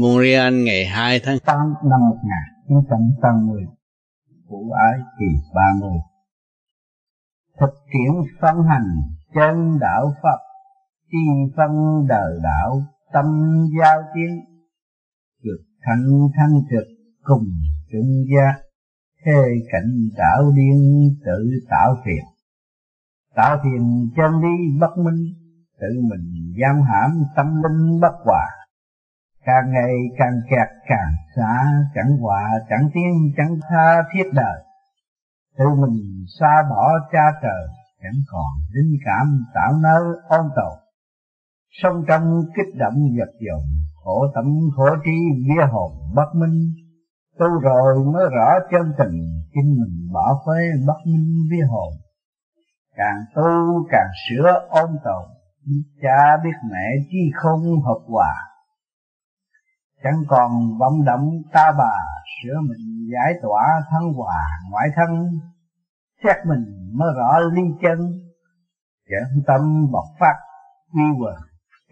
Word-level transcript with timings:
Montreal 0.00 0.54
ngày 0.64 0.86
2 0.86 1.20
tháng 1.24 1.38
8 1.46 1.56
năm 1.90 2.00
1980 2.10 3.62
Phụ 4.48 4.70
ái 4.70 5.00
kỳ 5.18 5.26
30 5.54 5.90
Thực 7.60 7.70
tiễn 7.92 8.12
phân 8.40 8.56
hành 8.62 8.88
chân 9.34 9.78
đạo 9.80 10.14
Phật 10.22 10.40
Chi 11.10 11.18
phân 11.56 11.70
đời 12.08 12.40
đạo, 12.42 12.82
tâm 13.12 13.24
giao 13.80 14.02
tiến 14.14 14.40
Trực 15.42 15.66
thanh 15.82 16.28
thanh 16.36 16.60
trực 16.70 16.88
cùng 17.22 17.48
chúng 17.92 18.24
gia 18.34 18.52
Thế 19.24 19.42
cảnh 19.72 20.08
đạo 20.16 20.52
điên 20.56 21.08
tự 21.26 21.50
tạo 21.70 21.96
phiền. 22.04 22.24
Tạo 23.34 23.58
phiền 23.64 24.10
chân 24.16 24.40
lý 24.42 24.78
bất 24.80 24.98
minh, 25.04 25.34
Tự 25.80 26.00
mình 26.00 26.54
giam 26.60 26.82
hãm 26.82 27.10
tâm 27.36 27.46
linh 27.62 28.00
bất 28.00 28.14
hòa 28.24 28.58
càng 29.48 29.70
ngày 29.72 29.94
càng 30.18 30.40
kẹt, 30.50 30.68
càng 30.88 31.12
xa, 31.36 31.54
chẳng 31.94 32.16
hòa, 32.20 32.44
chẳng 32.68 32.88
tiến 32.94 33.12
chẳng 33.36 33.54
tha 33.68 34.02
thiết 34.12 34.30
đời. 34.32 34.58
Tự 35.58 35.64
mình 35.82 36.24
xa 36.40 36.62
bỏ 36.70 36.88
cha 37.12 37.24
trời, 37.42 37.66
chẳng 38.02 38.20
còn 38.32 38.52
linh 38.74 38.98
cảm 39.04 39.44
tạo 39.54 39.72
nơi 39.82 40.02
ôn 40.28 40.46
tồn. 40.56 40.78
Sông 41.70 42.04
trong 42.08 42.42
kích 42.56 42.74
động 42.78 42.98
vật 43.18 43.32
dồn, 43.40 43.62
khổ 44.04 44.26
tâm, 44.34 44.44
khổ 44.76 44.88
trí, 45.04 45.18
vía 45.48 45.66
hồn 45.70 45.92
bất 46.14 46.34
minh, 46.34 46.72
tu 47.38 47.46
rồi 47.62 48.04
mới 48.14 48.24
rõ 48.36 48.48
chân 48.70 48.92
tình, 48.98 49.18
chính 49.54 49.70
mình 49.80 50.12
bỏ 50.12 50.42
phế 50.46 50.86
bất 50.86 50.98
minh 51.06 51.48
vía 51.50 51.64
hồn. 51.70 51.92
Càng 52.96 53.24
tu 53.34 53.42
càng 53.90 54.10
sửa 54.28 54.66
ôn 54.68 54.90
tồn, 55.04 55.28
cha 56.02 56.36
biết 56.44 56.56
mẹ 56.70 56.86
chi 57.10 57.30
không 57.34 57.62
hợp 57.86 58.00
hòa 58.06 58.47
chẳng 60.02 60.22
còn 60.28 60.50
vọng 60.78 61.04
động 61.04 61.30
ta 61.52 61.72
bà, 61.78 61.94
sửa 62.42 62.60
mình 62.60 63.08
giải 63.12 63.32
tỏa 63.42 63.64
thân 63.90 64.12
hòa 64.12 64.44
ngoại 64.70 64.88
thân. 64.96 65.40
Xét 66.24 66.36
mình 66.46 66.64
mới 66.98 67.08
rõ 67.16 67.38
ly 67.52 67.62
chân 67.82 67.98
chẳng 69.10 69.42
tâm 69.46 69.60
bộc 69.92 70.04
phát, 70.20 70.34
quy 70.94 71.02
quần 71.20 71.34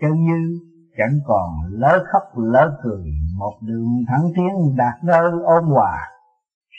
chân 0.00 0.10
như 0.10 0.58
chẳng 0.98 1.18
còn 1.26 1.50
lỡ 1.70 2.04
khóc 2.12 2.22
lỡ 2.34 2.78
cười, 2.82 3.04
một 3.38 3.54
đường 3.62 4.04
thẳng 4.08 4.24
tiến 4.36 4.76
đạt 4.76 5.04
nơi 5.04 5.30
ôn 5.44 5.64
hòa. 5.64 6.08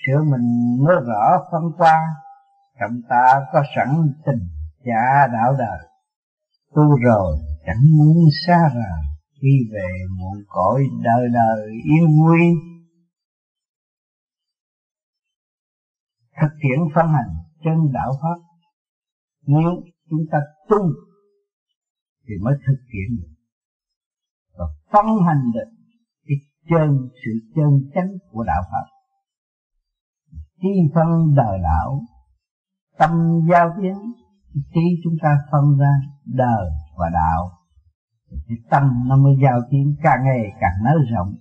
Sửa 0.06 0.23
mình 0.23 0.78
mới 0.86 0.95
rõ 1.08 1.47
phân 1.52 1.62
qua, 1.78 2.08
trong 2.80 3.02
ta 3.09 3.45
có 3.53 3.64
sẵn 3.75 4.14
tình 4.25 4.47
cha 4.86 5.28
đạo 5.34 5.56
đời. 5.59 5.88
Tu 6.75 6.84
rồi 7.06 7.38
chẳng 7.66 7.84
muốn 7.97 8.17
xa 8.47 8.69
rời 8.73 9.16
khi 9.41 9.69
về 9.73 9.89
muộn 10.17 10.43
cõi 10.47 10.83
đời 11.03 11.27
đời 11.33 11.71
yên 11.85 12.07
vui 12.19 12.39
thực 16.41 16.53
hiện 16.63 16.79
phân 16.95 17.07
hành 17.07 17.33
trên 17.63 17.91
đạo 17.94 18.11
pháp, 18.21 18.39
nếu 19.47 19.71
chúng 20.09 20.25
ta 20.31 20.38
tu 20.69 20.77
thì 22.27 22.33
mới 22.44 22.53
thực 22.67 22.79
hiện 22.94 23.17
được. 23.17 23.33
Và 24.57 24.66
phân 24.91 25.05
hành 25.27 25.51
được 25.53 25.69
cái 26.27 26.38
chân, 26.69 27.09
sự 27.25 27.31
chân 27.55 27.91
chánh 27.95 28.11
của 28.31 28.44
đạo 28.44 28.61
pháp. 28.72 28.88
Chi 30.61 30.69
phân 30.95 31.35
đời 31.35 31.59
đạo, 31.63 32.01
tâm 32.97 33.11
giao 33.51 33.69
tiến 33.81 33.94
trí 34.53 34.81
chúng 35.03 35.13
ta 35.22 35.38
phân 35.51 35.77
ra 35.79 35.91
đời 36.25 36.69
và 36.97 37.09
đạo 37.13 37.56
thì 38.30 38.56
tâm 38.70 38.83
nó 39.08 39.17
mới 39.17 39.33
giao 39.44 39.61
tiến 39.70 39.95
càng 40.03 40.23
ngày 40.23 40.52
càng 40.59 40.83
nới 40.86 40.95
rộng, 41.14 41.36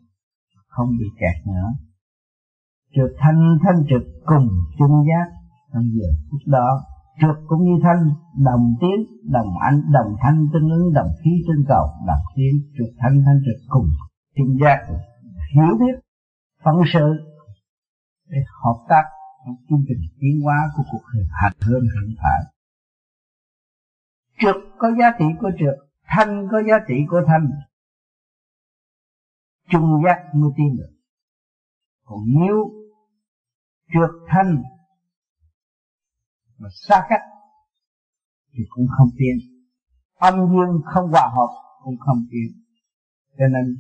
không 0.69 0.89
bị 0.99 1.07
kẹt 1.21 1.47
nữa. 1.47 1.69
Trượt 2.95 3.11
thanh 3.19 3.59
thanh 3.63 3.85
trực 3.91 4.03
cùng 4.25 4.49
chung 4.79 5.05
giác, 5.09 5.27
trong 5.73 5.85
giờ 5.95 6.09
phút 6.31 6.41
đó 6.47 6.83
trượt 7.21 7.37
cũng 7.47 7.63
như 7.65 7.75
thanh, 7.83 8.11
đồng 8.45 8.75
tiếng, 8.81 9.31
đồng 9.33 9.59
ánh, 9.61 9.83
đồng 9.93 10.17
thanh 10.23 10.47
tương 10.53 10.71
ứng, 10.71 10.93
đồng 10.95 11.11
khí 11.25 11.31
tương 11.49 11.65
cầu 11.69 11.87
đồng 12.07 12.25
tiếng 12.37 12.57
trượt 12.79 12.95
thanh 12.99 13.23
thanh 13.27 13.41
trực 13.47 13.63
cùng 13.69 13.89
chung 14.37 14.57
giác. 14.61 14.79
Hiểu 15.55 15.77
biết 15.81 15.97
phận 16.65 16.77
sự, 16.93 17.07
để 18.29 18.39
hợp 18.65 18.79
tác 18.89 19.03
trong 19.45 19.57
chương 19.69 19.85
trình 19.89 20.03
tiến 20.21 20.41
hóa 20.45 20.71
của 20.77 20.83
cuộc 20.93 21.03
hành 21.13 21.53
hơn 21.61 21.83
hiện 21.83 22.17
tại 22.23 22.53
trượt 24.41 24.57
có 24.79 24.89
giá 24.99 25.11
trị 25.19 25.25
của 25.41 25.51
trượt 25.59 25.86
thanh 26.07 26.49
có 26.51 26.63
giá 26.69 26.75
trị 26.89 26.95
của 27.09 27.23
thanh. 27.27 27.51
Trung 29.71 30.03
giác 30.05 30.35
mới 30.35 30.51
tin 30.57 30.77
được. 30.77 30.93
Còn 32.05 32.21
nếu 32.27 32.57
trượt 33.93 34.11
thanh 34.29 34.63
mà 36.59 36.69
xa 36.89 37.07
cách, 37.09 37.21
thì 38.53 38.65
cũng 38.69 38.87
không 38.97 39.09
tiến. 39.19 39.37
Âm 40.15 40.35
dương 40.35 40.83
không 40.85 41.11
hòa 41.11 41.31
hợp, 41.37 41.53
cũng 41.85 41.97
không 41.99 42.27
tiến. 42.31 42.63
Cho 43.39 43.45
nên, 43.49 43.77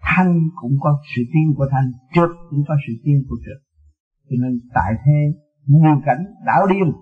thanh 0.00 0.40
cũng 0.54 0.72
có 0.80 1.02
sự 1.16 1.22
tiên 1.32 1.54
của 1.56 1.66
thanh, 1.70 1.92
trượt 2.14 2.30
cũng 2.50 2.64
có 2.68 2.74
sự 2.86 2.92
tiên 3.04 3.24
của 3.28 3.36
trượt. 3.44 3.62
Cho 4.28 4.36
nên, 4.42 4.60
tại 4.74 4.92
thế, 5.04 5.18
nhiều 5.66 6.00
cảnh 6.04 6.24
đảo 6.46 6.66
điên, 6.66 6.92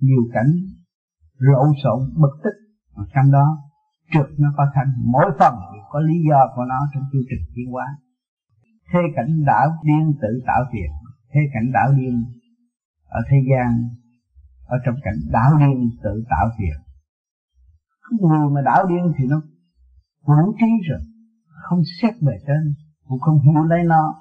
nhiều 0.00 0.22
cảnh 0.32 0.50
rộn 1.38 1.68
xộn 1.82 1.98
bực 2.22 2.34
tức. 2.44 2.54
Ở 2.94 3.04
trong 3.14 3.30
đó, 3.30 3.46
trực 4.12 4.26
nó 4.38 4.48
có 4.56 4.64
thành 4.74 4.92
mỗi 5.04 5.26
phần 5.38 5.54
có 5.90 6.00
lý 6.00 6.14
do 6.28 6.40
của 6.56 6.64
nó 6.64 6.78
trong 6.94 7.02
chương 7.12 7.26
trình 7.30 7.44
tiến 7.54 7.72
hóa 7.72 7.86
thế 8.92 9.00
cảnh 9.16 9.44
đảo 9.46 9.68
điên 9.82 10.12
tự 10.22 10.28
tạo 10.46 10.64
việc 10.72 10.90
thế 11.32 11.40
cảnh 11.54 11.72
đảo 11.72 11.92
điên 11.98 12.24
ở 13.08 13.20
thế 13.30 13.36
gian, 13.50 13.88
ở 14.66 14.76
trong 14.84 14.94
cảnh 15.04 15.18
đảo 15.32 15.50
điên 15.58 15.90
tự 16.02 16.24
tạo 16.30 16.46
việc 16.58 16.88
người 18.20 18.50
mà 18.54 18.60
đảo 18.64 18.86
điên 18.86 19.12
thì 19.18 19.24
nó 19.28 19.42
quẩn 20.24 20.44
trí 20.58 20.66
rồi, 20.88 21.00
không 21.62 21.78
xét 22.02 22.14
bề 22.22 22.32
trên, 22.46 22.74
cũng 23.08 23.20
không 23.20 23.40
hiểu 23.42 23.62
lấy 23.62 23.84
nó. 23.84 24.14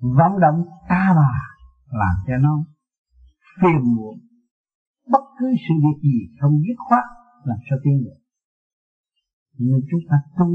Vắng 0.00 0.40
động 0.40 0.64
ta 0.88 1.12
bà 1.16 1.32
làm 1.98 2.14
cho 2.26 2.36
nó 2.36 2.64
phiền 3.62 3.94
muộn 3.96 4.18
bất 5.08 5.24
cứ 5.38 5.46
sự 5.64 5.74
việc 5.84 5.98
gì 6.02 6.18
không 6.40 6.52
dứt 6.66 6.78
khoát 6.88 7.04
làm 7.44 7.58
sao 7.70 7.78
tin 7.84 8.04
được 8.04 8.22
nhưng 9.58 9.80
chúng 9.90 10.00
ta 10.10 10.16
tu 10.38 10.46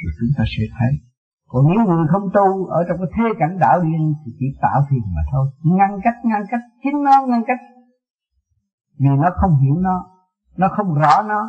rồi 0.00 0.12
chúng 0.18 0.32
ta 0.36 0.44
sẽ 0.54 0.64
thấy. 0.78 0.92
Còn 1.48 1.62
nếu 1.68 1.86
người 1.86 2.06
không 2.12 2.26
tu 2.36 2.66
ở 2.66 2.84
trong 2.88 2.98
cái 3.00 3.10
thế 3.14 3.24
cảnh 3.38 3.58
đạo 3.60 3.80
điên 3.80 4.02
thì 4.20 4.32
chỉ 4.38 4.46
tạo 4.62 4.78
phiền 4.90 5.04
mà 5.16 5.22
thôi. 5.32 5.46
Ngăn 5.78 5.90
cách 6.04 6.18
ngăn 6.24 6.42
cách, 6.50 6.60
chính 6.82 7.02
nó 7.06 7.26
ngăn 7.26 7.42
cách. 7.46 7.60
Vì 8.98 9.12
nó 9.22 9.28
không 9.40 9.52
hiểu 9.62 9.76
nó 9.86 9.96
nó 10.56 10.68
không 10.76 10.94
rõ 10.94 11.22
nó. 11.22 11.42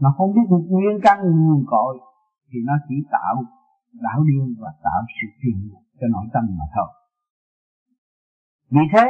Nó 0.00 0.14
không 0.16 0.30
biết 0.34 0.46
được 0.50 0.64
nguyên 0.68 1.00
căn 1.02 1.18
nguồn 1.22 1.64
cội. 1.66 1.98
Thì 2.50 2.58
nó 2.64 2.72
chỉ 2.88 2.94
tạo 3.12 3.34
đạo 3.92 4.24
điên 4.24 4.54
và 4.60 4.70
tạo 4.84 5.00
sự 5.16 5.26
phiền 5.40 5.70
cho 6.00 6.06
nội 6.10 6.26
tâm 6.32 6.44
mà 6.58 6.64
thôi. 6.74 6.88
Vì 8.70 8.82
thế 8.92 9.04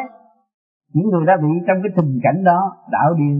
những 0.92 1.08
người 1.10 1.24
đã 1.26 1.34
bị 1.42 1.52
trong 1.66 1.78
cái 1.82 1.92
tình 1.96 2.12
cảnh 2.24 2.44
đó, 2.44 2.60
đảo 2.90 3.14
điên, 3.18 3.36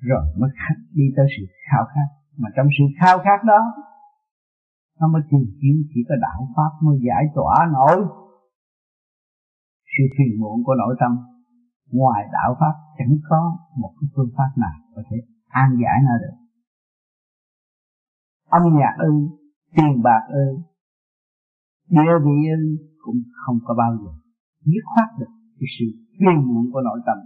rồi 0.00 0.24
mới 0.38 0.50
đi 0.92 1.04
tới 1.16 1.26
sự 1.34 1.42
khao 1.66 1.84
khát. 1.92 2.08
Mà 2.38 2.48
trong 2.56 2.66
sự 2.78 2.84
khao 2.98 3.18
khát 3.18 3.40
đó, 3.46 3.60
nó 5.00 5.08
mới 5.08 5.22
tìm 5.30 5.44
kiếm 5.60 5.76
chỉ 5.94 6.00
có 6.08 6.14
đạo 6.26 6.40
pháp 6.56 6.72
mới 6.86 6.96
giải 7.08 7.24
tỏa 7.34 7.56
nổi 7.72 7.96
sự 9.92 10.04
phiền 10.14 10.40
muộn 10.40 10.64
của 10.64 10.74
nội 10.74 10.94
tâm. 11.00 11.12
Ngoài 11.90 12.22
đạo 12.32 12.56
pháp, 12.60 12.74
chẳng 12.98 13.16
có 13.28 13.40
một 13.80 13.92
cái 14.00 14.08
phương 14.16 14.30
pháp 14.36 14.50
nào 14.56 14.76
có 14.94 15.02
thể 15.10 15.16
an 15.48 15.70
giải 15.82 15.98
nó 16.06 16.14
được. 16.22 16.36
Âm 18.48 18.62
nhạc 18.78 18.94
ư, 18.98 19.12
tiền 19.76 20.02
bạc 20.02 20.22
ư, 20.28 20.46
địa 21.88 22.14
vị 22.24 22.38
ư, 22.56 22.62
cũng 23.04 23.16
không 23.46 23.58
có 23.64 23.74
bao 23.78 23.96
giờ 24.00 24.12
dứt 24.64 24.84
khoát 24.94 25.08
được 25.18 25.32
cái 25.58 25.68
sự 25.78 25.86
phiền 26.22 26.38
muộn 26.48 26.64
của 26.72 26.80
nội 26.80 27.00
tâm. 27.06 27.18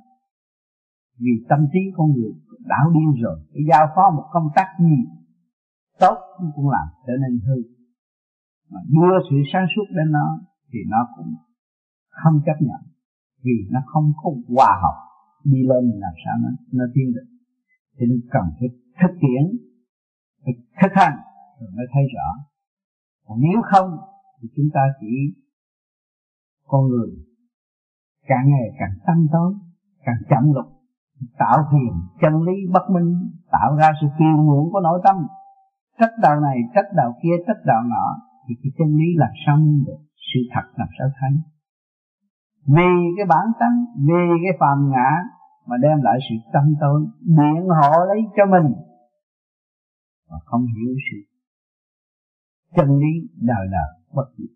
Vì 1.18 1.34
tâm 1.48 1.60
trí 1.72 1.80
con 1.96 2.06
người 2.12 2.32
đảo 2.72 2.86
điên 2.94 3.22
rồi 3.22 3.38
cái 3.52 3.62
giao 3.70 3.86
phó 3.94 4.02
một 4.16 4.26
công 4.32 4.48
tác 4.56 4.68
gì 4.80 4.96
tốt 5.98 6.16
cũng 6.56 6.70
làm 6.70 6.86
trở 7.06 7.12
nên 7.22 7.40
hư. 7.46 7.56
Mà 8.70 8.80
đưa 8.94 9.14
sự 9.30 9.36
sáng 9.52 9.66
suốt 9.76 9.86
đến 9.96 10.12
nó 10.12 10.26
thì 10.72 10.78
nó 10.92 11.00
cũng 11.16 11.34
không 12.08 12.36
chấp 12.46 12.58
nhận, 12.60 12.82
vì 13.44 13.56
nó 13.70 13.80
không 13.86 14.12
có 14.22 14.30
hòa 14.54 14.72
học 14.82 14.96
đi 15.44 15.58
lên 15.70 15.84
làm 16.04 16.14
sao 16.24 16.34
nó 16.42 16.50
nó 16.72 16.84
tiến 16.94 17.06
được. 17.14 17.28
Cho 17.96 18.04
nên 18.08 18.20
cần 18.30 18.44
phải 18.58 18.68
thực 19.00 19.12
tiễn 19.22 19.44
phải 20.42 20.54
thực 20.82 20.92
hành, 20.94 21.16
rồi 21.60 21.70
mới 21.76 21.86
thấy 21.92 22.02
rõ. 22.14 22.28
Còn 23.26 23.38
nếu 23.40 23.58
không 23.72 23.90
thì 24.38 24.48
chúng 24.56 24.68
ta 24.74 24.80
chỉ, 25.00 25.14
con 26.66 26.82
người 26.88 27.10
càng 28.26 28.44
ngày 28.48 28.68
càng 28.78 28.94
tăng 29.06 29.26
tối 29.32 29.54
càng 30.04 30.20
chậm 30.30 30.52
lục. 30.54 30.66
Tạo 31.38 31.58
thiền, 31.70 31.92
chân 32.20 32.42
lý 32.42 32.56
bất 32.72 32.90
minh, 32.94 33.30
tạo 33.52 33.76
ra 33.76 33.92
sự 34.00 34.06
phiền 34.18 34.36
muộn 34.46 34.72
của 34.72 34.80
nội 34.80 35.00
tâm. 35.04 35.16
Trách 36.00 36.14
đạo 36.22 36.40
này, 36.40 36.58
trách 36.74 36.88
đạo 36.94 37.14
kia, 37.22 37.36
trách 37.46 37.62
đạo 37.64 37.82
nọ, 37.82 38.06
thì 38.48 38.54
cái 38.62 38.70
chân 38.78 38.88
lý 38.96 39.08
làm 39.16 39.30
sao 39.46 39.56
minh 39.56 39.84
được 39.86 40.00
sự 40.34 40.40
thật 40.54 40.66
làm 40.76 40.88
sao 40.98 41.08
thấy? 41.20 41.30
Vì 42.76 42.90
cái 43.16 43.26
bản 43.26 43.46
tánh 43.60 43.76
vì 44.06 44.24
cái 44.44 44.56
phàm 44.60 44.90
ngã 44.90 45.10
mà 45.66 45.76
đem 45.82 46.02
lại 46.02 46.18
sự 46.28 46.34
tâm 46.52 46.74
tối, 46.80 47.06
biện 47.36 47.68
hộ 47.68 48.04
lấy 48.08 48.20
cho 48.36 48.46
mình 48.46 48.72
và 50.30 50.38
không 50.44 50.62
hiểu 50.66 50.94
sự 51.10 51.18
chân 52.76 52.98
lý 52.98 53.12
đời 53.40 53.66
đời 53.70 53.90
bất 54.14 54.28
diệt 54.38 54.50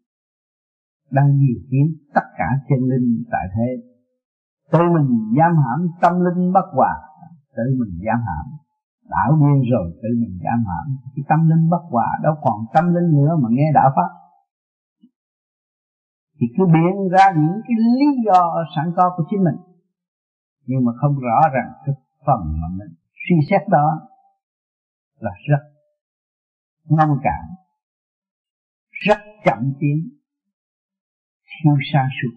đang 1.10 1.28
điều 1.40 1.58
khiển 1.70 1.86
tất 2.14 2.26
cả 2.38 2.48
chân 2.68 2.78
linh 2.90 3.24
tại 3.32 3.46
thế. 3.54 3.68
Tự 4.72 4.78
mình 4.94 5.10
giam 5.38 5.52
hãm 5.64 5.88
tâm 6.02 6.12
linh 6.24 6.52
bất 6.52 6.66
hòa, 6.72 6.94
tự 7.56 7.62
mình 7.80 7.94
giam 8.06 8.20
hãm. 8.28 8.46
Đạo 9.14 9.30
điên 9.40 9.70
rồi, 9.72 9.86
tự 10.02 10.08
mình 10.20 10.38
giam 10.44 10.64
hãm. 10.70 10.86
Cái 11.14 11.24
tâm 11.28 11.48
linh 11.48 11.68
bất 11.70 11.82
hòa 11.90 12.18
đâu 12.22 12.34
còn 12.42 12.58
tâm 12.74 12.84
linh 12.94 13.10
nữa 13.12 13.36
mà 13.42 13.48
nghe 13.52 13.72
đạo 13.74 13.90
pháp. 13.96 14.10
Thì 16.40 16.46
cứ 16.56 16.66
biện 16.66 16.94
ra 17.12 17.24
những 17.36 17.60
cái 17.66 17.76
lý 17.98 18.06
do 18.26 18.64
sẵn 18.76 18.92
có 18.96 19.14
của 19.16 19.24
chính 19.30 19.44
mình. 19.44 19.56
Nhưng 20.66 20.84
mà 20.84 20.92
không 21.00 21.18
rõ 21.18 21.40
rằng 21.54 21.72
cái 21.86 21.94
phần 22.26 22.40
mà 22.60 22.68
mình 22.78 22.94
suy 23.28 23.36
xét 23.50 23.68
đó 23.68 24.00
là 25.18 25.30
rất 25.48 25.62
ngông 26.88 27.18
cạn 27.22 27.44
rất 28.90 29.18
chậm 29.44 29.72
tiến 29.80 30.19
chưa 31.64 31.76
xa 31.92 32.08
suốt, 32.16 32.34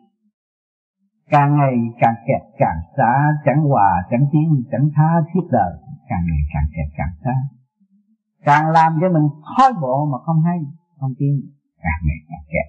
càng 1.29 1.57
ngày 1.57 1.75
càng 2.01 2.15
kẹt 2.27 2.43
càng 2.57 2.79
xa 2.97 3.13
chẳng 3.45 3.61
hòa 3.69 3.91
chẳng 4.11 4.25
tiến 4.31 4.63
chẳng 4.71 4.89
tha 4.95 5.09
thiết 5.33 5.45
đời 5.51 5.73
càng 6.09 6.23
ngày 6.29 6.43
càng 6.53 6.67
kẹt 6.75 6.89
càng 6.97 7.13
xa. 7.23 7.35
Càng 8.45 8.69
làm 8.69 8.91
cho 9.01 9.07
mình 9.15 9.27
thói 9.57 9.71
bộ 9.81 10.09
mà 10.11 10.17
không 10.25 10.41
hay 10.45 10.59
không 10.99 11.13
tiến 11.19 11.33
càng 11.83 11.99
ngày 12.07 12.19
càng 12.29 12.45
kẹt. 12.53 12.67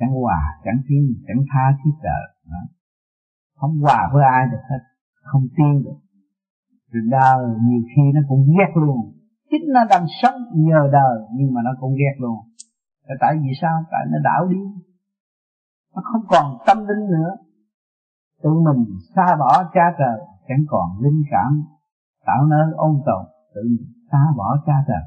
Chẳng 0.00 0.10
hòa 0.20 0.40
chẳng 0.64 0.80
tiến 0.88 1.02
chẳng 1.26 1.42
tha 1.52 1.64
thiết 1.84 1.96
đời 2.02 2.24
đó. 2.50 2.62
không 3.54 3.78
hòa 3.80 4.10
với 4.12 4.24
ai 4.24 4.46
được 4.52 4.64
hết 4.70 4.82
không 5.22 5.42
tiến 5.56 5.82
được. 5.84 5.98
Rồi 6.92 7.02
đời 7.10 7.46
nhiều 7.66 7.82
khi 7.90 8.02
nó 8.14 8.20
cũng 8.28 8.46
ghét 8.58 8.72
luôn. 8.74 9.12
Chính 9.50 9.64
nó 9.74 9.80
đang 9.90 10.06
sống 10.22 10.34
nhờ 10.54 10.88
đời 10.92 11.16
nhưng 11.36 11.54
mà 11.54 11.60
nó 11.64 11.70
cũng 11.80 11.94
ghét 11.94 12.16
luôn. 12.18 12.38
Tại 13.20 13.36
vì 13.42 13.50
sao? 13.60 13.76
Tại 13.90 14.00
nó 14.10 14.18
đảo 14.24 14.48
đi 14.48 14.58
nó 15.94 16.02
không 16.12 16.22
còn 16.28 16.58
tâm 16.66 16.78
linh 16.78 17.06
nữa. 17.10 17.30
Tự 18.42 18.50
mình 18.50 18.84
xa 19.16 19.36
bỏ 19.38 19.64
cha 19.74 19.84
trời 19.98 20.18
chẳng 20.48 20.64
còn 20.68 20.86
linh 21.02 21.22
cảm 21.30 21.62
tạo 22.26 22.46
nơi 22.46 22.72
ôn 22.76 22.94
tồn. 23.06 23.24
Tự 23.54 23.60
mình 23.64 23.86
xa 24.12 24.22
bỏ 24.36 24.56
cha 24.66 24.76
trời. 24.88 25.04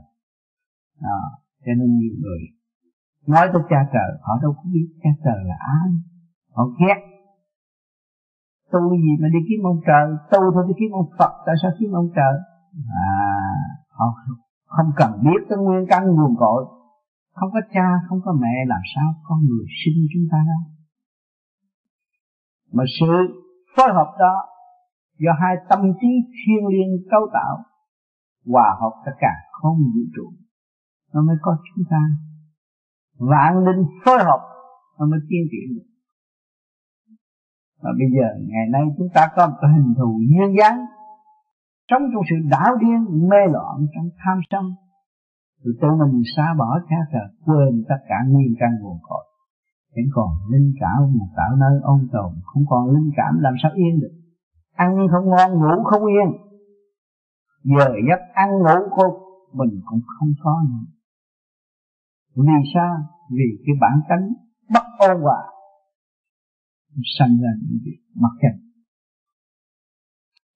À, 1.01 1.19
cho 1.65 1.71
nên 1.79 1.97
nhiều 1.97 2.15
người 2.21 2.41
nói 3.27 3.45
tới 3.53 3.61
cha 3.69 3.89
trời 3.93 4.11
họ 4.21 4.33
đâu 4.41 4.53
có 4.57 4.63
biết 4.73 4.87
cha 5.03 5.09
trời 5.23 5.39
là 5.49 5.55
ai. 5.59 5.89
Họ 6.55 6.63
ghét. 6.79 6.99
Tu 8.71 8.79
gì 9.03 9.13
mà 9.21 9.27
đi 9.33 9.39
kiếm 9.49 9.59
ông 9.63 9.79
trời? 9.87 10.07
Tu 10.31 10.39
thôi 10.53 10.63
đi 10.67 10.73
kiếm 10.79 10.91
ông 10.91 11.09
phật 11.19 11.31
tại 11.45 11.55
sao 11.61 11.71
kiếm 11.79 11.91
ông 11.91 12.09
trời? 12.15 12.35
À 12.89 13.43
họ 13.89 14.05
không 14.65 14.91
cần 14.95 15.11
biết 15.23 15.41
cái 15.49 15.57
nguyên 15.57 15.85
căn 15.89 16.01
nguồn 16.15 16.35
cội. 16.39 16.65
Không 17.33 17.49
có 17.53 17.61
cha 17.73 17.87
không 18.09 18.19
có 18.25 18.33
mẹ 18.41 18.55
làm 18.67 18.81
sao 18.95 19.13
con 19.23 19.39
người 19.47 19.65
sinh 19.85 20.07
chúng 20.13 20.25
ta 20.31 20.37
ra 20.47 20.72
mà 22.73 22.83
sự 22.99 23.13
phối 23.75 23.89
hợp 23.93 24.09
đó 24.19 24.35
do 25.19 25.31
hai 25.41 25.55
tâm 25.69 25.79
trí 26.01 26.07
thiên 26.39 26.67
liêng 26.73 26.93
cấu 27.11 27.21
tạo, 27.33 27.53
hòa 28.45 28.77
hợp 28.81 28.93
tất 29.05 29.11
cả 29.19 29.33
không 29.51 29.77
vũ 29.77 30.03
trụ, 30.15 30.27
nó 31.13 31.21
mới 31.21 31.35
có 31.41 31.57
chúng 31.67 31.85
ta. 31.89 32.01
Vạn 33.19 33.65
linh 33.65 33.83
phối 34.05 34.17
hợp, 34.17 34.41
nó 34.99 35.05
mới 35.05 35.19
tiến 35.29 35.41
triển 35.51 35.75
được. 35.75 35.89
Và 37.81 37.91
bây 37.99 38.07
giờ, 38.15 38.27
ngày 38.51 38.65
nay 38.71 38.83
chúng 38.97 39.07
ta 39.13 39.27
có 39.35 39.47
một 39.47 39.55
cái 39.61 39.71
hình 39.73 39.93
thù 39.97 40.19
duyên 40.29 40.49
dáng, 40.59 40.85
sống 41.89 42.01
trong 42.13 42.23
sự 42.29 42.35
đảo 42.51 42.71
điên, 42.81 43.29
mê 43.29 43.41
loạn, 43.53 43.75
trong 43.93 44.09
tham 44.25 44.37
sân. 44.49 44.65
Rồi 45.63 45.73
tự 45.81 45.87
mình 45.99 46.21
xa 46.35 46.47
bỏ 46.59 46.79
cha 46.89 46.95
trời 47.11 47.27
quên 47.45 47.83
tất 47.89 47.99
cả 48.09 48.15
nguyên 48.29 48.53
căn 48.59 48.69
nguồn 48.81 48.97
cội 49.09 49.25
vẫn 49.95 50.05
còn 50.11 50.29
linh 50.51 50.73
cảm 50.79 50.99
mà 51.19 51.25
tạo 51.37 51.55
nơi 51.55 51.79
ôn 51.83 52.07
tồn, 52.11 52.31
không 52.43 52.63
còn 52.69 52.89
linh 52.89 53.09
cảm 53.17 53.39
làm 53.39 53.53
sao 53.63 53.71
yên 53.75 53.99
được. 54.01 54.13
Ăn 54.73 55.07
không 55.11 55.29
ngon, 55.29 55.51
ngủ 55.59 55.83
không 55.83 56.05
yên. 56.05 56.29
Giờ 57.63 57.87
giấc 58.09 58.21
ăn, 58.33 58.49
ngủ 58.59 58.77
cô 58.91 59.03
mình 59.53 59.81
cũng 59.85 60.01
không 60.19 60.33
có 60.43 60.63
nữa. 60.69 60.85
Vì 62.35 62.71
sao? 62.73 62.95
Vì 63.31 63.63
cái 63.65 63.75
bản 63.81 63.99
tánh 64.09 64.33
bất 64.73 65.07
ôn 65.07 65.21
hòa. 65.21 65.41
Sanh 67.19 67.37
ra 67.41 67.49
những 67.61 67.79
việc 67.85 67.99
mặc 68.15 68.31
kệ. 68.41 68.53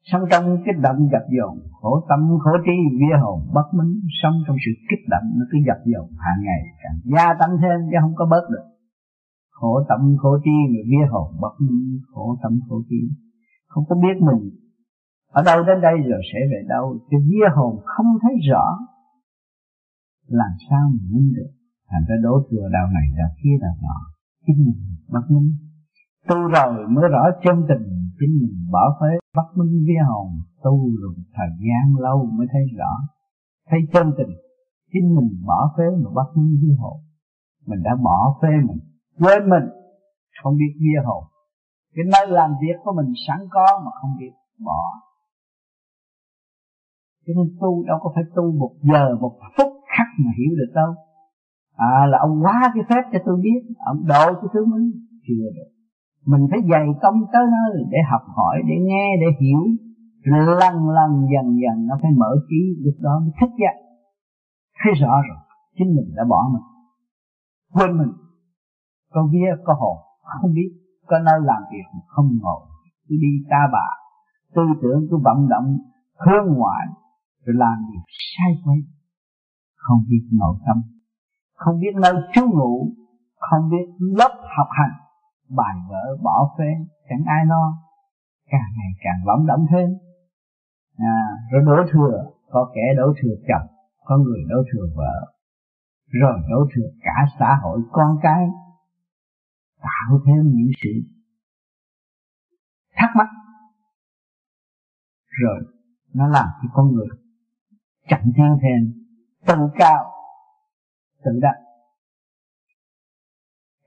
Sống 0.04 0.22
trong 0.32 0.58
cái 0.66 0.74
động 0.82 1.10
dập 1.12 1.26
dồn, 1.38 1.60
khổ 1.82 2.06
tâm, 2.10 2.20
khổ 2.44 2.52
trí, 2.66 2.78
vía 3.00 3.16
hồn, 3.22 3.40
bất 3.54 3.68
minh, 3.74 4.02
sống 4.24 4.34
trong 4.48 4.56
sự 4.66 4.72
kích 4.90 5.04
động, 5.10 5.24
nó 5.38 5.46
cứ 5.52 5.58
dập 5.68 5.78
dồn 5.86 6.08
hàng 6.26 6.42
ngày, 6.48 6.62
càng 6.84 6.98
gia 7.16 7.34
tăng 7.40 7.58
thêm 7.62 7.80
chứ 7.92 7.98
không 8.02 8.16
có 8.16 8.26
bớt 8.26 8.44
được 8.54 8.77
khổ 9.60 9.72
tâm 9.90 10.02
khổ 10.22 10.32
trí 10.44 10.56
người 10.72 10.86
vía 10.92 11.06
hồn 11.12 11.28
bất 11.44 11.56
minh, 11.66 12.00
khổ 12.12 12.26
tâm 12.44 12.54
khổ 12.68 12.78
trí 12.90 13.02
không 13.68 13.84
có 13.90 13.96
biết 13.96 14.18
mình 14.28 14.42
ở 15.40 15.42
đâu 15.50 15.64
đến 15.68 15.78
đây 15.82 15.96
rồi 16.10 16.22
sẽ 16.32 16.40
về 16.52 16.60
đâu. 16.70 16.86
Cái 17.10 17.20
vía 17.30 17.48
hồn 17.56 17.74
không 17.86 18.10
thấy 18.22 18.34
rõ 18.52 18.66
làm 20.28 20.54
sao 20.70 20.84
mà 20.94 21.04
minh 21.14 21.30
được. 21.38 21.52
Thành 21.90 22.06
ra 22.08 22.16
đổ 22.24 22.34
thừa 22.50 22.68
đạo 22.76 22.88
này 22.98 23.08
đạo 23.18 23.32
kia 23.44 23.56
đạo 23.62 23.76
nọ, 23.86 23.98
chính 24.46 24.60
mình 24.66 24.82
bất 25.14 25.26
minh. 25.34 25.50
Tu 26.30 26.38
rồi 26.56 26.88
mới 26.94 27.06
rõ 27.14 27.24
chân 27.44 27.56
tình, 27.70 27.86
chính 28.20 28.34
mình 28.42 28.56
bỏ 28.72 28.84
phế. 29.00 29.12
Bất 29.38 29.50
minh 29.58 29.84
vía 29.88 30.02
hồn, 30.10 30.28
tu 30.64 30.74
rồi 31.02 31.14
thời 31.36 31.52
gian 31.66 31.86
lâu 32.06 32.18
mới 32.38 32.48
thấy 32.54 32.62
rõ. 32.78 32.92
Thấy 33.70 33.80
chân 33.94 34.12
tình, 34.18 34.34
chính 34.94 35.16
mình 35.16 35.30
bỏ 35.46 35.60
phế 35.78 35.84
mà 36.04 36.10
bất 36.14 36.30
minh 36.38 36.54
vía 36.62 36.76
hồn. 36.80 36.98
Mình 37.68 37.82
đã 37.84 37.92
bỏ 38.04 38.40
phế 38.42 38.54
mình 38.68 38.80
quên 39.20 39.50
mình, 39.50 39.68
không 40.44 40.54
biết 40.58 40.72
bia 40.82 41.00
hồn. 41.06 41.24
Cái 41.96 42.06
nơi 42.14 42.26
làm 42.38 42.50
việc 42.62 42.78
của 42.84 42.94
mình 42.98 43.14
sẵn 43.28 43.40
có 43.50 43.82
mà 43.86 43.92
không 44.02 44.12
biết 44.20 44.34
bỏ. 44.66 44.82
Cho 47.26 47.34
nên 47.38 47.58
tu 47.62 47.84
đâu 47.88 47.98
có 48.02 48.12
phải 48.16 48.24
tu 48.36 48.52
một 48.52 48.74
giờ, 48.82 49.16
một 49.22 49.34
phút 49.58 49.72
khắc 49.98 50.08
mà 50.26 50.32
hiểu 50.38 50.52
được 50.60 50.72
đâu. 50.76 50.92
À 51.76 52.06
là 52.12 52.18
ông 52.20 52.44
quá 52.44 52.72
cái 52.74 52.84
phép 52.90 53.04
cho 53.14 53.20
tôi 53.26 53.38
biết, 53.44 53.62
ông 53.86 54.00
độ 54.08 54.26
cho 54.42 54.48
tôi 54.54 54.66
mới 54.66 54.82
chưa 55.28 55.48
được. 55.56 55.70
Mình 56.26 56.48
phải 56.52 56.60
dày 56.72 56.88
công 57.02 57.18
tới 57.34 57.46
nơi 57.56 57.84
để 57.90 57.98
học 58.12 58.22
hỏi, 58.36 58.56
để 58.68 58.76
nghe, 58.88 59.08
để 59.22 59.28
hiểu. 59.42 59.62
Lần 60.62 60.76
lần, 60.98 61.12
dần 61.34 61.48
dần 61.64 61.88
nó 61.88 61.96
phải 62.02 62.12
mở 62.18 62.32
trí, 62.50 62.62
lúc 62.86 62.96
đó 63.00 63.20
mới 63.24 63.32
thức 63.42 63.52
dậy. 63.64 63.78
Thấy 64.84 64.94
rõ 65.02 65.14
rồi, 65.30 65.38
chính 65.78 65.88
mình 65.96 66.10
đã 66.16 66.24
bỏ 66.30 66.50
mình, 66.54 66.66
quên 67.74 67.98
mình 67.98 68.12
có 69.14 69.30
vía 69.32 69.52
có 69.66 69.74
hồn. 69.74 69.98
Không 70.42 70.54
biết 70.54 70.70
có 71.08 71.20
nơi 71.20 71.40
làm 71.44 71.62
việc 71.72 72.00
không 72.08 72.30
ngồi 72.42 72.62
cứ 73.08 73.16
đi 73.22 73.34
ta 73.50 73.68
bà. 73.74 73.88
Tư 74.56 74.62
tưởng 74.82 75.08
cứ 75.10 75.18
vận 75.24 75.50
động 75.50 75.78
hướng 76.26 76.58
ngoại 76.58 76.88
rồi 77.46 77.56
làm 77.60 77.78
việc 77.92 78.04
sai 78.08 78.52
quay 78.66 78.78
không 79.88 80.04
biết 80.10 80.24
nội 80.32 80.56
tâm. 80.66 80.78
Không 81.56 81.80
biết 81.80 81.94
nơi 82.02 82.14
trú 82.34 82.42
ngụ. 82.48 82.92
Không 83.38 83.70
biết 83.70 83.86
lớp 84.00 84.34
học 84.58 84.68
hành. 84.70 84.96
Bài 85.50 85.76
vở 85.90 86.18
bỏ 86.24 86.56
phê 86.58 86.70
chẳng 87.10 87.24
ai 87.26 87.46
lo. 87.46 87.64
Càng 88.50 88.72
ngày 88.78 88.92
càng 89.04 89.20
lỏng 89.26 89.48
động 89.48 89.66
thêm. 89.72 89.90
À, 90.98 91.22
rồi 91.52 91.62
đổ 91.66 91.92
thừa. 91.92 92.24
Có 92.50 92.72
kẻ 92.76 92.82
đổ 92.98 93.14
thừa 93.22 93.36
chồng 93.48 93.68
có 94.06 94.18
người 94.18 94.40
đổ 94.50 94.58
thừa 94.74 94.86
vợ. 94.96 95.34
Rồi 96.12 96.40
đổ 96.50 96.68
thừa 96.76 96.90
cả 97.02 97.26
xã 97.40 97.58
hội 97.64 97.82
con 97.92 98.18
cái 98.22 98.48
tạo 99.88 100.20
thêm 100.26 100.52
những 100.56 100.72
sự 100.84 100.90
thắc 102.96 103.10
mắc. 103.18 103.28
Rồi, 105.28 105.60
nó 106.14 106.28
làm 106.28 106.48
cho 106.62 106.70
con 106.74 106.94
người 106.94 107.08
chậm 108.10 108.20
tiến 108.24 108.58
thêm 108.62 109.08
tự 109.48 109.56
cao 109.80 110.12
tự 111.24 111.32
đắc 111.42 111.68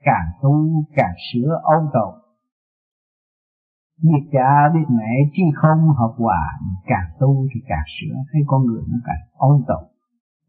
càng 0.03 0.31
tu, 0.41 0.51
càng 0.95 1.13
sửa 1.33 1.59
ôn 1.63 1.89
tồn. 1.93 2.21
Biết 4.03 4.29
cha 4.31 4.69
biết 4.73 4.85
mẹ 4.89 5.13
chi 5.33 5.43
không 5.55 5.79
hợp 5.79 6.13
hòa 6.17 6.59
càng 6.85 7.09
tu 7.19 7.47
thì 7.53 7.61
càng 7.67 7.85
sửa. 7.99 8.15
Thấy 8.31 8.41
con 8.47 8.65
người 8.65 8.83
nó 8.87 8.97
càng 9.05 9.21
ôn 9.33 9.63
tồn. 9.67 9.83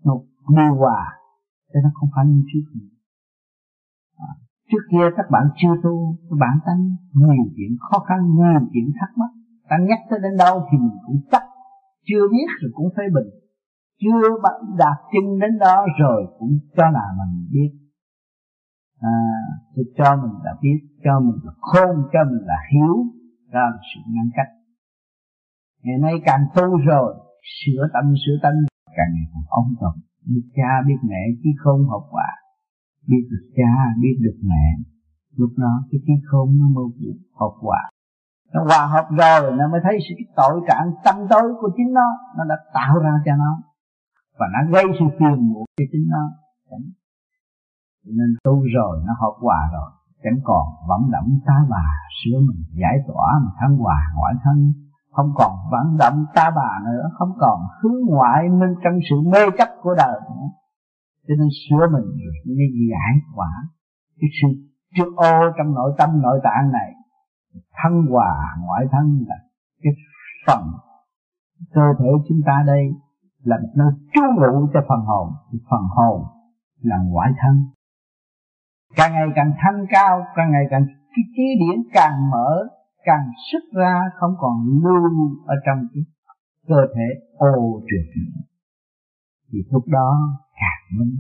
Nó 0.04 0.14
điều 0.49 0.75
hòa 0.75 1.18
Thế 1.75 1.80
nó 1.82 1.90
không 1.94 2.09
phải 2.14 2.26
như 2.26 2.42
trước 2.52 2.64
nữa 2.75 2.91
trước 4.73 4.85
kia 4.91 5.07
các 5.17 5.26
bạn 5.31 5.43
chưa 5.57 5.75
tu 5.85 6.17
các 6.31 6.37
bạn 6.41 6.55
tánh 6.67 6.83
nhiều 7.14 7.45
chuyện 7.57 7.73
khó 7.81 7.99
khăn 7.99 8.19
nhiều 8.38 8.61
chuyện 8.73 8.93
thắc 9.00 9.11
mắc. 9.19 9.31
Ta 9.69 9.76
nhắc 9.88 9.99
tới 10.11 10.19
đến 10.23 10.37
đâu 10.38 10.67
thì 10.69 10.79
mình 10.79 10.99
cũng 11.07 11.21
chắc 11.33 11.43
chưa 12.09 12.29
biết 12.33 12.49
rồi 12.61 12.71
cũng 12.75 12.88
phê 12.97 13.05
bình. 13.14 13.31
Chưa 14.02 14.23
đạt 14.79 14.97
chân 15.12 15.38
đến 15.41 15.59
đó 15.59 15.87
rồi 16.00 16.21
cũng 16.38 16.59
cho 16.76 16.91
là 16.91 17.07
mình 17.19 17.49
biết. 17.52 17.73
À, 19.00 19.19
thì 19.76 19.83
cho 19.99 20.17
mình 20.23 20.35
là 20.45 20.52
biết 20.62 20.79
cho 21.05 21.21
mình 21.21 21.38
là 21.45 21.52
khôn 21.61 21.97
cho 22.12 22.21
mình 22.31 22.43
là 22.50 22.59
hiếu 22.73 22.95
ra 23.52 23.64
là 23.73 23.81
sự 23.95 24.00
ngăn 24.14 24.29
cách. 24.37 24.50
Ngày 25.83 25.99
nay 25.99 26.14
càng 26.25 26.45
tu 26.55 26.76
rồi 26.88 27.14
sửa 27.59 27.88
tâm 27.93 28.14
sửa 28.26 28.37
tâm 28.43 28.52
càng 28.97 29.11
ngày 29.14 29.26
càng 29.33 29.47
ông 29.49 29.75
tồn 29.81 29.95
biết 30.29 30.45
cha 30.57 30.71
biết 30.87 31.00
mẹ 31.02 31.23
chứ 31.43 31.50
không 31.62 31.88
học 31.88 32.02
quả 32.11 32.41
biết 33.06 33.25
được 33.30 33.44
cha, 33.56 33.73
biết 34.02 34.16
được 34.21 34.38
mẹ. 34.42 34.66
Lúc 35.37 35.50
đó 35.56 35.73
cái 35.90 36.00
trí 36.06 36.12
khôn 36.28 36.59
nó 36.59 36.66
mới 36.75 36.85
học 37.40 37.54
quả 37.61 37.82
nó 38.52 38.61
hòa 38.64 38.87
hợp 38.87 39.06
rồi, 39.11 39.52
nó 39.59 39.68
mới 39.68 39.80
thấy 39.85 39.99
sự 40.09 40.14
tội 40.37 40.61
trạng 40.68 40.92
tâm 41.04 41.14
tối 41.30 41.54
của 41.61 41.71
chính 41.76 41.92
nó 41.92 42.09
nó 42.37 42.44
đã 42.49 42.56
tạo 42.75 42.99
ra 42.99 43.12
cho 43.25 43.37
nó. 43.37 43.62
Và 44.38 44.47
nó 44.52 44.73
gây 44.73 44.85
sự 44.99 45.04
phiền 45.18 45.49
muộn 45.49 45.64
cho 45.76 45.85
chính 45.92 46.06
nó. 46.11 46.25
Nên 48.04 48.35
tu 48.44 48.62
rồi, 48.75 49.02
nó 49.06 49.12
hợp 49.21 49.37
hòa 49.40 49.61
rồi. 49.73 49.90
Chẳng 50.25 50.40
còn 50.44 50.66
vẫn 50.88 51.11
động 51.11 51.38
ta 51.47 51.54
bà, 51.71 51.87
sửa 52.18 52.38
mình 52.38 52.64
giải 52.82 52.97
tỏa 53.06 53.28
mà 53.44 53.50
thăng 53.61 53.76
hòa, 53.76 53.99
ngoại 54.16 54.35
thân. 54.44 54.73
Không 55.12 55.32
còn 55.35 55.52
vẫn 55.71 55.97
động 55.99 56.25
ta 56.35 56.50
bà 56.56 56.71
nữa, 56.85 57.02
không 57.18 57.32
còn 57.38 57.61
hướng 57.82 58.06
ngoại 58.06 58.49
minh 58.49 58.75
trong 58.85 58.94
sự 59.11 59.16
mê 59.32 59.40
chấp 59.59 59.68
của 59.82 59.94
đời 59.97 60.21
nữa 60.21 60.47
cho 61.29 61.35
nên 61.38 61.49
sửa 61.61 61.87
mình 61.93 62.07
mới 62.47 62.69
giải 62.91 63.12
quả, 63.35 63.52
cái 64.21 64.31
sự 64.43 64.49
trước 64.97 65.11
ô 65.17 65.50
trong 65.59 65.75
nội 65.75 65.95
tâm 65.99 66.23
nội 66.23 66.41
tạng 66.45 66.73
này 66.73 66.91
thân 67.83 68.07
hòa 68.11 68.57
ngoại 68.61 68.85
thân 68.93 69.25
là 69.29 69.37
cái 69.83 69.93
phần 70.47 70.62
cơ 71.75 71.87
thể 71.99 72.11
chúng 72.29 72.41
ta 72.47 72.62
đây 72.67 72.85
là 73.45 73.57
một 73.62 73.73
nơi 73.76 73.91
trú 74.14 74.23
ngụ 74.37 74.69
cho 74.75 74.81
phần 74.88 75.00
hồn. 75.00 75.29
Phần 75.71 75.85
hồn 75.97 76.26
là 76.81 76.97
ngoại 77.07 77.31
thân. 77.41 77.64
Càng 78.97 79.12
ngày 79.12 79.26
càng 79.35 79.52
thanh 79.59 79.87
cao 79.91 80.25
càng 80.37 80.52
ngày 80.52 80.64
càng 80.71 80.85
cái 80.87 81.25
trí 81.37 81.43
điển 81.61 81.83
càng 81.93 82.31
mở 82.31 82.69
càng 83.05 83.31
xuất 83.52 83.79
ra 83.81 84.00
không 84.19 84.35
còn 84.38 84.55
lưu 84.85 85.31
ở 85.47 85.55
trong 85.67 85.79
cái 85.95 86.02
cơ 86.69 86.81
thể 86.95 87.07
ô 87.37 87.81
trượt 87.81 88.07
thì 89.52 89.59
lúc 89.71 89.85
đó 89.87 90.19
mình 90.99 91.12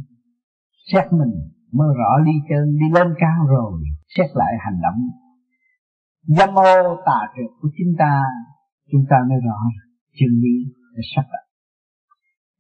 xét 0.92 1.12
mình 1.12 1.34
mới 1.72 1.88
rõ 1.98 2.10
đi 2.26 2.32
chân, 2.48 2.64
đi 2.80 2.86
lên 2.94 3.08
cao 3.18 3.46
rồi, 3.46 3.72
xét 4.16 4.26
lại 4.34 4.52
hành 4.64 4.78
động. 4.84 5.00
Dâm 6.36 6.58
ô 6.58 6.96
tà 7.06 7.20
trượt 7.34 7.50
của 7.60 7.68
chúng 7.78 7.92
ta 7.98 8.22
chúng 8.92 9.04
ta 9.10 9.16
mới 9.28 9.38
rõ 9.46 9.58
chân 10.18 10.30
lý 10.42 10.56
đã 10.94 11.02
sắc 11.14 11.26
đặt 11.32 11.44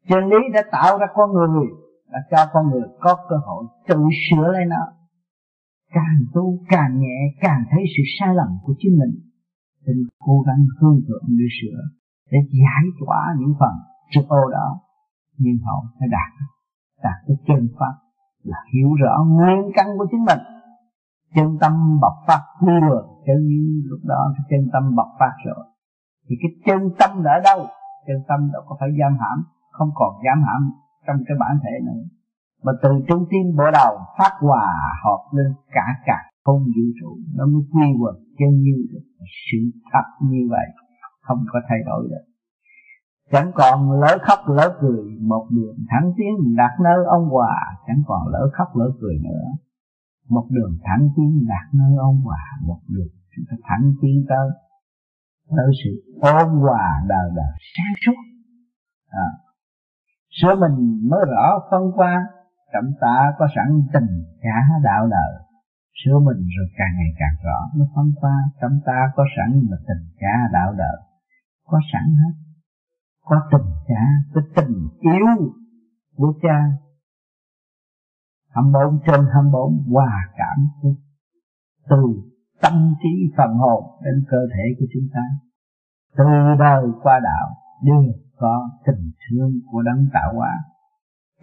chân 0.08 0.24
lý 0.30 0.40
đã 0.54 0.62
tạo 0.72 0.98
ra 0.98 1.06
con 1.14 1.32
người, 1.32 1.68
đã 2.12 2.18
cho 2.30 2.50
con 2.52 2.70
người 2.70 2.86
có 3.00 3.16
cơ 3.28 3.36
hội 3.46 3.64
tự 3.88 3.96
sửa 4.24 4.46
lại 4.52 4.64
nó. 4.68 4.82
Càng 5.92 6.18
tu 6.34 6.58
càng 6.68 7.00
nhẹ, 7.00 7.18
càng 7.40 7.62
thấy 7.70 7.82
sự 7.96 8.02
sai 8.18 8.34
lầm 8.34 8.48
của 8.62 8.74
chính 8.78 8.98
mình 8.98 9.14
nên 9.86 9.96
cố 10.18 10.40
gắng 10.46 10.62
hương 10.80 11.00
thượng 11.08 11.24
để 11.28 11.44
sửa, 11.60 11.80
để 12.30 12.38
giải 12.60 12.84
tỏa 13.00 13.34
những 13.38 13.54
phần 13.60 13.74
trước 14.10 14.26
ô 14.28 14.50
đó, 14.52 14.80
nhưng 15.38 15.58
họ 15.64 15.84
sẽ 16.00 16.06
đạt 16.10 16.30
đạt 17.04 17.18
cái 17.26 17.36
chân 17.46 17.68
pháp 17.78 17.94
là 18.42 18.58
hiểu 18.72 18.90
rõ 19.02 19.14
nguyên 19.24 19.72
căn 19.76 19.86
của 19.98 20.06
chính 20.10 20.24
mình. 20.24 20.42
Chân 21.34 21.48
tâm 21.60 21.72
bộc 22.00 22.16
phát 22.26 22.42
quy 22.60 22.72
chân 23.26 23.38
lúc 23.90 24.00
đó 24.04 24.20
cái 24.34 24.44
chân 24.50 24.70
tâm 24.72 24.94
bộc 24.96 25.10
phát 25.20 25.34
rồi. 25.46 25.64
Thì 26.26 26.34
cái 26.42 26.50
chân 26.66 26.80
tâm 26.98 27.10
ở 27.34 27.36
đâu? 27.48 27.60
Chân 28.06 28.18
tâm 28.28 28.50
đâu 28.52 28.62
có 28.68 28.76
phải 28.80 28.88
giam 29.00 29.12
hãm, 29.22 29.38
không 29.70 29.90
còn 29.94 30.12
giam 30.24 30.38
hãm 30.46 30.62
trong 31.06 31.16
cái 31.26 31.36
bản 31.40 31.58
thể 31.62 31.74
nữa. 31.86 32.02
Mà 32.64 32.72
từ 32.82 32.90
trung 33.08 33.24
tim 33.30 33.56
bộ 33.58 33.64
đầu 33.72 33.92
phát 34.18 34.32
hòa 34.40 34.66
hợp 35.04 35.22
lên 35.36 35.54
cả 35.76 35.86
cả 36.06 36.18
không 36.44 36.62
vũ 36.74 36.86
trụ, 37.00 37.10
nó 37.36 37.44
mới 37.46 37.62
quy 37.72 37.86
luật 38.00 38.16
chân 38.38 38.52
như 38.64 38.76
sự 39.46 39.58
thật 39.92 40.06
như 40.30 40.42
vậy, 40.50 40.66
không 41.20 41.38
có 41.52 41.60
thay 41.68 41.78
đổi 41.86 42.08
được 42.10 42.24
chẳng 43.32 43.50
còn 43.54 44.00
lỡ 44.00 44.18
khóc 44.22 44.38
lỡ 44.56 44.78
cười, 44.80 45.02
một 45.20 45.46
đường 45.50 45.76
thẳng 45.90 46.12
tiến 46.16 46.56
đạt 46.56 46.80
nơi 46.80 47.04
ông 47.06 47.28
hòa, 47.28 47.56
chẳng 47.86 48.02
còn 48.06 48.28
lỡ 48.28 48.50
khóc 48.52 48.68
lỡ 48.76 48.86
cười 49.00 49.16
nữa. 49.22 49.46
Một 50.28 50.46
đường 50.50 50.78
thẳng 50.84 51.08
tiến 51.16 51.46
đạt 51.48 51.74
nơi 51.74 51.96
ông 51.98 52.20
hòa, 52.20 52.44
một 52.66 52.80
đường 52.88 53.12
chúng 53.36 53.44
ta 53.50 53.56
thẳng 53.68 53.94
tiến 54.00 54.24
tới 54.28 54.48
tới 55.56 55.70
sự 55.84 55.90
ôn 56.20 56.48
hòa 56.60 57.02
đời 57.08 57.28
đời 57.36 57.52
sáng 57.74 57.94
suốt. 58.06 58.18
À. 59.08 59.28
sửa 60.38 60.54
mình 60.54 61.08
mới 61.10 61.20
rõ 61.32 61.46
phân 61.70 61.82
qua 61.94 62.26
cảm 62.72 62.84
ta 63.00 63.32
có 63.38 63.48
sẵn 63.56 63.68
tình 63.92 64.10
cả 64.42 64.56
đạo 64.84 65.06
đời. 65.06 65.32
Sửa 66.04 66.18
mình 66.18 66.40
rồi 66.56 66.68
càng 66.78 66.94
ngày 66.98 67.12
càng 67.20 67.36
rõ 67.44 67.58
nó 67.76 67.84
phân 67.94 68.12
qua 68.20 68.36
tâm 68.60 68.80
ta 68.86 68.98
có 69.16 69.24
sẵn 69.36 69.50
mà 69.70 69.76
tình 69.88 70.04
cả 70.18 70.34
đạo 70.52 70.72
đời. 70.72 70.96
Có 71.66 71.78
sẵn 71.92 72.04
hết 72.20 72.51
có 73.24 73.36
tình 73.52 73.70
cha 73.88 74.02
cái 74.34 74.44
tình 74.56 74.88
yêu 75.00 75.52
của 76.16 76.32
cha. 76.42 76.58
Hầm 78.54 78.72
bốn 78.72 78.98
trên 79.06 79.20
hầm 79.34 79.52
bốn 79.52 79.84
hòa 79.92 80.30
cảm 80.36 80.90
từ 81.90 82.02
tâm 82.62 82.94
trí 83.02 83.32
phần 83.36 83.54
hồn 83.54 83.84
đến 84.04 84.24
cơ 84.30 84.36
thể 84.54 84.64
của 84.78 84.86
chúng 84.94 85.08
ta. 85.14 85.24
Từ 86.16 86.24
đời 86.58 86.84
qua 87.02 87.20
đạo 87.22 87.48
đều 87.82 88.12
có 88.36 88.70
tình 88.86 89.10
thương 89.22 89.52
của 89.70 89.82
đấng 89.82 90.08
tạo 90.12 90.32
hóa. 90.34 90.52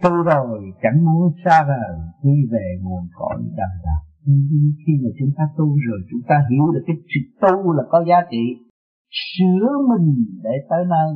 Tu 0.02 0.10
rồi 0.10 0.60
chẳng 0.82 1.04
muốn 1.04 1.32
xa 1.44 1.62
rời 1.62 1.98
quy 2.22 2.48
về 2.52 2.78
nguồn 2.82 3.08
cội 3.14 3.42
đời 3.56 3.76
đạo 3.84 4.10
khi 4.86 4.92
mà 5.02 5.10
chúng 5.18 5.30
ta 5.36 5.44
tu 5.56 5.66
rồi, 5.88 6.00
chúng 6.10 6.20
ta 6.28 6.36
hiểu 6.50 6.72
được 6.74 6.84
cái 6.86 6.96
sự 7.10 7.20
tu 7.40 7.72
là 7.72 7.82
có 7.90 8.04
giá 8.08 8.16
trị. 8.30 8.44
Sửa 9.10 9.68
mình 9.88 10.08
để 10.42 10.54
tới 10.70 10.84
nơi 10.88 11.10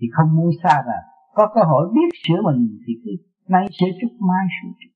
thì 0.00 0.06
không 0.16 0.36
muốn 0.36 0.50
xa 0.62 0.82
rời 0.86 1.02
có 1.36 1.44
cơ 1.54 1.60
hội 1.70 1.88
biết 1.94 2.10
sửa 2.24 2.40
mình 2.44 2.78
thì 2.86 2.92
cứ 3.04 3.10
nay 3.48 3.66
sửa 3.78 3.86
chút 4.00 4.12
mai 4.28 4.44
sửa 4.56 4.68
chút. 4.80 4.92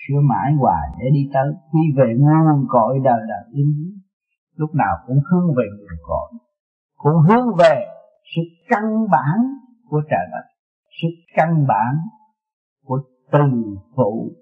Sửa 0.00 0.20
mãi 0.30 0.52
hoài 0.58 0.88
để 0.98 1.06
đi 1.12 1.30
tới. 1.34 1.48
Đi 1.72 1.80
về 1.96 2.14
nguồn 2.18 2.66
cội 2.68 2.98
đời 3.04 3.20
đời 3.28 3.44
yên 3.52 3.72
lúc 4.56 4.74
nào 4.74 4.94
cũng 5.06 5.20
hướng 5.30 5.46
về 5.56 5.64
nguồn 5.78 5.98
cội. 6.08 6.38
Cũng 6.96 7.18
hướng 7.28 7.46
về 7.58 7.84
sự 8.36 8.42
căn 8.68 8.82
bản 9.10 9.38
của 9.88 10.02
trời 10.10 10.26
đất. 10.32 10.46
Sự 11.02 11.08
căn 11.36 11.66
bản 11.68 11.94
của 12.84 13.00
từ 13.32 13.76
phụ, 13.96 14.32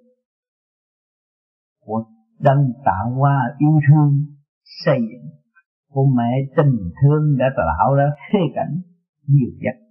của 1.81 2.05
đấng 2.39 2.73
tạo 2.85 3.11
hóa 3.11 3.41
yêu 3.59 3.81
thương 3.89 4.25
xây 4.85 4.99
dựng, 5.01 5.31
của 5.91 6.07
mẹ 6.17 6.31
tình 6.57 6.91
thương 7.03 7.39
đã 7.39 7.47
tạo 7.57 7.95
ra 7.95 8.05
thế 8.33 8.39
cảnh 8.55 8.81
nhiều 9.27 9.51
chất 9.63 9.90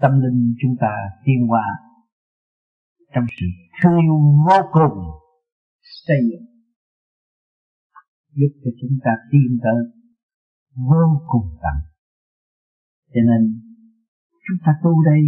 tâm 0.00 0.20
linh 0.20 0.54
chúng 0.62 0.76
ta 0.80 0.92
tiên 1.24 1.46
hóa 1.48 1.64
trong 3.14 3.24
sự 3.40 3.46
thương 3.82 3.98
yêu 4.00 4.18
vô 4.46 4.68
cùng 4.72 4.98
xây 6.06 6.16
dựng. 6.30 6.46
Giúp 8.32 8.52
cho 8.64 8.70
chúng 8.80 8.98
ta 9.04 9.10
tiến 9.30 9.58
tới 9.62 9.80
vô 10.74 11.22
cùng 11.26 11.58
tận. 11.62 11.76
Cho 13.14 13.20
nên, 13.28 13.60
chúng 14.48 14.58
ta 14.66 14.72
tu 14.82 15.04
đây, 15.04 15.22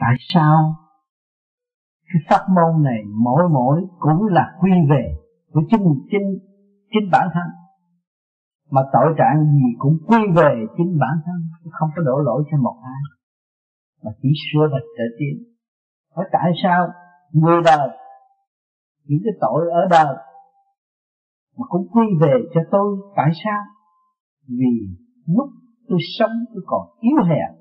tại 0.00 0.14
sao? 0.28 0.76
Cái 2.04 2.22
pháp 2.28 2.44
môn 2.54 2.84
này 2.84 3.00
mỗi 3.24 3.42
mỗi 3.52 3.80
cũng 3.98 4.26
là 4.26 4.56
quy 4.60 4.70
về 4.90 5.14
của 5.52 5.62
chính 5.70 5.84
chính 6.10 6.38
chính 6.90 7.10
bản 7.12 7.28
thân. 7.34 7.48
Mà 8.70 8.82
tội 8.92 9.14
trạng 9.18 9.52
gì 9.52 9.68
cũng 9.78 9.98
quy 10.06 10.18
về 10.36 10.66
chính 10.76 10.98
bản 11.00 11.16
thân 11.24 11.70
không 11.70 11.90
có 11.96 12.02
đổ 12.02 12.18
lỗi 12.18 12.44
cho 12.50 12.58
một 12.58 12.80
ai 12.84 13.17
mà 14.02 14.10
chỉ 14.22 14.28
sửa 14.52 14.68
vật 14.72 14.84
trở 14.96 15.04
tiên 15.18 15.48
hỏi 16.18 16.26
tại 16.32 16.50
sao 16.62 16.88
người 17.32 17.62
đời, 17.64 17.88
những 19.04 19.20
cái 19.24 19.32
tội 19.40 19.70
ở 19.72 19.80
đời 19.90 20.16
mà 21.56 21.64
cũng 21.68 21.88
quy 21.92 22.06
về 22.20 22.34
cho 22.54 22.60
tôi, 22.70 22.96
tại 23.16 23.30
sao? 23.44 23.62
Vì 24.48 24.96
lúc 25.26 25.50
tôi 25.88 25.98
sống 26.18 26.30
tôi 26.54 26.62
còn 26.66 26.82
yếu 27.00 27.16
hèn, 27.28 27.60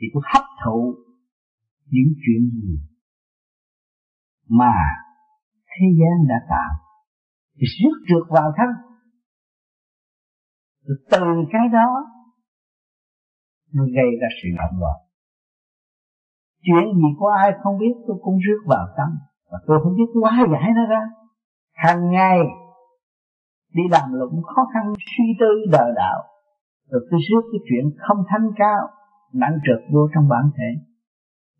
thì 0.00 0.06
tôi 0.14 0.22
hấp 0.34 0.44
thụ 0.64 0.94
những 1.86 2.12
chuyện 2.26 2.50
gì 2.50 2.78
mà 4.48 4.74
thế 5.66 5.86
gian 5.98 6.28
đã 6.28 6.46
tạo. 6.48 6.84
Thì 7.54 7.66
rước 7.78 7.96
trượt 8.08 8.30
vào 8.30 8.52
thân. 8.56 8.68
Từ 11.10 11.20
cái 11.52 11.68
đó 11.72 12.17
nó 13.74 13.84
gây 13.84 14.10
ra 14.20 14.28
sự 14.42 14.48
động 14.58 14.80
loạn. 14.80 14.98
Chuyện 16.64 16.84
gì 16.94 17.08
có 17.20 17.34
ai 17.42 17.50
không 17.62 17.78
biết, 17.78 17.94
tôi 18.06 18.16
cũng 18.22 18.38
rước 18.38 18.60
vào 18.66 18.86
tâm. 18.96 19.08
Và 19.50 19.58
tôi 19.66 19.78
không 19.82 19.96
biết 19.96 20.10
quá 20.22 20.32
giải 20.52 20.70
nó 20.76 20.84
ra. 20.86 21.02
Hàng 21.74 22.10
ngày, 22.10 22.38
đi 23.74 23.82
làm 23.90 24.12
lụng 24.12 24.42
khó 24.42 24.62
khăn, 24.74 24.92
suy 24.98 25.24
tư 25.40 25.50
đời 25.72 25.90
đạo 25.96 26.22
rồi 26.90 27.00
tôi 27.10 27.20
rước 27.28 27.42
cái 27.52 27.60
chuyện 27.68 27.84
không 27.98 28.24
thanh 28.28 28.50
cao, 28.56 28.88
nặng 29.32 29.58
trượt 29.64 29.80
vô 29.92 30.08
trong 30.14 30.28
bản 30.28 30.50
thể. 30.56 30.70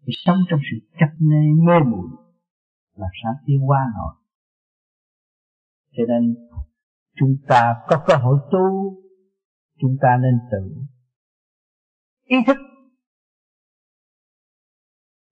Thì 0.07 0.13
sống 0.25 0.39
trong 0.51 0.61
sự 0.71 0.77
chấp 1.01 1.11
nê 1.21 1.45
mê 1.67 1.79
muội 1.91 2.09
làm 2.97 3.11
sao 3.23 3.33
tiêu 3.47 3.61
qua 3.67 3.81
nổi 3.97 4.15
cho 5.99 6.05
nên, 6.09 6.35
chúng 7.17 7.37
ta 7.49 7.75
có 7.89 8.05
cơ 8.07 8.15
hội 8.17 8.39
tu, 8.53 8.95
chúng 9.81 9.97
ta 10.01 10.09
nên 10.23 10.39
tự 10.51 10.75
ý 12.29 12.37
thức. 12.47 12.57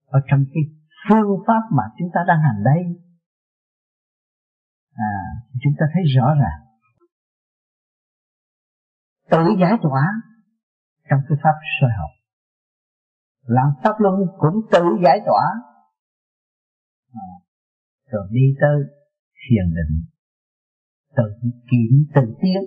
Ở 0.05 0.19
trong 0.27 0.45
cái 0.53 0.63
phương 1.09 1.43
pháp 1.47 1.61
mà 1.77 1.83
chúng 1.97 2.09
ta 2.13 2.19
đang 2.27 2.39
hành 2.41 2.63
đây 2.63 3.07
à 4.97 5.13
chúng 5.61 5.73
ta 5.79 5.85
thấy 5.93 6.03
rõ 6.15 6.35
ràng. 6.41 6.61
Tự 9.31 9.43
giải 9.61 9.73
tỏa 9.81 10.03
trong 11.09 11.19
cái 11.29 11.37
pháp 11.43 11.55
soi 11.81 11.89
học. 11.97 12.09
Làm 13.41 13.67
pháp 13.83 13.95
luân 13.99 14.15
cũng 14.37 14.55
tự 14.71 14.83
giải 15.03 15.19
tỏa. 15.25 15.45
À, 17.13 17.29
rồi 18.11 18.27
đi 18.31 18.55
tới 18.61 18.77
thiền 19.41 19.73
định 19.75 20.05
tự 21.17 21.23
kiểm 21.41 22.05
tự 22.15 22.21
tiến. 22.41 22.61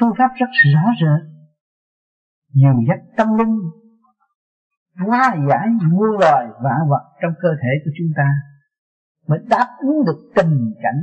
Phương 0.00 0.12
pháp 0.18 0.28
rất 0.36 0.50
rõ 0.74 0.84
rệt 1.00 1.33
nhiều 2.54 2.74
dắt 2.88 2.98
tâm 3.16 3.38
linh, 3.38 3.58
hóa 5.06 5.34
giải 5.48 5.66
muôn 5.92 6.18
loài 6.20 6.46
vạn 6.62 6.78
vật 6.90 7.04
trong 7.22 7.32
cơ 7.42 7.48
thể 7.62 7.68
của 7.84 7.90
chúng 7.98 8.08
ta, 8.16 8.28
mới 9.28 9.38
đáp 9.50 9.68
ứng 9.78 10.04
được 10.06 10.18
tình 10.36 10.72
cảnh 10.82 11.02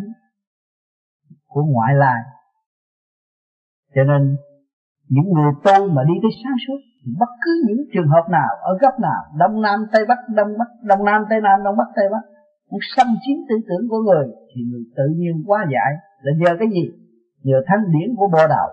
của 1.48 1.64
ngoại 1.64 1.94
lai. 1.96 2.22
Cho 3.96 4.04
nên, 4.04 4.38
những 5.10 5.34
người 5.34 5.52
tu 5.64 5.94
mà 5.96 6.04
đi 6.04 6.14
tới 6.22 6.32
sáng 6.44 6.58
suốt, 6.68 6.80
bất 7.20 7.32
cứ 7.44 7.52
những 7.68 7.82
trường 7.94 8.08
hợp 8.08 8.26
nào, 8.30 8.50
ở 8.62 8.78
góc 8.82 8.94
nào, 9.00 9.22
đông 9.40 9.62
nam 9.62 9.80
tây 9.94 10.06
bắc, 10.10 10.18
đông 10.36 10.58
bắc, 10.60 10.70
đông 10.84 11.06
nam 11.06 11.22
tây 11.30 11.42
nam, 11.42 11.64
đông 11.64 11.78
bắc 11.78 11.90
tây 11.96 12.06
bắc, 12.12 12.24
muốn 12.72 12.80
xâm 12.96 13.08
chiếm 13.08 13.38
tư 13.50 13.56
tưởng 13.68 13.90
của 13.90 14.02
người, 14.08 14.28
thì 14.56 14.62
người 14.72 14.84
tự 14.98 15.04
nhiên 15.16 15.44
quá 15.48 15.66
giải. 15.74 15.92
Là 16.22 16.32
nhờ 16.38 16.58
cái 16.60 16.68
gì? 16.68 16.86
Nhờ 17.44 17.58
thanh 17.68 17.84
điển 17.92 18.16
của 18.18 18.28
bồ 18.28 18.48
đạo 18.48 18.68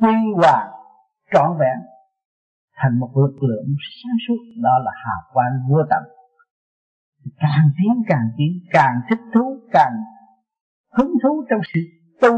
quy 0.00 0.16
hòa 0.36 0.70
trọn 1.32 1.58
vẹn, 1.58 1.78
thành 2.76 2.98
một 3.00 3.10
lực 3.14 3.42
lượng 3.42 3.66
sáng 4.02 4.16
suốt. 4.28 4.62
Đó 4.62 4.78
là 4.84 4.92
hào 5.04 5.20
quang 5.32 5.52
vô 5.68 5.78
tận. 5.90 6.02
Càng 7.36 7.70
tiến 7.78 8.02
càng 8.08 8.30
tiến, 8.36 8.52
càng 8.70 9.00
thích 9.10 9.20
thú, 9.34 9.60
càng 9.72 9.92
hứng 10.98 11.12
thú 11.22 11.44
trong 11.50 11.60
sự 11.74 11.80
tu 12.20 12.30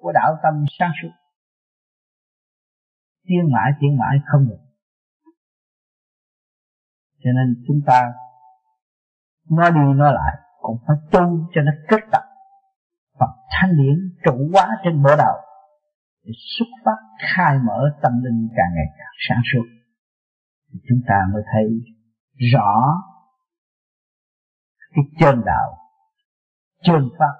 của 0.00 0.12
đạo 0.12 0.36
tâm 0.42 0.64
sáng 0.78 0.90
suốt. 1.02 1.10
Tiến 3.28 3.52
mãi 3.52 3.72
tiến 3.80 3.98
mãi 3.98 4.16
không 4.26 4.48
được 4.48 4.66
cho 7.26 7.32
nên 7.32 7.64
chúng 7.66 7.80
ta 7.86 8.12
nói 9.50 9.70
đi 9.70 9.80
nói 9.96 10.12
lại, 10.12 10.38
cũng 10.60 10.76
phải 10.86 10.96
tu 11.12 11.20
cho 11.54 11.60
nó 11.62 11.72
kết 11.88 12.00
tập 12.12 12.22
Phật 13.18 13.32
thanh 13.50 13.76
điển 13.76 14.18
trụ 14.24 14.50
quá 14.52 14.68
trên 14.84 15.02
bộ 15.02 15.10
đầu 15.18 15.34
để 16.24 16.32
xuất 16.58 16.66
phát 16.84 17.05
khai 17.18 17.58
mở 17.66 17.98
tâm 18.02 18.12
linh 18.24 18.48
càng 18.56 18.72
ngày 18.74 18.86
càng 18.98 19.14
sáng 19.28 19.42
suốt, 19.52 19.66
thì 20.72 20.78
chúng 20.88 20.98
ta 21.08 21.14
mới 21.32 21.42
thấy 21.52 21.66
rõ 22.52 23.02
cái 24.94 25.04
chân 25.20 25.42
đạo, 25.46 25.78
chân 26.82 27.08
pháp 27.18 27.34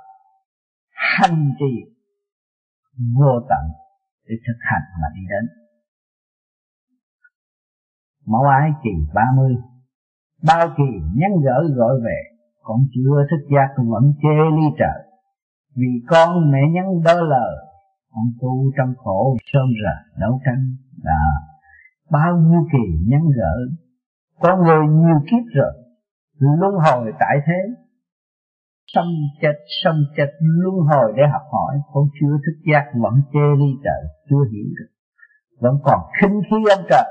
hành 0.92 1.54
trì 1.58 1.96
vô 3.18 3.40
tận 3.48 3.64
để 4.28 4.34
thực 4.46 4.58
hành 4.60 4.82
mà 5.00 5.08
đi 5.14 5.20
đến. 5.30 5.44
Mẫu 8.26 8.42
ái 8.42 8.70
kỳ 8.82 8.90
30 9.14 9.56
bao 10.46 10.68
kỳ 10.76 10.84
nhắn 11.14 11.30
gỡ 11.44 11.68
gọi 11.76 12.00
về, 12.04 12.20
con 12.62 12.78
chưa 12.94 13.26
thức 13.30 13.46
giác 13.54 13.74
vẫn 13.76 14.12
chê 14.22 14.56
ly 14.56 14.66
trời, 14.78 15.02
vì 15.76 16.06
con 16.08 16.52
mẹ 16.52 16.58
nhắn 16.74 17.02
đơ 17.04 17.20
lời 17.22 17.65
con 18.16 18.28
tu 18.40 18.72
trong 18.76 18.94
khổ 18.96 19.36
sơn 19.52 19.66
rờ 19.82 20.20
đấu 20.20 20.40
tranh 20.44 20.62
là 21.02 21.20
bao 22.10 22.36
nhiêu 22.36 22.60
kỳ 22.72 23.06
nhắn 23.08 23.22
gỡ. 23.36 23.54
Có 24.40 24.56
người 24.56 24.86
nhiều 24.88 25.18
kiếp 25.30 25.44
rồi, 25.54 25.72
luân 26.38 26.74
hồi 26.84 27.12
tại 27.20 27.36
thế. 27.46 27.60
Xong 28.86 29.06
chết 29.42 29.56
xong 29.84 29.96
chết, 30.16 30.30
luân 30.40 30.76
hồi 30.90 31.12
để 31.16 31.22
học 31.32 31.42
hỏi. 31.52 31.80
Con 31.92 32.04
chưa 32.20 32.36
thức 32.46 32.72
giác, 32.72 32.84
vẫn 32.94 33.14
chê 33.32 33.46
ly 33.60 33.70
trời, 33.84 34.02
chưa 34.30 34.44
hiểu 34.52 34.68
được. 34.78 34.90
Vẫn 35.60 35.74
còn 35.84 36.00
khinh 36.20 36.40
khí 36.50 36.56
ông 36.76 36.84
trời. 36.90 37.08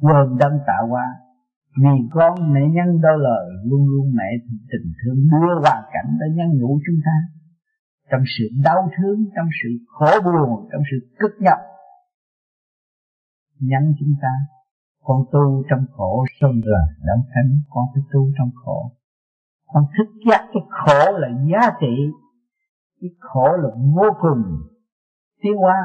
Quên 0.00 0.38
đâm 0.38 0.52
tạo 0.66 0.86
hóa. 0.88 1.06
Vì 1.82 2.08
con 2.12 2.52
mẹ 2.54 2.60
nhân 2.60 3.00
đôi 3.00 3.18
lời, 3.18 3.46
luôn 3.64 3.88
luôn 3.88 4.06
mẹ 4.14 4.28
tình 4.70 4.92
thương 4.98 5.16
đưa 5.30 5.54
hoàn 5.62 5.82
cảnh 5.92 6.16
để 6.20 6.26
nhân 6.36 6.48
nhủ 6.60 6.80
chúng 6.86 7.00
ta 7.04 7.41
trong 8.12 8.24
sự 8.38 8.44
đau 8.64 8.90
thương, 8.96 9.18
trong 9.36 9.48
sự 9.62 9.68
khổ 9.86 10.20
buồn, 10.24 10.68
trong 10.72 10.82
sự 10.90 10.96
cực 11.20 11.32
nhập 11.40 11.58
nhắn 13.70 13.94
chúng 13.98 14.14
ta, 14.22 14.34
con 15.02 15.24
tu 15.32 15.64
trong 15.70 15.86
khổ 15.92 16.24
xong 16.40 16.60
rồi 16.60 16.82
đau 17.06 17.16
thánh, 17.34 17.50
con 17.70 17.84
phải 17.94 18.02
tu 18.12 18.20
trong 18.38 18.50
khổ. 18.54 18.92
Con 19.66 19.84
thức 19.98 20.12
giác 20.28 20.48
cái 20.52 20.62
khổ 20.70 21.18
là 21.18 21.28
giá 21.50 21.70
trị, 21.80 21.96
cái 23.00 23.10
khổ 23.20 23.48
là 23.62 23.68
vô 23.94 24.08
cùng. 24.20 24.42
Tiến 25.42 25.52
hóa, 25.56 25.76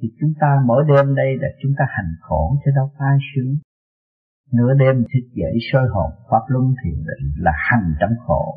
thì 0.00 0.08
chúng 0.20 0.32
ta 0.40 0.62
mỗi 0.66 0.84
đêm 0.88 1.14
đây 1.14 1.36
là 1.40 1.48
chúng 1.62 1.72
ta 1.78 1.84
hành 1.88 2.12
khổ 2.20 2.56
chứ 2.64 2.70
đâu 2.76 2.90
ai 2.98 3.18
sướng. 3.34 3.54
Nửa 4.52 4.74
đêm 4.74 4.96
thức 4.96 5.28
dậy 5.34 5.54
soi 5.72 5.88
hồn, 5.94 6.10
pháp 6.30 6.42
luân 6.48 6.74
thiền 6.84 6.94
định 6.94 7.32
là 7.36 7.52
hành 7.54 7.94
trong 8.00 8.12
khổ 8.26 8.54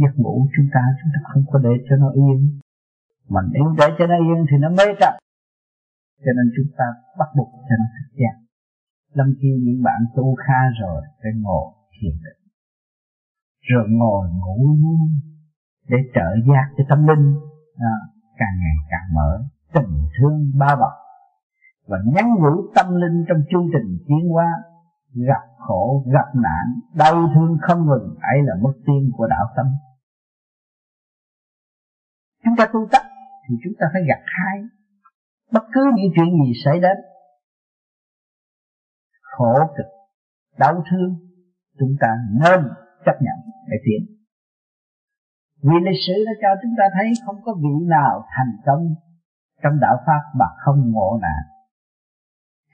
giấc 0.00 0.14
ngủ 0.16 0.48
chúng 0.56 0.68
ta 0.74 0.80
chúng 0.98 1.10
ta 1.14 1.20
không 1.30 1.44
có 1.50 1.58
để 1.66 1.74
cho 1.86 1.96
nó 1.96 2.08
yên. 2.10 2.60
Mà 3.28 3.40
nếu 3.52 3.64
để 3.78 3.88
cho 3.98 4.06
nó 4.06 4.16
yên 4.26 4.38
thì 4.50 4.56
nó 4.60 4.68
mê 4.78 4.86
trật 5.00 5.14
cho 6.24 6.32
nên 6.36 6.46
chúng 6.56 6.70
ta 6.78 6.84
bắt 7.18 7.28
buộc 7.36 7.50
cho 7.68 7.74
nó 7.80 7.86
thức 7.94 8.08
giác 8.20 8.48
lâm 9.18 9.26
khi 9.40 9.48
những 9.64 9.82
bạn 9.82 10.00
tu 10.16 10.34
kha 10.34 10.60
rồi 10.80 11.02
phải 11.22 11.32
ngồi 11.42 11.66
thiền 11.94 12.12
định. 12.24 12.42
Rồi 13.60 13.84
ngồi 13.88 14.28
ngủ 14.30 14.76
luôn 14.82 15.00
để 15.88 15.96
trợ 16.14 16.28
giác 16.48 16.66
cho 16.76 16.84
tâm 16.88 17.06
linh. 17.06 17.34
À, 17.76 17.94
càng 18.38 18.56
ngày 18.60 18.76
càng 18.90 19.14
mở 19.14 19.44
tình 19.74 20.08
thương 20.18 20.50
ba 20.58 20.76
bậc. 20.80 20.94
Và 21.86 21.98
nhắn 22.14 22.26
nhủ 22.34 22.54
tâm 22.74 22.86
linh 22.94 23.24
trong 23.28 23.38
chương 23.50 23.66
trình 23.72 23.98
tiến 24.08 24.28
hóa. 24.32 24.46
Gặp 25.14 25.44
khổ 25.58 26.04
gặp 26.06 26.28
nạn 26.34 26.64
đau 26.94 27.28
thương 27.34 27.58
không 27.62 27.86
ngừng 27.86 28.14
ấy 28.20 28.38
là 28.42 28.54
mức 28.62 28.72
tiên 28.86 29.10
của 29.16 29.26
đạo 29.26 29.46
tâm 29.56 29.66
chúng 32.48 32.56
ta 32.56 32.66
tu 32.72 32.88
tập 32.92 33.02
thì 33.48 33.54
chúng 33.64 33.72
ta 33.80 33.86
phải 33.92 34.02
gặt 34.08 34.22
hai 34.24 34.58
bất 35.52 35.64
cứ 35.72 35.80
những 35.96 36.12
chuyện 36.14 36.26
gì 36.44 36.52
xảy 36.64 36.80
đến. 36.80 36.96
Khổ 39.22 39.54
cực, 39.76 39.86
đau 40.58 40.84
thương, 40.90 41.16
chúng 41.78 41.94
ta 42.00 42.08
nên 42.40 42.60
chấp 43.04 43.16
nhận 43.20 43.38
để 43.66 43.76
tiến 43.84 44.18
vì 45.62 45.76
lịch 45.86 46.00
sử 46.06 46.16
đã 46.26 46.32
cho 46.42 46.60
chúng 46.62 46.74
ta 46.78 46.84
thấy 46.94 47.06
không 47.26 47.36
có 47.44 47.52
vị 47.62 47.74
nào 47.86 48.24
thành 48.36 48.52
công 48.66 48.82
trong 49.62 49.80
đạo 49.80 49.96
pháp 50.06 50.22
mà 50.38 50.46
không 50.64 50.90
ngộ 50.92 51.18
nạn. 51.22 51.42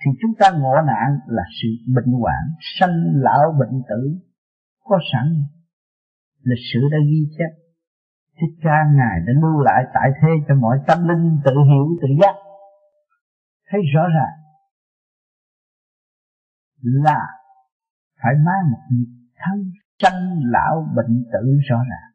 Thì 0.00 0.10
chúng 0.20 0.34
ta 0.38 0.50
ngộ 0.50 0.74
nạn 0.86 1.18
là 1.26 1.42
sự 1.62 1.68
bệnh 1.94 2.12
hoạn, 2.20 2.42
sanh 2.78 2.96
lão 3.14 3.52
bệnh 3.60 3.82
tử 3.88 4.18
có 4.84 4.98
sẵn. 5.12 5.26
Lịch 6.42 6.64
sử 6.72 6.80
đã 6.92 6.98
ghi 7.10 7.22
chép 7.38 7.63
thích 8.40 8.54
ca 8.62 8.76
ngài 8.96 9.16
đã 9.26 9.32
lưu 9.42 9.60
lại 9.60 9.84
tại 9.94 10.10
thế 10.20 10.28
cho 10.48 10.54
mọi 10.54 10.78
tâm 10.86 11.08
linh 11.08 11.38
tự 11.44 11.52
hiểu, 11.52 11.86
tự 12.02 12.08
giác. 12.20 12.34
Thấy 13.70 13.80
rõ 13.94 14.02
ràng 14.02 14.44
là 16.82 17.20
phải 18.22 18.34
mang 18.46 18.70
một 18.70 18.82
nghiệp 18.90 19.12
thân 19.36 19.70
sanh 19.98 20.40
lão 20.44 20.86
bệnh 20.96 21.24
tử 21.32 21.58
rõ 21.70 21.76
ràng. 21.76 22.10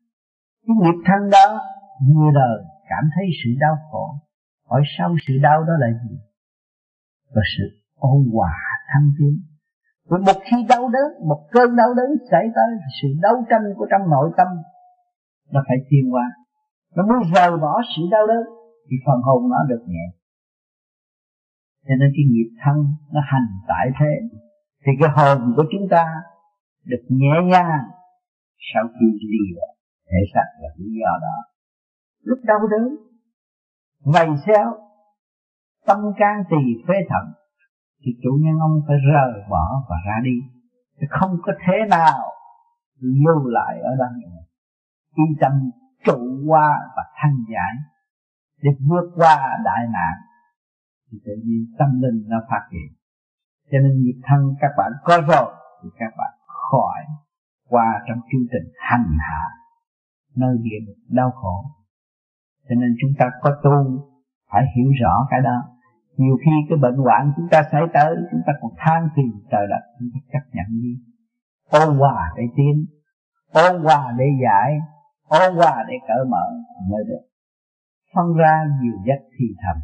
Cái 0.67 0.75
nghiệp 0.82 0.97
thân 1.05 1.29
đó 1.29 1.62
vừa 2.08 2.32
đời 2.34 2.65
cảm 2.89 3.10
thấy 3.15 3.25
sự 3.43 3.49
đau 3.60 3.75
khổ. 3.91 4.15
Hỏi 4.69 4.82
sau 4.97 5.15
sự 5.27 5.34
đau 5.41 5.63
đó 5.63 5.73
là 5.79 5.88
gì? 6.03 6.15
Là 7.29 7.41
sự 7.58 7.63
ôn 7.95 8.29
hòa 8.34 8.55
thăng 8.93 9.12
tiến. 9.17 9.41
Rồi 10.10 10.19
một 10.19 10.41
khi 10.45 10.58
đau 10.69 10.89
đớn, 10.89 11.27
một 11.27 11.47
cơn 11.51 11.75
đau 11.75 11.93
đớn 11.93 12.10
xảy 12.32 12.45
tới, 12.55 12.71
sự 13.01 13.08
đấu 13.21 13.36
tranh 13.49 13.63
của 13.77 13.88
trong 13.91 14.10
nội 14.10 14.32
tâm 14.38 14.47
nó 15.51 15.63
phải 15.67 15.77
tiên 15.89 16.13
qua 16.13 16.25
nó 16.95 17.03
muốn 17.03 17.31
rời 17.35 17.51
bỏ 17.57 17.81
sự 17.95 18.01
đau 18.12 18.27
đớn, 18.27 18.43
thì 18.89 18.95
phần 19.05 19.21
hồn 19.21 19.49
nó 19.49 19.57
được 19.69 19.83
nhẹ. 19.88 20.05
Cho 21.88 21.95
nên 21.99 22.09
cái 22.15 22.25
nghiệp 22.31 22.49
thân 22.63 22.77
nó 23.13 23.21
hành 23.23 23.47
tại 23.67 23.88
thế. 23.99 24.38
Thì 24.85 24.91
cái 24.99 25.09
hồn 25.15 25.53
của 25.55 25.63
chúng 25.71 25.88
ta 25.91 26.05
được 26.85 27.03
nhẹ 27.09 27.33
nhàng 27.45 27.85
sau 28.73 28.83
khi 28.88 29.05
lìa 29.31 29.62
thể 30.09 30.19
xác 30.33 30.47
là 30.62 30.69
lý 30.77 30.85
do 31.01 31.12
đó. 31.21 31.35
Lúc 32.23 32.39
đau 32.43 32.59
đớn, 32.71 32.95
vầy 34.13 34.27
xéo, 34.45 34.65
tâm 35.88 35.97
can 36.17 36.43
tỳ 36.49 36.83
phế 36.88 36.93
thận, 37.09 37.33
thì 38.01 38.12
chủ 38.23 38.29
nhân 38.41 38.59
ông 38.59 38.81
phải 38.88 38.97
rời 39.13 39.43
bỏ 39.49 39.85
và 39.89 39.95
ra 40.07 40.17
đi. 40.23 40.38
Thì 41.01 41.07
không 41.09 41.31
có 41.43 41.53
thế 41.65 41.77
nào 41.89 42.19
lưu 42.99 43.47
lại 43.47 43.79
ở 43.81 43.91
đây 43.99 44.13
nữa 44.21 44.38
y 45.27 45.36
tâm 45.41 45.51
trụ 46.05 46.19
qua 46.47 46.79
và 46.95 47.03
thanh 47.15 47.38
giải 47.53 47.73
để 48.62 48.69
vượt 48.89 49.08
qua 49.15 49.58
đại 49.65 49.82
nạn, 49.93 50.15
thì 51.12 51.17
tự 51.25 51.32
nhiên 51.45 51.65
tâm 51.79 51.89
linh 52.01 52.19
nó 52.27 52.38
phát 52.49 52.63
hiện. 52.71 52.89
Cho 53.71 53.77
nên 53.84 54.03
nghiệp 54.03 54.19
thân 54.23 54.55
các 54.62 54.71
bạn 54.77 54.91
có 55.03 55.21
rồi, 55.27 55.53
thì 55.84 55.89
các 55.99 56.13
bạn 56.17 56.34
khỏi 56.47 57.01
qua 57.69 58.01
trong 58.08 58.19
chương 58.32 58.47
trình 58.51 58.73
hành 58.89 59.17
hạ, 59.19 59.43
nơi 60.36 60.55
địa 60.62 60.93
đau 61.10 61.32
khổ. 61.32 61.65
Cho 62.69 62.75
nên 62.75 62.95
chúng 63.01 63.12
ta 63.19 63.25
có 63.41 63.51
tu, 63.63 64.10
phải 64.51 64.63
hiểu 64.75 64.91
rõ 65.01 65.27
cái 65.29 65.41
đó. 65.41 65.58
Nhiều 66.17 66.38
khi 66.45 66.51
cái 66.69 66.77
bệnh 66.77 66.97
hoạn 66.97 67.32
chúng 67.36 67.47
ta 67.51 67.63
xảy 67.71 67.82
tới, 67.93 68.15
chúng 68.32 68.41
ta 68.47 68.53
còn 68.62 68.71
than 68.77 69.10
phiền 69.15 69.32
trời 69.51 69.67
đất, 69.69 69.84
chúng 69.99 70.10
ta 70.13 70.19
chấp 70.34 70.45
nhận 70.53 70.82
đi. 70.82 70.93
Ôn 71.69 71.97
hòa 71.97 72.34
để 72.38 72.43
tiến 72.55 72.86
ôn 73.53 73.84
hòa 73.84 74.13
để 74.17 74.25
giải 74.43 74.79
ôn 75.30 75.56
hòa 75.56 75.86
để 75.88 75.96
cởi 76.08 76.26
mở 76.30 76.46
mới 76.89 77.04
được. 77.08 77.24
Phân 78.15 78.34
ra 78.38 78.63
nhiều 78.82 78.98
giấc 79.08 79.22
thi 79.38 79.46
thầm. 79.63 79.78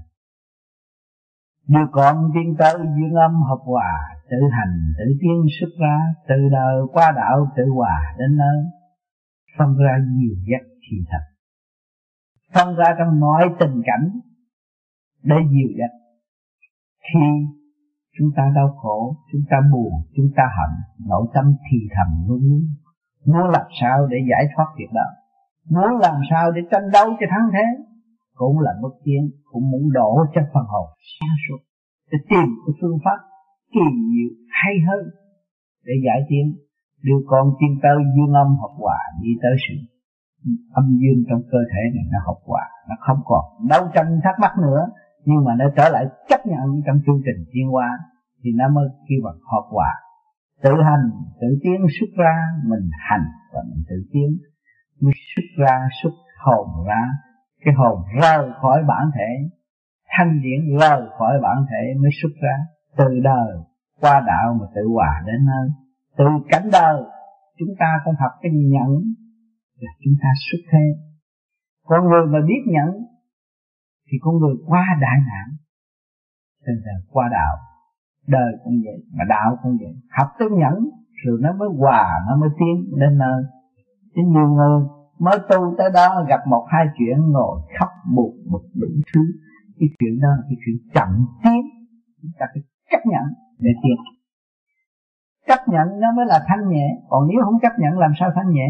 Như 1.68 1.80
còn 1.92 2.32
tiên 2.34 2.56
tới 2.60 2.74
dương 2.78 3.16
âm 3.28 3.34
hợp 3.44 3.62
hòa, 3.66 3.94
Tự 4.30 4.38
hành, 4.52 4.76
tự 4.98 5.06
tiến 5.22 5.46
xuất 5.60 5.70
ra, 5.82 5.98
Từ 6.28 6.36
đời 6.52 6.76
qua 6.94 7.12
đạo, 7.16 7.48
tự 7.58 7.64
hòa 7.76 8.16
đến 8.20 8.38
nơi. 8.38 8.58
Phân 9.58 9.78
ra 9.78 9.98
nhiều 10.18 10.36
giấc 10.50 10.66
thi 10.82 10.98
thầm. 11.10 11.22
Phân 12.54 12.76
ra 12.76 12.96
trong 13.00 13.20
mọi 13.20 13.50
tình 13.60 13.82
cảnh 13.86 14.20
Để 15.24 15.36
nhiều 15.50 15.70
giấc 15.78 15.94
Khi 17.00 17.26
chúng 18.18 18.30
ta 18.36 18.52
đau 18.56 18.76
khổ, 18.82 19.16
Chúng 19.32 19.42
ta 19.50 19.58
buồn, 19.72 19.94
Chúng 20.16 20.30
ta 20.36 20.44
hận, 20.58 20.72
Nội 21.08 21.28
tâm 21.34 21.46
thì 21.72 21.78
thầm 21.96 22.28
luôn. 22.28 22.42
Muốn 23.26 23.50
làm 23.50 23.68
sao 23.82 24.08
để 24.08 24.18
giải 24.30 24.46
thoát 24.56 24.66
việc 24.78 24.90
đó? 24.94 25.06
Muốn 25.74 25.92
làm 26.06 26.18
sao 26.30 26.52
để 26.52 26.62
tranh 26.72 26.88
đấu 26.94 27.08
cho 27.20 27.28
thắng 27.30 27.50
thế? 27.54 27.66
Cũng 28.34 28.60
là 28.60 28.72
bất 28.82 28.94
tiến 29.04 29.22
cũng 29.52 29.72
muốn 29.72 29.84
đổ 29.94 30.12
cho 30.34 30.42
phần 30.54 30.66
hồn 30.74 30.88
sáng 31.14 31.36
suốt 31.44 31.60
để 32.12 32.18
tìm 32.30 32.48
cái 32.64 32.74
phương 32.82 32.98
pháp 33.06 33.20
kỳ 33.74 33.86
diệu 34.12 34.32
hay 34.62 34.76
hơn 34.88 35.04
để 35.86 35.94
giải 36.06 36.20
tiến 36.30 36.46
đưa 37.06 37.20
con 37.28 37.46
tiên 37.60 37.72
tới 37.84 37.98
dương 38.16 38.34
âm 38.44 38.48
học 38.62 38.74
hòa 38.84 39.00
đi 39.22 39.32
tới 39.44 39.56
sự 39.66 39.76
âm 40.80 40.86
dương 41.02 41.20
trong 41.30 41.42
cơ 41.52 41.60
thể 41.72 41.84
này 41.96 42.06
nó 42.14 42.20
học 42.28 42.40
hòa, 42.46 42.66
nó 42.90 42.96
không 43.00 43.20
còn 43.26 43.44
đấu 43.70 43.84
tranh 43.94 44.20
thắc 44.24 44.36
mắc 44.42 44.54
nữa, 44.66 44.82
nhưng 45.26 45.46
mà 45.46 45.52
nó 45.60 45.66
trở 45.78 45.90
lại 45.90 46.06
chấp 46.30 46.42
nhận 46.46 46.68
trong 46.86 46.98
chương 47.06 47.22
trình 47.26 47.40
tiến 47.52 47.68
hóa 47.72 47.90
thì 48.44 48.50
nó 48.60 48.66
mới 48.70 48.88
kêu 49.08 49.20
bằng 49.26 49.40
học 49.52 49.66
hòa. 49.76 49.92
Tự 50.64 50.72
hành, 50.88 51.06
tự 51.42 51.48
tiến 51.64 51.80
xuất 52.00 52.12
ra, 52.24 52.36
mình 52.70 52.90
hành 53.10 53.26
và 53.54 53.62
mình 53.70 53.84
tự 53.90 53.96
tiến 54.12 54.30
mới 55.02 55.14
xuất 55.36 55.66
ra, 55.66 55.80
xuất 56.04 56.14
hồn 56.46 56.68
ra. 56.88 57.02
Cái 57.66 57.74
hồn 57.74 58.00
rời 58.22 58.50
khỏi 58.62 58.84
bản 58.88 59.12
thể, 59.16 59.50
thanh 60.18 60.42
điển 60.44 60.78
rời 60.80 61.02
khỏi 61.18 61.34
bản 61.44 61.58
thể 61.70 61.94
mới 62.02 62.12
xuất 62.22 62.34
ra. 62.44 62.58
Từ 62.98 63.20
đời, 63.24 63.58
qua 64.02 64.24
đạo 64.28 64.58
mà 64.60 64.66
tự 64.76 64.82
hòa 64.94 65.24
đến 65.26 65.46
nơi. 65.46 65.70
Từ 66.18 66.26
cảnh 66.50 66.70
đời, 66.72 67.04
chúng 67.60 67.70
ta 67.80 68.00
cũng 68.06 68.16
học 68.20 68.32
cái 68.42 68.52
nhận 68.52 68.92
là 69.80 69.92
chúng 70.04 70.14
ta 70.22 70.30
xuất 70.52 70.60
thế. 70.72 70.86
Con 71.86 72.10
người 72.10 72.26
mà 72.34 72.40
biết 72.48 72.62
nhận 72.68 72.90
thì 74.08 74.18
con 74.22 74.38
người 74.38 74.56
qua 74.66 74.86
đại 75.02 75.18
nạn. 75.18 75.58
Từ 76.66 76.74
đời 76.86 77.02
qua 77.12 77.30
đạo, 77.32 77.58
đời 78.28 78.52
cũng 78.64 78.74
vậy, 78.86 79.00
mà 79.14 79.24
đạo 79.30 79.58
cũng 79.64 79.78
vậy. 79.80 79.94
Học 80.18 80.28
tới 80.40 80.48
nhẫn, 80.52 80.90
rồi 81.24 81.40
nó 81.42 81.54
mới 81.60 81.70
hòa, 81.78 82.10
nó 82.28 82.38
mới 82.42 82.50
tiến 82.60 83.00
đến 83.00 83.18
nơi 83.18 83.44
chứ 84.16 84.22
nhiều 84.26 84.48
người 84.48 84.88
mới 85.20 85.38
tu 85.50 85.76
tới 85.78 85.90
đó 85.94 86.26
gặp 86.30 86.40
một 86.48 86.66
hai 86.70 86.86
chuyện 86.98 87.32
ngồi 87.32 87.60
khóc 87.80 87.90
buồn 88.16 88.36
bực 88.52 88.66
đủ 88.74 88.88
thứ. 89.14 89.22
Cái 89.80 89.90
chuyện 90.00 90.20
đó 90.22 90.30
là 90.30 90.44
cái 90.50 90.58
chuyện 90.66 90.78
chậm 90.94 91.26
tiến. 91.44 91.62
Chúng 92.22 92.32
ta 92.40 92.46
phải 92.54 92.64
chấp 92.92 93.00
nhận 93.06 93.24
để 93.60 93.72
tiến. 93.84 93.98
Chấp 95.48 95.60
nhận 95.68 96.00
nó 96.00 96.08
mới 96.16 96.26
là 96.26 96.40
thanh 96.48 96.70
nhẹ. 96.70 96.88
Còn 97.10 97.28
nếu 97.28 97.42
không 97.44 97.60
chấp 97.62 97.72
nhận 97.80 98.00
làm 98.00 98.12
sao 98.20 98.32
thanh 98.36 98.52
nhẹ? 98.52 98.68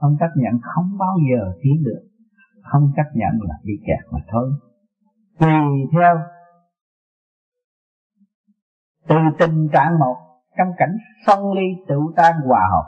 Không 0.00 0.16
chấp 0.20 0.30
nhận 0.36 0.60
không 0.62 0.98
bao 0.98 1.16
giờ 1.30 1.52
tiến 1.62 1.82
được. 1.84 2.02
Không 2.62 2.92
chấp 2.96 3.06
nhận 3.14 3.32
là 3.48 3.54
bị 3.64 3.72
kẹt 3.86 4.12
mà 4.12 4.18
thôi. 4.32 4.52
Tùy 5.38 5.50
theo 5.92 6.18
từ 9.08 9.16
tình 9.38 9.68
trạng 9.72 9.98
một, 9.98 10.16
trong 10.58 10.68
cảnh 10.76 10.96
phân 11.26 11.52
ly 11.52 11.66
tự 11.88 12.00
tan 12.16 12.34
hòa 12.46 12.68
hợp, 12.72 12.84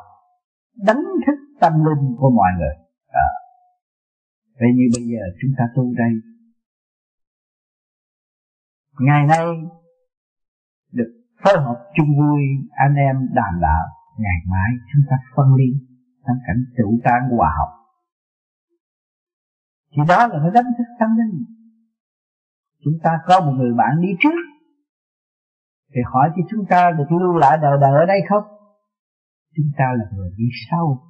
đánh 0.87 1.05
thức 1.27 1.40
tâm 1.61 1.73
linh 1.73 2.17
của 2.19 2.31
mọi 2.31 2.51
người. 2.59 2.77
À. 3.07 3.29
vậy 4.59 4.69
như 4.77 4.85
bây 4.97 5.05
giờ 5.05 5.23
chúng 5.41 5.53
ta 5.59 5.65
tu 5.75 5.95
đây 5.95 6.13
ngày 9.01 9.27
nay 9.27 9.47
được 10.93 11.11
phối 11.45 11.55
hợp 11.65 11.79
chung 11.97 12.19
vui 12.19 12.41
anh 12.71 12.95
em 12.95 13.17
đàm 13.33 13.61
đạo 13.61 13.85
ngày 14.19 14.41
mai 14.47 14.71
chúng 14.93 15.03
ta 15.11 15.17
phân 15.37 15.55
ly 15.55 15.71
trong 16.27 16.37
cảnh 16.47 16.65
tự 16.77 16.85
tan 17.05 17.21
hòa 17.37 17.55
học, 17.59 17.69
thì 19.93 20.03
đó 20.09 20.27
là 20.27 20.39
nó 20.39 20.51
đánh 20.51 20.65
thức 20.79 20.85
tâm 21.01 21.09
linh. 21.17 21.45
Chúng 22.85 22.95
ta 23.03 23.11
có 23.27 23.41
một 23.41 23.53
người 23.57 23.75
bạn 23.75 24.01
đi 24.01 24.09
trước 24.21 24.37
thì 25.95 26.01
hỏi 26.13 26.31
cho 26.37 26.43
chúng 26.51 26.67
ta 26.71 26.91
được 26.99 27.13
lưu 27.21 27.37
lại 27.37 27.59
đời 27.63 27.79
đời 27.81 27.93
ở 28.01 28.07
đây 28.07 28.21
không? 28.29 28.45
Chúng 29.57 29.71
ta 29.79 29.85
là 29.99 30.05
người 30.17 30.31
đi 30.37 30.45
sau 30.71 31.10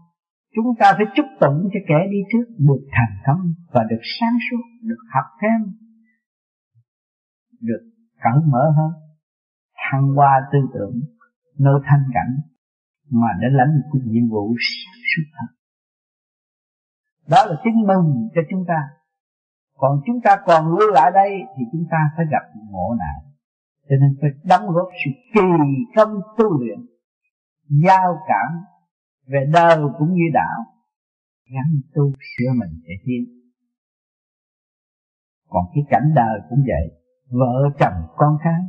chúng 0.54 0.66
ta 0.78 0.92
phải 0.96 1.06
chúc 1.16 1.26
tụng 1.40 1.68
cho 1.72 1.80
kẻ 1.88 1.98
đi 2.10 2.18
trước 2.32 2.54
được 2.58 2.82
thành 2.96 3.16
công 3.26 3.54
và 3.72 3.84
được 3.90 4.02
sáng 4.20 4.36
suốt, 4.50 4.64
được 4.82 5.02
học 5.14 5.24
thêm, 5.42 5.74
được 7.60 7.82
cẩn 8.22 8.50
mở 8.52 8.72
hơn, 8.76 8.92
thăng 9.76 10.06
hoa 10.16 10.40
tư 10.52 10.58
tưởng, 10.74 11.00
nơi 11.58 11.74
thanh 11.84 12.04
cảnh 12.14 12.32
mà 13.10 13.28
để 13.40 13.48
lãnh 13.50 13.80
một 13.92 14.00
nhiệm 14.04 14.28
vụ 14.30 14.54
sáng 14.58 15.00
suốt 15.10 15.28
hơn. 15.38 15.56
Đó 17.28 17.38
là 17.48 17.60
chứng 17.64 17.80
mừng 17.86 18.28
cho 18.34 18.40
chúng 18.50 18.64
ta. 18.68 18.80
Còn 19.76 20.00
chúng 20.06 20.20
ta 20.24 20.36
còn 20.46 20.78
lưu 20.78 20.90
lại 20.90 21.10
đây 21.14 21.30
thì 21.56 21.64
chúng 21.72 21.84
ta 21.90 21.98
phải 22.16 22.26
gặp 22.30 22.60
ngộ 22.70 22.96
nạn. 22.98 23.32
Cho 23.88 23.96
nên 24.00 24.10
phải 24.20 24.30
đóng 24.44 24.74
góp 24.74 24.88
sự 25.04 25.10
kỳ 25.34 25.48
công 25.96 26.14
tu 26.38 26.60
luyện, 26.60 26.78
giao 27.84 28.18
cảm 28.28 28.62
về 29.32 29.40
đời 29.52 29.78
cũng 29.98 30.12
như 30.14 30.26
đạo, 30.34 30.58
gắn 31.54 31.68
tu 31.94 32.12
sửa 32.30 32.50
mình 32.60 32.80
để 32.86 32.94
tiến. 33.04 33.24
Còn 35.48 35.64
cái 35.74 35.84
cảnh 35.90 36.12
đời 36.14 36.40
cũng 36.50 36.58
vậy, 36.58 36.86
vợ 37.30 37.70
chồng 37.78 37.98
con 38.16 38.38
cái, 38.44 38.60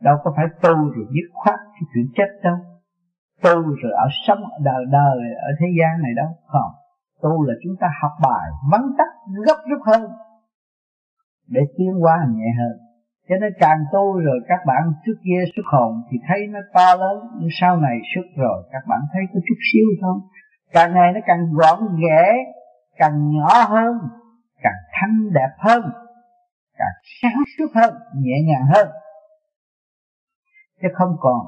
đâu 0.00 0.16
có 0.24 0.32
phải 0.36 0.46
tu 0.62 0.74
rồi 0.74 1.06
dứt 1.14 1.28
khoát 1.32 1.58
cái 1.58 1.82
chuyện 1.94 2.06
chết 2.16 2.30
đâu. 2.42 2.56
Tu 3.42 3.62
rồi 3.62 3.92
ở 3.92 4.06
sống 4.26 4.38
ở 4.38 4.58
đời 4.64 4.84
đời, 4.90 5.18
ở 5.48 5.50
thế 5.60 5.66
gian 5.78 6.02
này 6.02 6.12
đâu. 6.16 6.28
Không 6.46 6.72
tu 7.22 7.44
là 7.44 7.54
chúng 7.62 7.76
ta 7.80 7.86
học 8.02 8.12
bài, 8.22 8.50
vắn 8.72 8.80
tắt 8.98 9.10
gấp 9.46 9.58
rút 9.70 9.80
hơn, 9.86 10.10
để 11.46 11.60
tiến 11.76 11.92
qua 12.02 12.16
nhẹ 12.30 12.48
hơn 12.58 12.89
cho 13.30 13.36
nên 13.40 13.52
càng 13.58 13.78
tu 13.92 14.18
rồi 14.26 14.40
các 14.48 14.60
bạn 14.66 14.82
trước 15.06 15.18
kia 15.24 15.40
xuất 15.56 15.66
hồn 15.72 16.02
thì 16.10 16.18
thấy 16.28 16.46
nó 16.46 16.60
to 16.74 16.96
lớn, 17.02 17.18
nhưng 17.38 17.48
sau 17.60 17.76
này 17.76 17.96
xuất 18.14 18.26
rồi 18.36 18.68
các 18.72 18.82
bạn 18.88 19.00
thấy 19.12 19.22
có 19.32 19.40
chút 19.46 19.58
xíu 19.72 19.86
không 20.02 20.20
càng 20.72 20.94
ngày 20.94 21.12
nó 21.14 21.20
càng 21.26 21.40
gọn 21.52 21.78
ghẽ 22.02 22.26
càng 22.96 23.30
nhỏ 23.30 23.54
hơn, 23.68 23.94
càng 24.62 24.80
thanh 24.92 25.32
đẹp 25.32 25.52
hơn, 25.58 25.82
càng 26.78 26.96
sáng 27.22 27.42
suốt 27.58 27.70
hơn, 27.74 27.94
nhẹ 28.14 28.36
nhàng 28.48 28.66
hơn. 28.74 28.88
Chứ 30.82 30.88
không 30.94 31.16
còn 31.20 31.40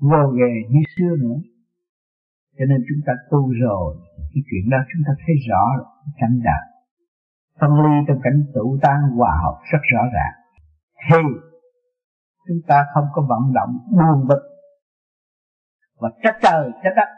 vô 0.00 0.22
ghề 0.38 0.52
như 0.70 0.80
xưa 0.96 1.16
nữa. 1.22 1.38
Cho 2.58 2.64
nên 2.68 2.78
chúng 2.88 3.00
ta 3.06 3.12
tu 3.30 3.52
rồi 3.62 3.96
cái 4.34 4.42
chuyện 4.50 4.70
đó 4.70 4.78
chúng 4.92 5.02
ta 5.06 5.12
thấy 5.26 5.34
rõ 5.48 5.64
cảnh 6.20 6.40
đạo 6.44 6.64
phân 7.60 7.70
ly 7.84 8.04
trong 8.08 8.20
cảnh 8.24 8.42
tụ 8.54 8.78
tan 8.82 9.00
hòa 9.16 9.32
hợp 9.42 9.58
rất 9.72 9.78
rõ 9.92 10.02
ràng 10.14 10.39
thì 11.08 11.22
chúng 12.48 12.60
ta 12.68 12.86
không 12.94 13.04
có 13.14 13.22
vận 13.28 13.52
động 13.52 13.78
buồn 13.90 14.28
bực. 14.28 14.42
Và 16.00 16.10
trách 16.22 16.36
trời 16.42 16.70
trách 16.82 16.94
đất. 16.96 17.08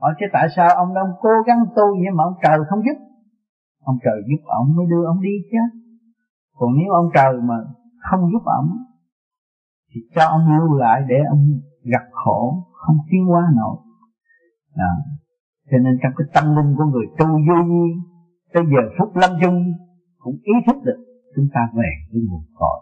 Hỏi 0.00 0.14
chứ 0.20 0.26
tại 0.32 0.48
sao 0.56 0.68
ông 0.76 0.94
đông 0.94 1.08
cố 1.20 1.30
gắng 1.46 1.58
tu 1.76 1.96
nhưng 2.02 2.16
mà 2.16 2.24
ông 2.24 2.34
trời 2.42 2.58
không 2.68 2.80
giúp? 2.86 2.98
Ông 3.84 3.98
trời 4.04 4.22
giúp 4.28 4.42
ông 4.46 4.76
mới 4.76 4.86
đưa 4.90 5.04
ông 5.06 5.20
đi 5.22 5.34
chứ. 5.50 5.78
Còn 6.56 6.70
nếu 6.78 6.92
ông 6.92 7.08
trời 7.14 7.32
mà 7.42 7.54
không 8.10 8.20
giúp 8.32 8.42
ông 8.44 8.68
thì 9.94 10.00
cho 10.14 10.24
ông 10.24 10.44
lưu 10.58 10.78
lại 10.78 11.02
để 11.08 11.16
ông 11.30 11.60
gặp 11.82 12.06
khổ 12.12 12.66
không 12.72 12.96
tiến 13.10 13.26
hóa 13.26 13.42
nổi. 13.56 13.76
À, 14.74 14.92
cho 15.70 15.78
nên 15.78 15.98
trong 16.02 16.12
cái 16.16 16.26
tâm 16.34 16.56
linh 16.56 16.76
của 16.76 16.84
người 16.84 17.06
tu 17.18 17.26
vô 17.26 17.62
nhi 17.66 17.88
tới 18.54 18.62
giờ 18.72 18.82
phút 18.98 19.16
lâm 19.16 19.30
chung 19.42 19.72
cũng 20.18 20.34
ý 20.42 20.52
thức 20.66 20.76
được 20.84 21.09
chúng 21.36 21.48
ta 21.54 21.60
về 21.74 21.90
với 22.12 22.20
nguồn 22.28 22.44
cội. 22.54 22.78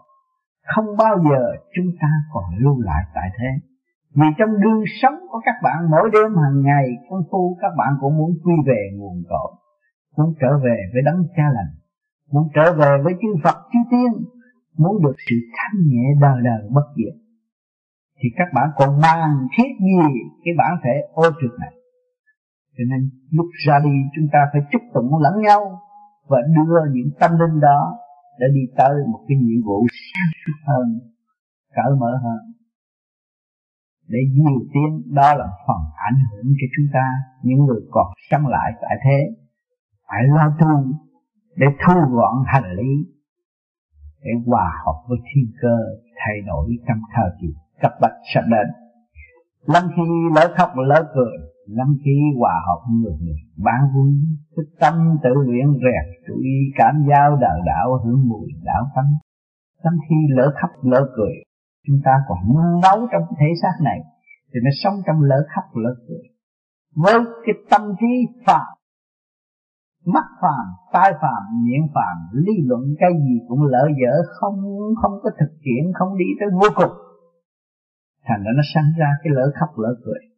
Không 0.75 0.97
bao 0.97 1.15
giờ 1.29 1.43
chúng 1.75 1.89
ta 2.01 2.07
còn 2.33 2.43
lưu 2.63 2.81
lại 2.81 3.03
tại 3.15 3.29
thế. 3.37 3.49
Vì 4.15 4.27
trong 4.37 4.61
đương 4.63 4.83
sống 5.01 5.17
của 5.29 5.41
các 5.45 5.55
bạn, 5.63 5.77
mỗi 5.91 6.09
đêm 6.13 6.35
hàng 6.43 6.61
ngày, 6.61 6.85
công 7.09 7.23
phu 7.31 7.57
các 7.61 7.73
bạn 7.77 7.91
cũng 8.01 8.17
muốn 8.17 8.31
quy 8.43 8.53
về 8.67 8.81
nguồn 8.97 9.23
cội. 9.29 9.51
Muốn 10.17 10.33
trở 10.41 10.57
về 10.57 10.77
với 10.93 11.01
đấng 11.05 11.23
cha 11.35 11.43
lành. 11.55 11.71
Muốn 12.31 12.49
trở 12.55 12.73
về 12.73 12.91
với 13.03 13.13
chư 13.21 13.27
Phật, 13.43 13.57
chư 13.71 13.79
Tiên. 13.91 14.11
Muốn 14.77 15.03
được 15.03 15.15
sự 15.29 15.35
thanh 15.55 15.81
nhẹ 15.87 16.05
đời 16.21 16.37
đời 16.43 16.69
bất 16.75 16.87
diệt. 16.97 17.15
Thì 18.19 18.29
các 18.35 18.47
bạn 18.53 18.69
còn 18.75 19.01
mang 19.01 19.47
thiết 19.57 19.69
gì 19.79 19.99
cái 20.43 20.53
bản 20.57 20.71
thể 20.83 20.95
ô 21.13 21.23
trực 21.41 21.59
này? 21.59 21.73
Cho 22.77 22.83
nên, 22.89 23.09
lúc 23.31 23.45
ra 23.65 23.79
đi, 23.83 23.95
chúng 24.15 24.27
ta 24.33 24.39
phải 24.51 24.61
chúc 24.71 24.81
tụng 24.93 25.11
lẫn 25.21 25.41
nhau 25.41 25.79
và 26.27 26.37
đưa 26.55 26.79
những 26.93 27.09
tâm 27.19 27.31
linh 27.31 27.59
đó 27.59 27.97
để 28.39 28.47
đi 28.53 28.63
tới 28.77 28.93
một 29.11 29.21
cái 29.27 29.37
nhiệm 29.37 29.61
vụ 29.67 29.79
sáng 30.09 30.31
suốt 30.41 30.59
hơn, 30.69 30.87
cởi 31.75 31.91
mở 32.01 32.11
hơn. 32.23 32.41
Để 34.07 34.19
nhiều 34.33 34.59
tiếng 34.73 35.15
đó 35.15 35.29
là 35.39 35.47
phần 35.67 35.81
ảnh 36.09 36.19
hưởng 36.29 36.47
cho 36.59 36.67
chúng 36.75 36.87
ta, 36.93 37.05
những 37.43 37.65
người 37.65 37.81
còn 37.91 38.07
sống 38.31 38.47
lại 38.47 38.71
tại 38.81 38.95
thế, 39.03 39.19
phải 40.07 40.23
lo 40.35 40.55
tu 40.59 40.73
để 41.55 41.67
thu 41.81 41.93
gọn 42.09 42.35
hành 42.45 42.71
lý, 42.77 42.91
để 44.23 44.31
hòa 44.45 44.71
hợp 44.85 44.97
với 45.07 45.17
thiên 45.25 45.45
cơ, 45.61 45.77
thay 46.15 46.35
đổi 46.47 46.67
trong 46.87 47.01
thời 47.15 47.29
kỳ 47.41 47.47
cấp 47.81 47.91
bách 48.01 48.17
sắp 48.33 48.43
đến. 48.51 48.67
Lắm 49.73 49.83
khi 49.95 50.03
lỡ 50.35 50.53
khóc, 50.57 50.69
lỡ 50.87 51.11
cười 51.15 51.37
lắm 51.77 51.97
khí 52.03 52.17
hòa 52.39 52.55
hợp 52.67 52.81
người 52.91 53.17
người 53.21 53.39
bán 53.57 53.81
vui 53.93 54.11
thích 54.55 54.71
tâm 54.79 54.93
tự 55.23 55.29
luyện 55.45 55.67
rèn 55.83 56.05
chú 56.27 56.33
ý 56.41 56.55
cảm 56.75 56.93
giao 57.09 57.35
đạo 57.35 57.57
đạo 57.65 57.99
hưởng 58.03 58.29
mùi 58.29 58.47
đạo 58.63 58.83
tâm. 58.95 59.05
Lắm 59.83 59.93
khi 60.09 60.15
lỡ 60.29 60.53
khóc, 60.61 60.69
lỡ 60.83 61.11
cười. 61.15 61.33
Chúng 61.87 61.99
ta 62.05 62.11
còn 62.27 62.37
nung 62.47 62.81
nấu 62.81 63.07
trong 63.11 63.23
thể 63.39 63.47
xác 63.61 63.83
này, 63.83 63.99
thì 64.53 64.59
nó 64.63 64.69
sống 64.83 64.93
trong 65.07 65.21
lỡ 65.21 65.47
khóc, 65.55 65.63
lỡ 65.75 65.95
cười. 66.07 66.23
Với 66.95 67.19
cái 67.45 67.55
tâm 67.69 67.81
trí 67.99 68.27
phạm 68.45 68.67
mắt 70.05 70.25
phàm, 70.41 70.65
tai 70.93 71.11
phàm, 71.21 71.41
miệng 71.63 71.87
phàm, 71.95 72.17
lý 72.45 72.53
luận 72.67 72.81
cái 72.99 73.11
gì 73.13 73.35
cũng 73.47 73.63
lỡ 73.63 73.87
dở, 74.01 74.13
không 74.39 74.55
không 75.01 75.11
có 75.23 75.29
thực 75.39 75.51
hiện, 75.65 75.93
không 75.93 76.17
đi 76.17 76.25
tới 76.39 76.49
vô 76.53 76.67
cùng. 76.75 76.93
Thành 78.25 78.43
ra 78.43 78.51
nó 78.55 78.63
sinh 78.73 78.89
ra 78.99 79.09
cái 79.23 79.33
lỡ 79.35 79.51
khóc, 79.59 79.69
lỡ 79.77 79.95
cười 80.05 80.28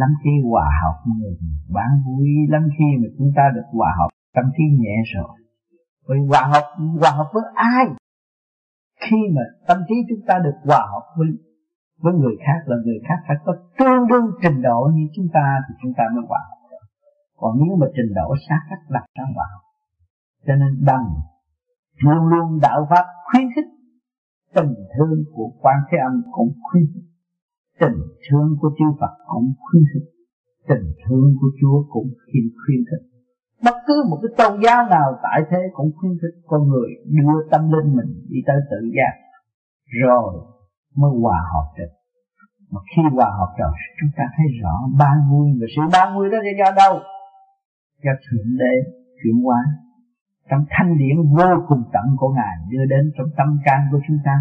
lắm 0.00 0.10
khi 0.24 0.30
hòa 0.50 0.68
hợp 0.82 0.96
người 1.18 1.34
bán 1.74 1.90
vui 2.04 2.28
lắm 2.48 2.62
khi 2.78 2.84
mà 3.00 3.08
chúng 3.18 3.32
ta 3.36 3.42
được 3.54 3.68
hòa 3.72 3.92
hợp, 3.98 4.08
tâm 4.34 4.44
trí 4.56 4.64
nhẹ 4.82 4.96
rồi. 5.14 5.34
Vì 6.08 6.18
hòa 6.30 6.42
hợp 6.52 6.66
hòa 7.00 7.10
hợp 7.10 7.28
với 7.34 7.44
ai? 7.54 7.86
Khi 9.00 9.16
mà 9.36 9.42
tâm 9.68 9.78
trí 9.88 9.94
chúng 10.08 10.26
ta 10.28 10.34
được 10.44 10.56
hòa 10.64 10.82
hợp 10.92 11.04
với 11.16 11.28
với 12.02 12.12
người 12.14 12.36
khác 12.46 12.60
là 12.66 12.76
người 12.84 13.00
khác 13.08 13.18
phải 13.28 13.36
có 13.44 13.52
tương 13.78 14.08
đương 14.10 14.26
trình 14.42 14.62
độ 14.62 14.90
như 14.94 15.04
chúng 15.16 15.28
ta 15.34 15.46
thì 15.68 15.74
chúng 15.82 15.92
ta 15.96 16.04
mới 16.14 16.24
hòa 16.28 16.40
hợp 16.48 16.54
còn 17.44 17.52
nếu 17.62 17.76
mà 17.80 17.86
trình 17.96 18.14
độ 18.14 18.34
xa 18.48 18.56
cách 18.70 18.84
lập 18.88 19.04
ra 19.18 19.24
hợp. 19.36 19.62
Cho 20.46 20.54
nên 20.54 20.84
bằng 20.86 21.06
luôn 22.04 22.28
luôn 22.28 22.58
đạo 22.62 22.86
pháp 22.90 23.04
khuyến 23.24 23.46
khích, 23.54 23.70
tình 24.54 24.74
thương 24.94 25.24
của 25.34 25.50
quan 25.60 25.76
thế 25.90 25.98
âm 25.98 26.22
cũng 26.32 26.52
khuyến 26.62 26.84
khích 26.94 27.08
tình 27.80 27.98
thương 28.24 28.48
của 28.60 28.70
chư 28.78 28.84
Phật 29.00 29.14
cũng 29.26 29.52
khuyến 29.64 29.82
khích. 29.90 30.08
Tình 30.68 30.86
thương 31.02 31.28
của 31.40 31.50
Chúa 31.60 31.78
cũng 31.92 32.08
khuyên 32.24 32.44
khuyên 32.60 32.80
khích. 32.88 33.04
Bất 33.64 33.76
cứ 33.86 33.96
một 34.10 34.18
cái 34.22 34.32
tôn 34.38 34.52
giáo 34.62 34.88
nào 34.94 35.08
tại 35.22 35.38
thế 35.50 35.60
cũng 35.72 35.90
khuyến 35.96 36.12
khích 36.20 36.36
con 36.46 36.68
người 36.68 36.90
đưa 37.16 37.34
tâm 37.50 37.62
linh 37.72 37.96
mình 37.96 38.10
đi 38.28 38.38
tới 38.46 38.56
tự 38.70 38.78
giác 38.96 39.14
rồi 40.02 40.32
mới 40.96 41.10
hòa 41.22 41.40
hợp 41.52 41.68
được. 41.78 41.92
Mà 42.70 42.80
khi 42.90 43.02
hòa 43.16 43.30
hợp 43.38 43.50
rồi, 43.58 43.74
chúng 44.00 44.10
ta 44.16 44.24
thấy 44.36 44.46
rõ 44.62 44.74
ba 44.98 45.12
vui 45.30 45.48
và 45.60 45.66
sự 45.76 45.82
ba 45.92 46.14
vui 46.14 46.30
đó 46.32 46.38
là 46.46 46.52
do 46.60 46.68
đâu? 46.82 46.94
Do 48.04 48.12
thượng 48.24 48.50
đế 48.60 48.74
chuyển 49.18 49.36
hóa 49.44 49.60
trong 50.50 50.64
thanh 50.70 50.98
điển 50.98 51.16
vô 51.36 51.50
cùng 51.68 51.82
tận 51.92 52.06
của 52.16 52.30
ngài 52.36 52.54
đưa 52.70 52.84
đến 52.92 53.12
trong 53.16 53.26
tâm 53.36 53.48
can 53.64 53.80
của 53.90 54.00
chúng 54.08 54.18
ta 54.24 54.36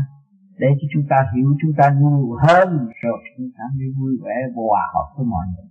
để 0.61 0.67
cho 0.79 0.87
chúng 0.93 1.05
ta 1.09 1.17
hiểu, 1.35 1.49
chúng 1.61 1.73
ta 1.77 1.85
nhiều 1.99 2.37
hơn, 2.45 2.69
rồi 3.01 3.19
chúng 3.37 3.49
ta 3.57 3.63
mới 3.77 3.87
vui 3.99 4.13
vẻ 4.23 4.37
hòa 4.55 4.83
hợp 4.93 5.07
với 5.15 5.25
mọi 5.25 5.45
người. 5.51 5.69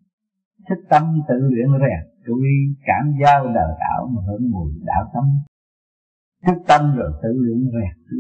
Thích 0.69 0.83
tâm 0.91 1.03
tự 1.29 1.39
luyện 1.51 1.69
rèn 1.83 2.01
chú 2.27 2.35
ý 2.53 2.57
cảm 2.89 3.05
giao 3.23 3.45
đời 3.45 3.73
đạo 3.81 4.01
mà 4.13 4.21
hưởng 4.27 4.51
mùi 4.51 4.71
đạo 4.85 5.11
tâm. 5.15 5.25
Thức 6.47 6.59
tâm 6.69 6.97
rồi 6.97 7.11
tự 7.23 7.33
luyện 7.43 7.59
rèn 7.75 7.95
chú 8.09 8.17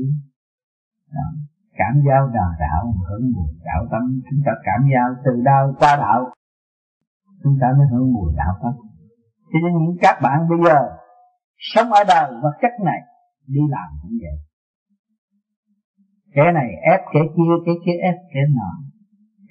cảm 1.78 2.02
giao 2.08 2.26
đời 2.26 2.52
đạo 2.60 2.82
mà 2.86 3.02
hưởng 3.08 3.32
mùi 3.34 3.48
đạo 3.64 3.86
tâm. 3.90 4.02
Chúng 4.30 4.40
ta 4.46 4.52
cảm 4.62 4.80
giao 4.92 5.08
từ 5.24 5.42
đau 5.44 5.74
qua 5.78 5.96
đạo. 5.96 6.20
Chúng 7.42 7.56
ta 7.60 7.66
mới 7.78 7.86
hưởng 7.92 8.12
mùi 8.12 8.32
đạo 8.36 8.54
tâm. 8.62 8.72
Cho 9.52 9.58
nên 9.62 9.72
những 9.72 9.96
các 10.00 10.16
bạn 10.22 10.48
bây 10.48 10.58
giờ 10.66 10.78
sống 11.56 11.92
ở 11.92 12.02
đời 12.08 12.30
vật 12.42 12.54
chất 12.62 12.72
này, 12.84 13.00
đi 13.46 13.60
làm 13.70 13.88
cũng 14.02 14.12
vậy 14.22 14.36
kẻ 16.34 16.44
này 16.54 16.68
ép 16.92 17.00
kẻ 17.12 17.20
kia 17.36 17.52
kẻ 17.66 17.72
kia 17.84 17.96
ép 18.10 18.16
kẻ 18.34 18.40
nọ. 18.56 18.70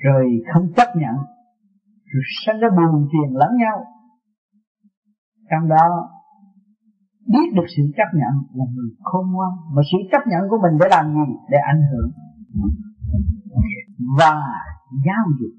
Rồi 0.06 0.24
không 0.54 0.66
chấp 0.78 0.88
nhận, 0.96 1.16
rồi 2.12 2.24
sanh 2.46 2.60
ra 2.60 2.70
buồn 2.78 3.08
phiền 3.12 3.36
lẫn 3.36 3.50
nhau. 3.58 3.78
Trong 5.50 5.70
đó, 5.70 5.88
biết 7.28 7.48
được 7.56 7.68
sự 7.78 7.84
chấp 7.98 8.10
nhận 8.20 8.34
là 8.58 8.66
người 8.74 8.90
khôn 9.04 9.26
ngoan, 9.32 9.52
mà 9.76 9.82
sự 9.92 9.98
chấp 10.12 10.22
nhận 10.32 10.42
của 10.50 10.60
mình 10.64 10.80
để 10.80 10.88
làm 10.90 11.06
gì? 11.16 11.34
Để 11.50 11.58
ảnh 11.74 11.82
hưởng. 11.92 12.12
Và 14.20 14.34
giáo 15.06 15.24
dục 15.40 15.54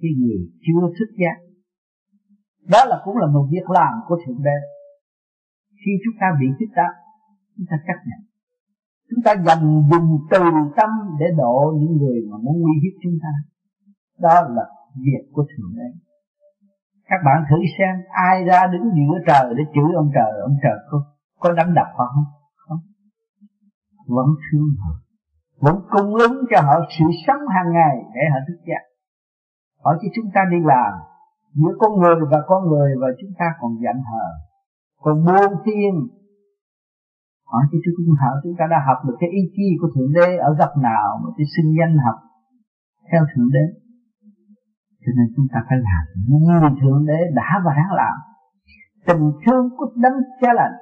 cái 0.00 0.10
người 0.18 0.40
chưa 0.64 0.80
thức 0.98 1.10
giác. 1.20 1.36
Đó 2.72 2.80
là 2.90 2.96
cũng 3.04 3.16
là 3.16 3.26
một 3.26 3.48
việc 3.52 3.70
làm 3.70 3.92
của 4.06 4.16
thượng 4.26 4.42
đế. 4.42 4.58
Khi 5.80 5.92
chúng 6.04 6.14
ta 6.20 6.26
bị 6.40 6.46
thích 6.58 6.72
giác, 6.76 6.92
chúng 7.56 7.66
ta 7.70 7.76
chấp 7.86 7.98
nhận 8.08 8.20
chúng 9.08 9.22
ta 9.24 9.32
dành 9.46 9.64
dùng 9.90 10.18
từ 10.30 10.40
tâm 10.76 10.90
để 11.20 11.26
độ 11.36 11.72
những 11.80 11.96
người 11.96 12.18
mà 12.30 12.36
muốn 12.44 12.60
nguy 12.60 12.74
hiếp 12.82 12.94
chúng 13.02 13.18
ta. 13.22 13.32
Đó 14.18 14.34
là 14.56 14.64
việc 15.04 15.24
của 15.32 15.44
thượng 15.50 15.72
đế. 15.76 15.88
Các 17.08 17.20
bạn 17.26 17.44
thử 17.50 17.56
xem, 17.78 17.94
ai 18.28 18.44
ra 18.44 18.66
đứng 18.72 18.82
giữa 18.96 19.18
trời 19.26 19.54
để 19.56 19.62
chửi 19.74 19.90
ông 19.96 20.10
trời 20.14 20.40
ông 20.42 20.56
trời 20.62 20.78
có 20.90 20.98
có 21.40 21.52
đánh 21.52 21.74
đập 21.74 21.86
họ 21.96 22.04
không? 22.14 22.28
Không. 22.68 22.78
Vẫn 24.16 24.26
thương 24.44 24.70
họ. 24.80 24.92
Vẫn 25.60 25.76
cung 25.90 26.14
ứng 26.14 26.36
cho 26.50 26.60
họ 26.60 26.74
sự 26.98 27.04
sống 27.26 27.42
hàng 27.54 27.72
ngày 27.72 27.96
để 28.14 28.20
họ 28.32 28.38
thức 28.48 28.58
giác 28.68 28.82
Hỏi 29.84 29.98
chứ 30.00 30.08
chúng 30.14 30.30
ta 30.34 30.40
đi 30.50 30.56
làm. 30.64 30.92
Giữa 31.54 31.72
con 31.78 32.00
người 32.00 32.16
và 32.30 32.38
con 32.46 32.68
người 32.68 32.90
và 33.00 33.08
chúng 33.20 33.30
ta 33.38 33.46
còn 33.60 33.72
giận 33.82 33.96
hờ 34.10 34.28
còn 35.02 35.24
buông 35.24 35.62
thiên 35.64 36.08
hỏi 37.50 37.62
cho 37.70 37.78
chúng 37.84 38.14
ta 38.18 38.24
hỏi 38.24 38.36
chúng 38.42 38.56
ta 38.58 38.64
đã 38.72 38.78
học 38.88 38.98
được 39.06 39.16
cái 39.20 39.30
ý 39.40 39.42
chí 39.54 39.66
của 39.80 39.88
thượng 39.94 40.12
đế 40.18 40.28
ở 40.48 40.50
góc 40.60 40.72
nào 40.88 41.06
mà 41.22 41.28
cái 41.36 41.46
sinh 41.54 41.68
danh 41.78 41.94
học 42.04 42.18
theo 43.08 43.22
thượng 43.30 43.50
đế. 43.56 43.64
Cho 45.02 45.10
nên 45.16 45.26
chúng 45.36 45.48
ta 45.52 45.58
phải 45.68 45.78
làm. 45.88 46.02
Như 46.28 46.40
thượng 46.80 47.02
đế 47.10 47.20
đã 47.38 47.48
và 47.64 47.72
đang 47.80 47.92
làm. 48.02 48.16
Tình 49.06 49.24
thương 49.42 49.64
của 49.76 49.88
đấng 50.02 50.18
cha 50.40 50.50
lành 50.58 50.76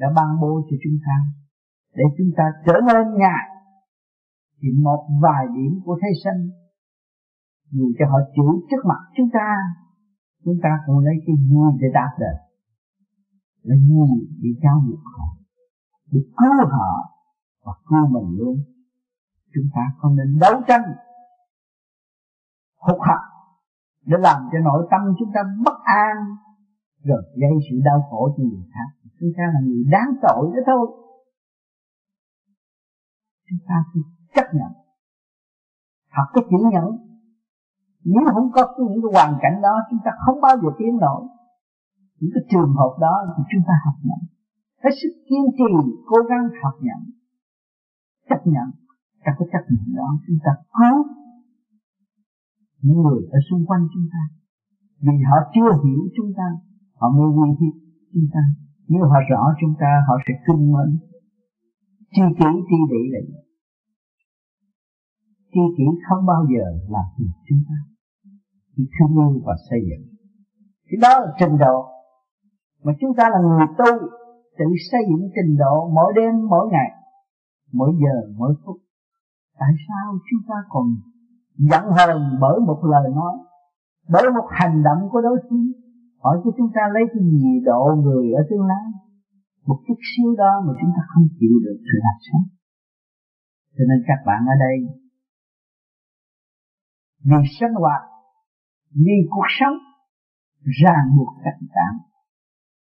đã 0.00 0.08
ban 0.16 0.30
bố 0.40 0.52
cho 0.68 0.76
chúng 0.84 0.98
ta. 1.06 1.16
Để 1.98 2.04
chúng 2.18 2.30
ta 2.36 2.44
trở 2.66 2.76
nên 2.88 3.04
ngài, 3.22 3.44
thì 4.60 4.68
một 4.86 5.02
vài 5.22 5.44
điểm 5.56 5.72
của 5.84 5.98
thế 6.02 6.08
sinh 6.24 6.40
dù 7.70 7.86
cho 7.98 8.04
họ 8.10 8.18
chịu 8.34 8.52
trước 8.70 8.82
mặt 8.88 9.00
chúng 9.16 9.30
ta 9.32 9.48
chúng 10.44 10.58
ta 10.62 10.70
cũng 10.86 10.98
lấy 10.98 11.14
cái 11.26 11.36
vui 11.50 11.72
để 11.80 11.88
đáp 11.94 12.10
được. 12.18 12.38
Lấy 13.62 13.78
vui 13.88 14.08
để 14.42 14.50
giáo 14.62 14.76
dục 14.88 15.00
họ 15.16 15.39
để 16.12 16.20
cứu 16.38 16.68
họ 16.70 16.92
và 17.64 17.72
cứu 17.88 18.06
mình 18.14 18.38
luôn. 18.38 18.56
Chúng 19.54 19.68
ta 19.74 19.80
không 19.98 20.16
nên 20.16 20.38
đấu 20.40 20.54
tranh, 20.68 20.82
hụt 22.76 22.98
hạt 23.00 23.22
để 24.06 24.16
làm 24.20 24.48
cho 24.52 24.58
nội 24.58 24.88
tâm 24.90 25.00
chúng 25.18 25.30
ta 25.34 25.40
bất 25.64 25.78
an, 25.84 26.16
rồi 27.02 27.22
gây 27.36 27.54
sự 27.70 27.76
đau 27.84 28.06
khổ 28.10 28.34
cho 28.36 28.42
người 28.42 28.66
khác. 28.74 29.08
Chúng 29.20 29.32
ta 29.36 29.44
là 29.54 29.60
người 29.66 29.84
đáng 29.90 30.10
tội 30.22 30.44
đó 30.54 30.60
thôi. 30.66 30.86
Chúng 33.48 33.58
ta 33.68 33.74
phải 33.92 34.02
chấp 34.34 34.46
nhận. 34.54 34.72
Học 36.16 36.26
cái 36.34 36.44
chữ 36.50 36.56
nhẫn. 36.72 36.88
nếu 38.04 38.22
không 38.34 38.50
có 38.52 38.62
những 38.78 39.02
cái 39.02 39.12
hoàn 39.14 39.38
cảnh 39.42 39.62
đó, 39.62 39.74
chúng 39.90 40.00
ta 40.04 40.10
không 40.26 40.40
bao 40.40 40.56
giờ 40.62 40.68
tiến 40.78 40.96
nổi. 41.00 41.22
Những 42.20 42.30
cái 42.34 42.44
trường 42.50 42.72
hợp 42.78 42.92
đó 43.00 43.14
thì 43.36 43.42
chúng 43.50 43.62
ta 43.68 43.74
học 43.84 43.94
nhận 44.02 44.39
hết 44.82 44.92
sức 45.00 45.12
kiên 45.28 45.44
trì, 45.58 45.72
cố 46.10 46.16
gắng 46.30 46.44
học 46.62 46.74
nhận 46.86 47.00
chấp 48.28 48.40
nhận. 48.52 48.68
Ta 49.24 49.30
cái 49.38 49.48
chấp 49.52 49.64
nhận 49.70 49.86
đó. 49.96 50.08
Chúng 50.26 50.38
ta 50.44 50.52
cứu 50.78 50.96
những 52.82 53.02
người 53.02 53.22
ở 53.36 53.38
xung 53.50 53.66
quanh 53.66 53.84
chúng 53.94 54.08
ta. 54.12 54.22
Vì 55.04 55.16
họ 55.28 55.36
chưa 55.54 55.70
hiểu 55.84 56.02
chúng 56.16 56.30
ta, 56.38 56.48
họ 56.98 57.06
mới 57.16 57.28
nguy 57.36 57.50
hiểm 57.60 57.76
chúng 58.12 58.28
ta. 58.34 58.42
Nếu 58.88 59.02
họ 59.10 59.18
rõ 59.30 59.42
chúng 59.60 59.74
ta, 59.80 59.92
họ 60.08 60.14
sẽ 60.26 60.34
kinh 60.46 60.72
mến. 60.72 60.90
Chi 62.14 62.22
kỷ 62.38 62.50
chi 62.68 62.78
bị 62.90 63.02
là 63.12 63.20
vậy 63.30 63.44
chi 65.52 65.60
kỷ 65.76 65.84
không 66.08 66.26
bao 66.26 66.46
giờ 66.52 66.64
làm 66.88 67.04
gì 67.18 67.26
chúng 67.48 67.62
ta. 67.68 67.76
Chỉ 68.76 68.82
thương 68.94 69.16
yêu 69.16 69.42
và 69.46 69.54
xây 69.70 69.80
dựng. 69.88 70.04
Thì 70.86 70.96
đó 71.02 71.20
là 71.20 71.32
trình 71.38 71.58
độ 71.58 71.76
mà 72.84 72.92
chúng 73.00 73.14
ta 73.16 73.24
là 73.28 73.38
người 73.40 73.66
tu 73.78 74.08
tự 74.60 74.66
xây 74.90 75.02
dựng 75.08 75.24
trình 75.34 75.52
độ 75.62 75.74
mỗi 75.96 76.10
đêm, 76.16 76.34
mỗi 76.52 76.64
ngày, 76.72 76.90
mỗi 77.72 77.90
giờ, 78.02 78.16
mỗi 78.38 78.52
phút. 78.62 78.76
Tại 79.60 79.72
sao 79.86 80.06
chúng 80.28 80.42
ta 80.48 80.56
còn 80.68 80.84
giận 81.70 81.84
hờn 81.96 82.20
bởi 82.40 82.56
một 82.68 82.80
lời 82.92 83.06
nói, 83.18 83.34
bởi 84.12 84.24
một 84.36 84.48
hành 84.60 84.82
động 84.86 85.08
của 85.10 85.20
đối 85.20 85.38
phương? 85.50 85.66
Hỏi 86.22 86.36
cho 86.44 86.50
chúng 86.56 86.70
ta 86.74 86.82
lấy 86.94 87.02
cái 87.12 87.22
gì 87.30 87.52
độ 87.64 87.82
người 88.04 88.32
ở 88.40 88.42
tương 88.50 88.66
lai. 88.70 88.86
Một 89.66 89.78
chút 89.86 89.98
xíu 90.10 90.36
đó 90.38 90.52
mà 90.66 90.72
chúng 90.80 90.90
ta 90.96 91.02
không 91.14 91.26
chịu 91.40 91.54
được 91.64 91.78
sự 91.88 91.96
hạt 92.06 92.18
sống 92.26 92.44
cho 93.80 93.84
nên 93.88 93.98
các 94.06 94.20
bạn 94.26 94.40
ở 94.46 94.54
đây, 94.66 94.76
vì 97.24 97.48
sinh 97.60 97.74
hoạt, 97.82 98.02
vì 98.94 99.16
cuộc 99.30 99.48
sống, 99.58 99.76
ràng 100.80 101.06
buộc 101.16 101.28
cảnh 101.44 101.62
cảm, 101.74 101.94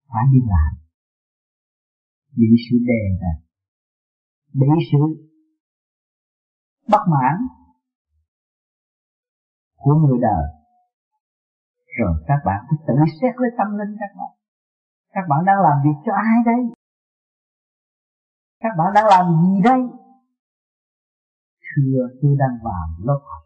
phải 0.09 0.25
đi 0.33 0.41
làm 0.49 0.90
bị 2.37 2.47
sự 2.71 2.77
đè 2.87 3.03
nè 3.23 3.33
bị 4.53 4.67
sự 4.93 4.99
bất 6.91 7.03
mãn 7.09 7.37
của 9.77 9.95
người 9.95 10.19
đời. 10.23 10.45
Rồi 11.99 12.15
các 12.27 12.41
bạn 12.45 12.65
phải 12.69 12.79
tự 12.87 12.95
xét 13.21 13.35
với 13.37 13.51
tâm 13.59 13.79
linh 13.79 13.97
các 14.01 14.11
bạn. 14.19 14.33
Các 15.13 15.25
bạn 15.29 15.45
đang 15.45 15.57
làm 15.67 15.77
việc 15.85 15.99
cho 16.07 16.13
ai 16.13 16.39
đây? 16.47 16.63
Các 18.61 18.73
bạn 18.79 18.89
đang 18.95 19.07
làm 19.07 19.25
gì 19.43 19.61
đây? 19.65 19.81
Thưa 21.69 22.01
tôi 22.23 22.37
đang 22.39 22.59
vào 22.65 22.87
lớp 23.07 23.21
học. 23.31 23.43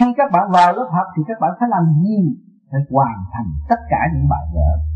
Khi 0.00 0.06
các 0.16 0.30
bạn 0.32 0.50
vào 0.52 0.72
lớp 0.72 0.88
học 0.92 1.06
thì 1.16 1.22
các 1.28 1.36
bạn 1.40 1.50
phải 1.60 1.68
làm 1.68 1.84
gì? 2.02 2.20
Để 2.72 2.78
hoàn 2.90 3.24
thành 3.32 3.50
tất 3.68 3.80
cả 3.90 3.98
những 4.14 4.28
bài 4.28 4.44
vở 4.54 4.91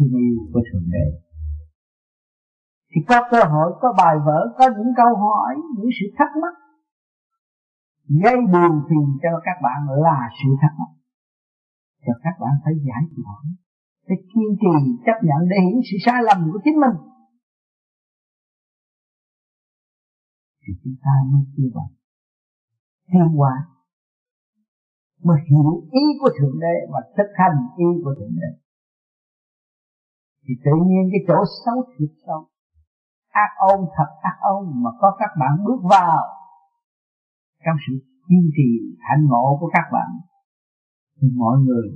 thương 0.00 0.14
yêu 0.24 0.36
của 0.52 0.62
thượng 0.72 0.86
đế. 0.94 1.06
Thì 2.90 3.00
có 3.08 3.28
cơ 3.30 3.40
hội, 3.52 3.68
có 3.80 3.88
bài 3.98 4.16
vở, 4.26 4.40
có 4.58 4.64
những 4.76 4.92
câu 4.96 5.16
hỏi, 5.16 5.52
những 5.76 5.90
sự 6.00 6.06
thắc 6.18 6.30
mắc, 6.42 6.54
gây 8.24 8.36
buồn 8.52 8.72
phiền 8.88 9.06
cho 9.22 9.28
các 9.44 9.56
bạn 9.62 9.78
là 10.04 10.18
sự 10.38 10.50
thắc 10.62 10.72
mắc. 10.78 10.90
Cho 12.06 12.12
các 12.22 12.34
bạn 12.40 12.54
phải 12.64 12.74
giải 12.86 13.02
tỏa, 13.16 13.36
phải 14.06 14.16
kiên 14.30 14.50
trì, 14.60 14.76
chấp 15.06 15.18
nhận 15.22 15.48
để 15.50 15.56
hiểu 15.66 15.80
sự 15.90 15.96
sai 16.06 16.22
lầm 16.22 16.50
của 16.52 16.60
chính 16.64 16.80
mình. 16.84 16.96
Thì 20.62 20.72
chúng 20.84 20.94
ta 21.04 21.12
mới 21.32 21.42
tiêu 21.56 21.70
bằng 21.74 22.00
tiêu 23.12 23.28
hóa 23.36 23.66
mới 25.24 25.38
hiểu 25.50 25.88
ý 25.92 26.04
của 26.20 26.30
thượng 26.38 26.60
đế 26.60 26.74
và 26.92 27.00
thực 27.16 27.30
hành 27.34 27.56
ý 27.76 27.84
của 28.04 28.14
thượng 28.18 28.34
đế 28.40 28.59
thì 30.44 30.54
tự 30.64 30.74
nhiên 30.86 31.04
cái 31.12 31.20
chỗ 31.28 31.38
xấu 31.64 31.78
thiệt 31.92 32.12
xấu 32.26 32.50
ác 33.30 33.50
ôn 33.70 33.80
thật 33.96 34.10
ác 34.22 34.36
ôn 34.40 34.62
mà 34.82 34.90
có 35.00 35.16
các 35.18 35.30
bạn 35.40 35.64
bước 35.64 35.80
vào. 35.90 36.22
Trong 37.64 37.76
sự 37.86 37.92
kiên 38.28 38.44
trì, 38.56 38.70
hạnh 39.08 39.24
ngộ 39.30 39.56
của 39.60 39.70
các 39.72 39.86
bạn, 39.92 40.10
thì 41.20 41.28
mọi 41.36 41.58
người 41.58 41.88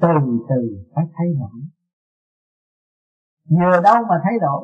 từ 0.00 0.08
từ 0.48 0.62
phải 0.94 1.04
thay 1.16 1.26
đổi. 1.40 1.60
Nhờ 3.48 3.80
đâu 3.84 3.96
mà 4.08 4.16
thay 4.24 4.36
đổi? 4.40 4.62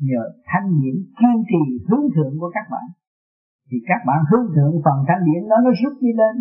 Nhờ 0.00 0.22
thanh 0.48 0.68
điển 0.80 0.96
kiên 1.18 1.38
trì 1.50 1.62
hướng 1.88 2.06
thượng 2.14 2.34
của 2.40 2.50
các 2.54 2.66
bạn. 2.70 2.86
Thì 3.70 3.76
các 3.88 4.00
bạn 4.06 4.20
hướng 4.30 4.46
thượng 4.54 4.74
phần 4.84 4.98
thanh 5.08 5.22
điển 5.28 5.42
đó 5.50 5.56
nó 5.64 5.70
rút 5.80 5.94
đi 6.00 6.08
lên, 6.20 6.34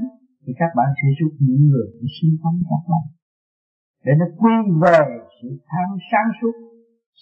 thì 0.43 0.53
các 0.59 0.71
bạn 0.77 0.87
sẽ 0.99 1.07
rút 1.19 1.33
những 1.39 1.63
người 1.69 1.87
của 1.99 2.07
xung 2.15 2.35
quanh 2.41 2.57
các 2.69 2.83
bạn 2.91 3.16
để 4.05 4.11
nó 4.19 4.25
quy 4.37 4.55
về 4.81 4.99
sự 5.41 5.47
tham 5.69 5.97
sáng 6.11 6.29
suốt, 6.41 6.55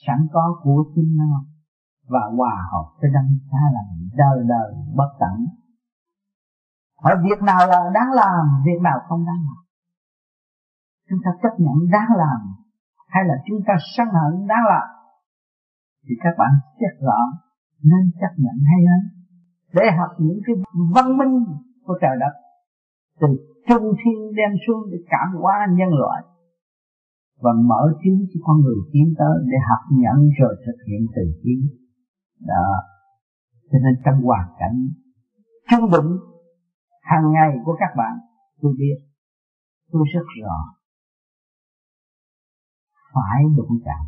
sẵn 0.07 0.27
có 0.33 0.59
của 0.63 0.83
chính 0.95 1.17
nó, 1.17 1.45
và 2.09 2.19
hòa 2.37 2.55
hợp 2.71 2.87
với 3.01 3.11
đấng 3.13 3.29
xa 3.51 3.63
lành 3.75 4.09
đời 4.17 4.37
đời 4.47 4.73
bất 4.95 5.09
tận. 5.19 5.45
Hỏi 7.03 7.15
việc 7.23 7.43
nào 7.43 7.67
là 7.67 7.79
đáng 7.93 8.11
làm, 8.15 8.63
việc 8.65 8.81
nào 8.83 8.99
không 9.07 9.25
đáng 9.25 9.41
làm? 9.47 9.63
Chúng 11.09 11.19
ta 11.25 11.31
chấp 11.43 11.53
nhận 11.57 11.77
đáng 11.91 12.09
làm 12.17 12.41
hay 13.07 13.23
là 13.25 13.35
chúng 13.47 13.59
ta 13.67 13.73
sân 13.97 14.07
hận 14.07 14.47
đáng 14.47 14.63
làm? 14.69 14.87
Thì 16.05 16.15
các 16.23 16.33
bạn 16.37 16.51
xét 16.79 17.01
rõ 17.01 17.19
nên 17.83 18.11
chấp 18.21 18.33
nhận 18.37 18.57
hay 18.71 18.81
hơn. 18.89 19.03
Để 19.73 19.97
học 19.99 20.11
những 20.19 20.39
cái 20.45 20.55
văn 20.95 21.17
minh 21.17 21.45
của 21.85 21.97
trời 22.01 22.15
đất, 22.19 22.33
từ 23.21 23.27
trung 23.69 23.93
thiên 23.99 24.35
đem 24.37 24.51
xuống 24.67 24.81
để 24.91 24.97
cảm 25.09 25.41
hóa 25.41 25.67
nhân 25.69 25.89
loại 25.89 26.23
và 27.43 27.51
mở 27.69 27.83
trí 28.03 28.11
cho 28.33 28.39
con 28.45 28.57
người 28.61 28.79
tiến 28.91 29.13
tới 29.17 29.35
để 29.51 29.57
học 29.69 29.81
nhận 29.91 30.29
rồi 30.39 30.55
thực 30.65 30.77
hiện 30.87 31.01
từ 31.15 31.23
trí 31.43 31.55
đó. 32.39 32.69
Cho 33.71 33.77
nên 33.83 33.93
trong 34.05 34.21
hoàn 34.21 34.47
cảnh 34.59 34.77
trung 35.69 35.91
đụng 35.91 36.11
hàng 37.01 37.31
ngày 37.31 37.51
của 37.65 37.75
các 37.79 37.91
bạn, 37.97 38.17
tôi 38.61 38.73
biết, 38.77 38.97
tôi 39.91 40.03
rất 40.13 40.25
rõ 40.41 40.75
phải 43.15 43.43
đụng 43.57 43.79
chạm. 43.85 44.03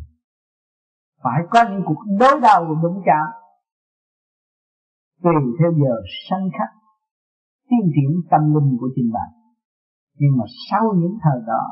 Phải 1.22 1.40
có 1.50 1.64
những 1.70 1.82
cuộc 1.86 2.02
đối 2.20 2.40
đầu 2.40 2.74
đụng 2.82 3.02
chạm. 3.06 3.26
Tùy 5.22 5.32
theo 5.58 5.70
giờ 5.72 5.94
sanh 6.30 6.48
khắc, 6.58 6.70
tiến 7.70 7.90
triển 7.94 8.10
tâm 8.30 8.40
linh 8.54 8.76
của 8.80 8.88
chính 8.96 9.12
bạn. 9.12 9.30
Nhưng 10.18 10.36
mà 10.38 10.44
sau 10.70 10.94
những 10.96 11.18
thời 11.22 11.40
đó 11.46 11.62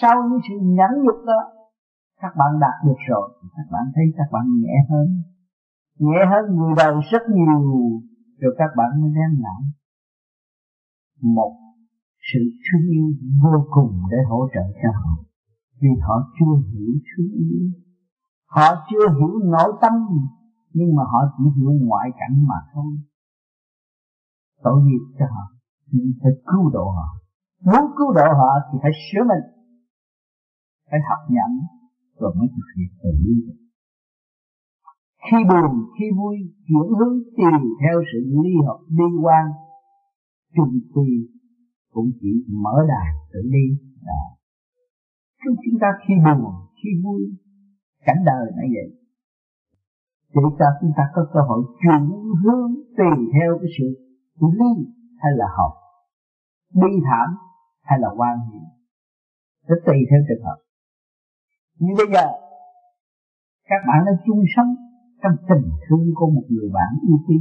sau 0.00 0.14
những 0.28 0.40
sự 0.48 0.54
nhẫn 0.62 0.92
nhục 1.04 1.18
đó, 1.26 1.40
các 2.20 2.32
bạn 2.38 2.50
đạt 2.60 2.76
được 2.86 3.00
rồi. 3.08 3.26
Các 3.56 3.66
bạn 3.72 3.84
thấy 3.94 4.04
các 4.16 4.28
bạn 4.32 4.44
nhẹ 4.62 4.76
hơn. 4.90 5.06
Nhẹ 5.98 6.20
hơn 6.30 6.56
người 6.56 6.72
đời 6.76 6.94
rất 7.10 7.22
nhiều. 7.36 7.60
Rồi 8.40 8.54
các 8.58 8.70
bạn 8.76 8.90
mới 9.00 9.10
đem 9.18 9.32
lại 9.44 9.62
một 11.22 11.52
sự 12.32 12.40
thương 12.64 12.86
yêu 12.96 13.06
vô 13.42 13.66
cùng 13.70 13.92
để 14.10 14.16
hỗ 14.28 14.48
trợ 14.54 14.64
cho 14.82 14.88
họ. 15.00 15.12
Vì 15.80 15.88
họ 16.06 16.14
chưa 16.38 16.54
hiểu 16.72 16.92
thương 17.08 17.32
yêu. 17.32 17.70
Họ 18.46 18.66
chưa 18.90 19.06
hiểu 19.18 19.32
nội 19.44 19.72
tâm, 19.82 19.92
nhưng 20.72 20.94
mà 20.96 21.02
họ 21.12 21.20
chỉ 21.36 21.44
hiểu 21.56 21.72
ngoại 21.86 22.08
cảnh 22.20 22.36
mà 22.48 22.58
thôi. 22.74 22.92
Tội 24.62 24.82
nghiệp 24.82 25.04
cho 25.18 25.26
họ, 25.30 25.44
nhưng 25.92 26.12
phải 26.22 26.32
cứu 26.46 26.70
độ 26.70 26.84
họ. 26.90 27.08
Muốn 27.64 27.84
cứu 27.96 28.12
độ 28.12 28.26
họ 28.40 28.50
thì 28.72 28.78
phải 28.82 28.92
sửa 29.06 29.24
mình 29.30 29.61
phải 30.92 31.00
học 31.08 31.22
nhận 31.36 31.52
rồi 32.20 32.32
mới 32.38 32.48
thực 32.56 32.68
hiện 32.76 32.90
từ 33.02 33.10
bi. 33.24 33.36
Khi 35.26 35.38
buồn, 35.50 35.72
khi 35.98 36.06
vui, 36.18 36.36
chuyển 36.68 36.88
hướng 36.98 37.16
tùy 37.36 37.54
theo 37.80 37.96
sự 38.10 38.18
ly 38.44 38.54
hợp 38.66 38.80
bi 38.96 39.08
quan. 39.24 39.46
Trung 40.56 40.74
quy 40.94 41.10
cũng 41.92 42.10
chỉ 42.20 42.32
mở 42.64 42.76
đài 42.88 43.08
tự 43.32 43.40
đi 43.54 43.66
đó 44.06 44.22
chúng 45.44 45.56
chúng 45.64 45.78
ta 45.82 45.88
khi 46.02 46.14
buồn, 46.24 46.54
khi 46.78 46.90
vui, 47.04 47.22
cảnh 48.06 48.20
đời 48.26 48.44
nó 48.56 48.64
vậy. 48.76 48.88
Để 50.34 50.42
cho 50.58 50.66
chúng 50.80 50.92
ta 50.96 51.04
có 51.14 51.22
cơ 51.34 51.40
hội 51.48 51.62
chuyển 51.80 52.02
hướng 52.42 52.72
tùy 52.98 53.12
theo 53.34 53.50
cái 53.60 53.70
sự 53.78 53.86
ly 54.58 54.72
hay 55.22 55.32
là 55.36 55.46
học 55.58 55.72
bi 56.74 56.92
thảm 57.06 57.28
hay 57.82 57.98
là 58.02 58.08
quan 58.16 58.36
hệ 58.38 58.60
nó 59.68 59.74
tùy 59.86 59.96
theo 60.10 60.20
trường 60.28 60.44
hợp 60.46 60.58
nhưng 61.84 61.96
bây 62.00 62.08
giờ, 62.14 62.24
các 63.70 63.80
bạn 63.88 63.98
đã 64.06 64.12
chung 64.26 64.42
sống 64.56 64.70
trong 65.22 65.36
tình 65.48 65.66
thương 65.84 66.06
của 66.14 66.28
một 66.36 66.46
người 66.48 66.70
bạn 66.76 66.90
yêu 67.08 67.18
quý 67.26 67.38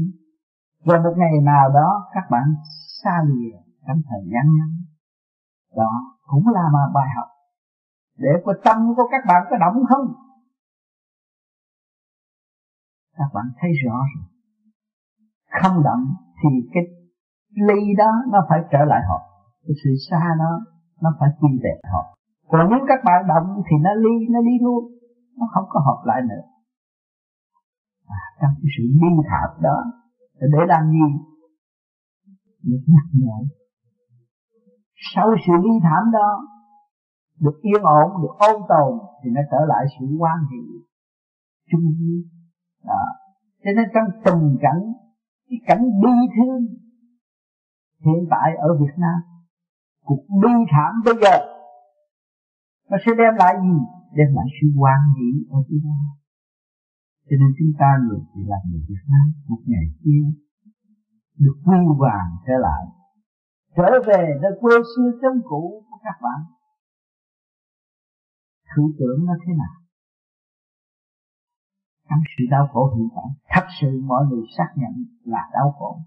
và 0.86 0.96
một 1.06 1.16
ngày 1.18 1.36
nào 1.44 1.70
đó, 1.70 1.90
các 2.14 2.26
bạn 2.32 2.46
xa 3.04 3.16
lìa 3.30 3.56
trong 3.88 4.02
thời 4.10 4.24
gian 4.32 4.46
ngắn. 4.58 4.72
Đó 5.76 5.92
cũng 6.30 6.48
là 6.56 6.66
mà 6.74 6.84
bài 6.94 7.08
học 7.16 7.28
để 8.18 8.30
có 8.46 8.54
tâm 8.64 8.78
của 8.98 9.08
các 9.12 9.24
bạn 9.28 9.42
có 9.50 9.58
động 9.58 9.84
không 9.90 10.08
các 13.18 13.30
bạn 13.34 13.46
thấy 13.60 13.72
rõ 13.86 13.96
rồi. 14.16 14.26
Không 15.62 15.84
động 15.84 16.04
thì 16.44 16.50
cái 16.74 16.84
ly 17.68 17.96
đó 17.98 18.12
nó 18.32 18.40
phải 18.50 18.60
trở 18.72 18.86
lại 18.86 19.02
họ 19.10 19.20
cái 19.64 19.76
sự 19.84 19.90
xa 20.10 20.22
đó 20.40 20.52
nó 21.02 21.10
phải 21.20 21.30
quy 21.40 21.50
về 21.64 21.74
họ 21.92 22.18
còn 22.52 22.70
nếu 22.70 22.80
các 22.88 23.00
bạn 23.08 23.20
động 23.28 23.48
thì 23.68 23.76
nó 23.86 23.92
ly 24.04 24.16
nó 24.34 24.40
ly 24.48 24.56
luôn 24.62 24.84
nó 25.40 25.46
không 25.54 25.66
có 25.70 25.80
hợp 25.88 26.02
lại 26.06 26.22
nữa. 26.30 26.44
À, 28.08 28.22
trong 28.42 28.54
cái 28.60 28.70
sự 28.78 28.84
bi 29.02 29.10
thảm 29.30 29.50
đó 29.62 29.78
để 30.40 30.62
làm 30.68 30.84
gì? 30.92 31.08
Được 32.64 32.84
nhắc 32.88 33.06
nhở. 33.14 33.38
Sau 35.16 35.28
sự 35.48 35.54
bi 35.64 35.74
thảm 35.84 36.04
đó 36.14 36.30
được 37.40 37.58
yên 37.62 37.84
ổn 37.84 38.22
được 38.22 38.34
ôn 38.48 38.62
tồn 38.70 38.92
thì 39.24 39.30
nó 39.36 39.42
trở 39.52 39.66
lại 39.68 39.86
sự 40.00 40.06
quan 40.20 40.38
hệ 40.52 40.64
chung 41.72 41.86
duy 42.00 42.26
đó. 42.86 43.04
Cho 43.64 43.72
nên 43.76 43.86
trong 43.94 44.08
tình 44.26 44.58
cảnh 44.62 44.82
cái 45.50 45.60
cảnh 45.68 45.84
bi 46.02 46.16
thương 46.36 46.62
hiện 48.06 48.28
tại 48.32 48.56
ở 48.58 48.70
Việt 48.80 48.94
Nam 48.98 49.20
cuộc 50.06 50.24
bi 50.42 50.52
thảm 50.72 51.02
bây 51.06 51.14
giờ 51.22 51.51
nó 52.92 52.98
sẽ 53.06 53.12
đem 53.22 53.34
lại 53.42 53.54
gì? 53.66 53.78
Đem 54.18 54.30
lại 54.38 54.48
sự 54.58 54.68
quan 54.82 55.00
hỷ 55.18 55.30
ở 55.56 55.60
chúng 55.70 55.82
ta 55.88 55.98
cho 57.32 57.38
nên 57.42 57.52
chúng 57.60 57.74
ta 57.80 57.90
người 58.04 58.22
chỉ 58.34 58.42
làm 58.52 58.62
người 58.70 58.84
Việt 58.90 59.04
Nam 59.12 59.26
một 59.50 59.62
ngày 59.66 59.88
kia, 60.04 60.24
được 61.44 61.58
quy 61.66 61.80
hoàng 62.00 62.30
trở 62.48 62.54
lại, 62.68 62.84
trở 63.78 63.90
về 64.08 64.24
nơi 64.42 64.54
quê 64.62 64.76
xưa 64.92 65.10
trong 65.22 65.38
cũ 65.50 65.84
của 65.90 65.98
các 66.04 66.18
bạn. 66.26 66.40
Thử 68.70 68.84
tưởng 69.00 69.26
nó 69.26 69.34
thế 69.44 69.54
nào? 69.62 69.76
Trong 72.10 72.24
sự 72.32 72.44
đau 72.52 72.68
khổ 72.72 72.94
hiện 72.96 73.08
tại, 73.16 73.30
thật 73.50 73.68
sự 73.82 74.02
mọi 74.06 74.24
người 74.30 74.44
xác 74.58 74.70
nhận 74.76 74.94
là 75.24 75.44
đau 75.54 75.76
khổ. 75.80 76.00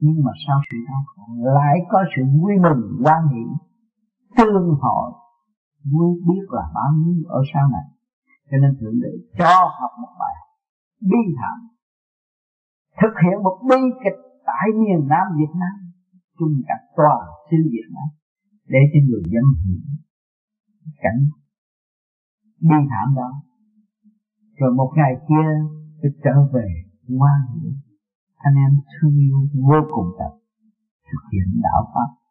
Nhưng 0.00 0.24
mà 0.24 0.32
sau 0.46 0.60
sự 0.70 0.76
đau 0.88 1.02
khổ, 1.06 1.22
lại 1.58 1.76
có 1.88 1.98
sự 2.16 2.22
vui 2.40 2.52
mừng 2.62 2.82
quan 3.04 3.22
hệ 3.32 3.44
tương 4.36 4.68
hội 4.80 5.12
muốn 5.92 6.10
biết 6.28 6.44
là 6.56 6.64
bao 6.74 6.90
nhiêu 7.02 7.24
ở 7.38 7.40
sau 7.52 7.68
này. 7.68 7.86
Cho 8.50 8.56
nên 8.62 8.70
thượng 8.80 9.00
đế 9.02 9.12
cho 9.38 9.54
học 9.78 9.92
một 10.02 10.12
bài 10.20 10.36
bi 11.10 11.22
thảm. 11.38 11.58
Thực 13.00 13.14
hiện 13.22 13.36
một 13.46 13.56
bi 13.68 13.80
kịch 14.04 14.20
tại 14.48 14.66
miền 14.80 15.08
Nam 15.08 15.26
Việt 15.38 15.52
Nam, 15.62 15.76
chung 16.38 16.54
cả 16.68 16.74
toàn 16.96 17.20
xứ 17.50 17.56
Việt 17.72 17.88
Nam, 17.96 18.08
để 18.72 18.78
cho 18.92 18.98
người 19.08 19.22
dân 19.32 19.44
hiểu 19.64 19.80
cảnh 21.02 21.20
bi 22.60 22.78
thảm 22.90 23.14
đó. 23.16 23.30
Rồi 24.58 24.72
một 24.74 24.90
ngày 24.96 25.14
kia, 25.28 25.48
tôi 26.02 26.12
trở 26.24 26.34
về 26.54 26.68
ngoan 27.08 27.40
hiểu 27.54 27.72
anh 28.46 28.54
em 28.54 28.72
thương 28.94 29.16
yêu 29.26 29.38
vô 29.68 29.80
cùng 29.94 30.08
tập 30.18 30.32
thực 31.08 31.22
hiện 31.32 31.60
đạo 31.62 31.82
pháp 31.94 32.23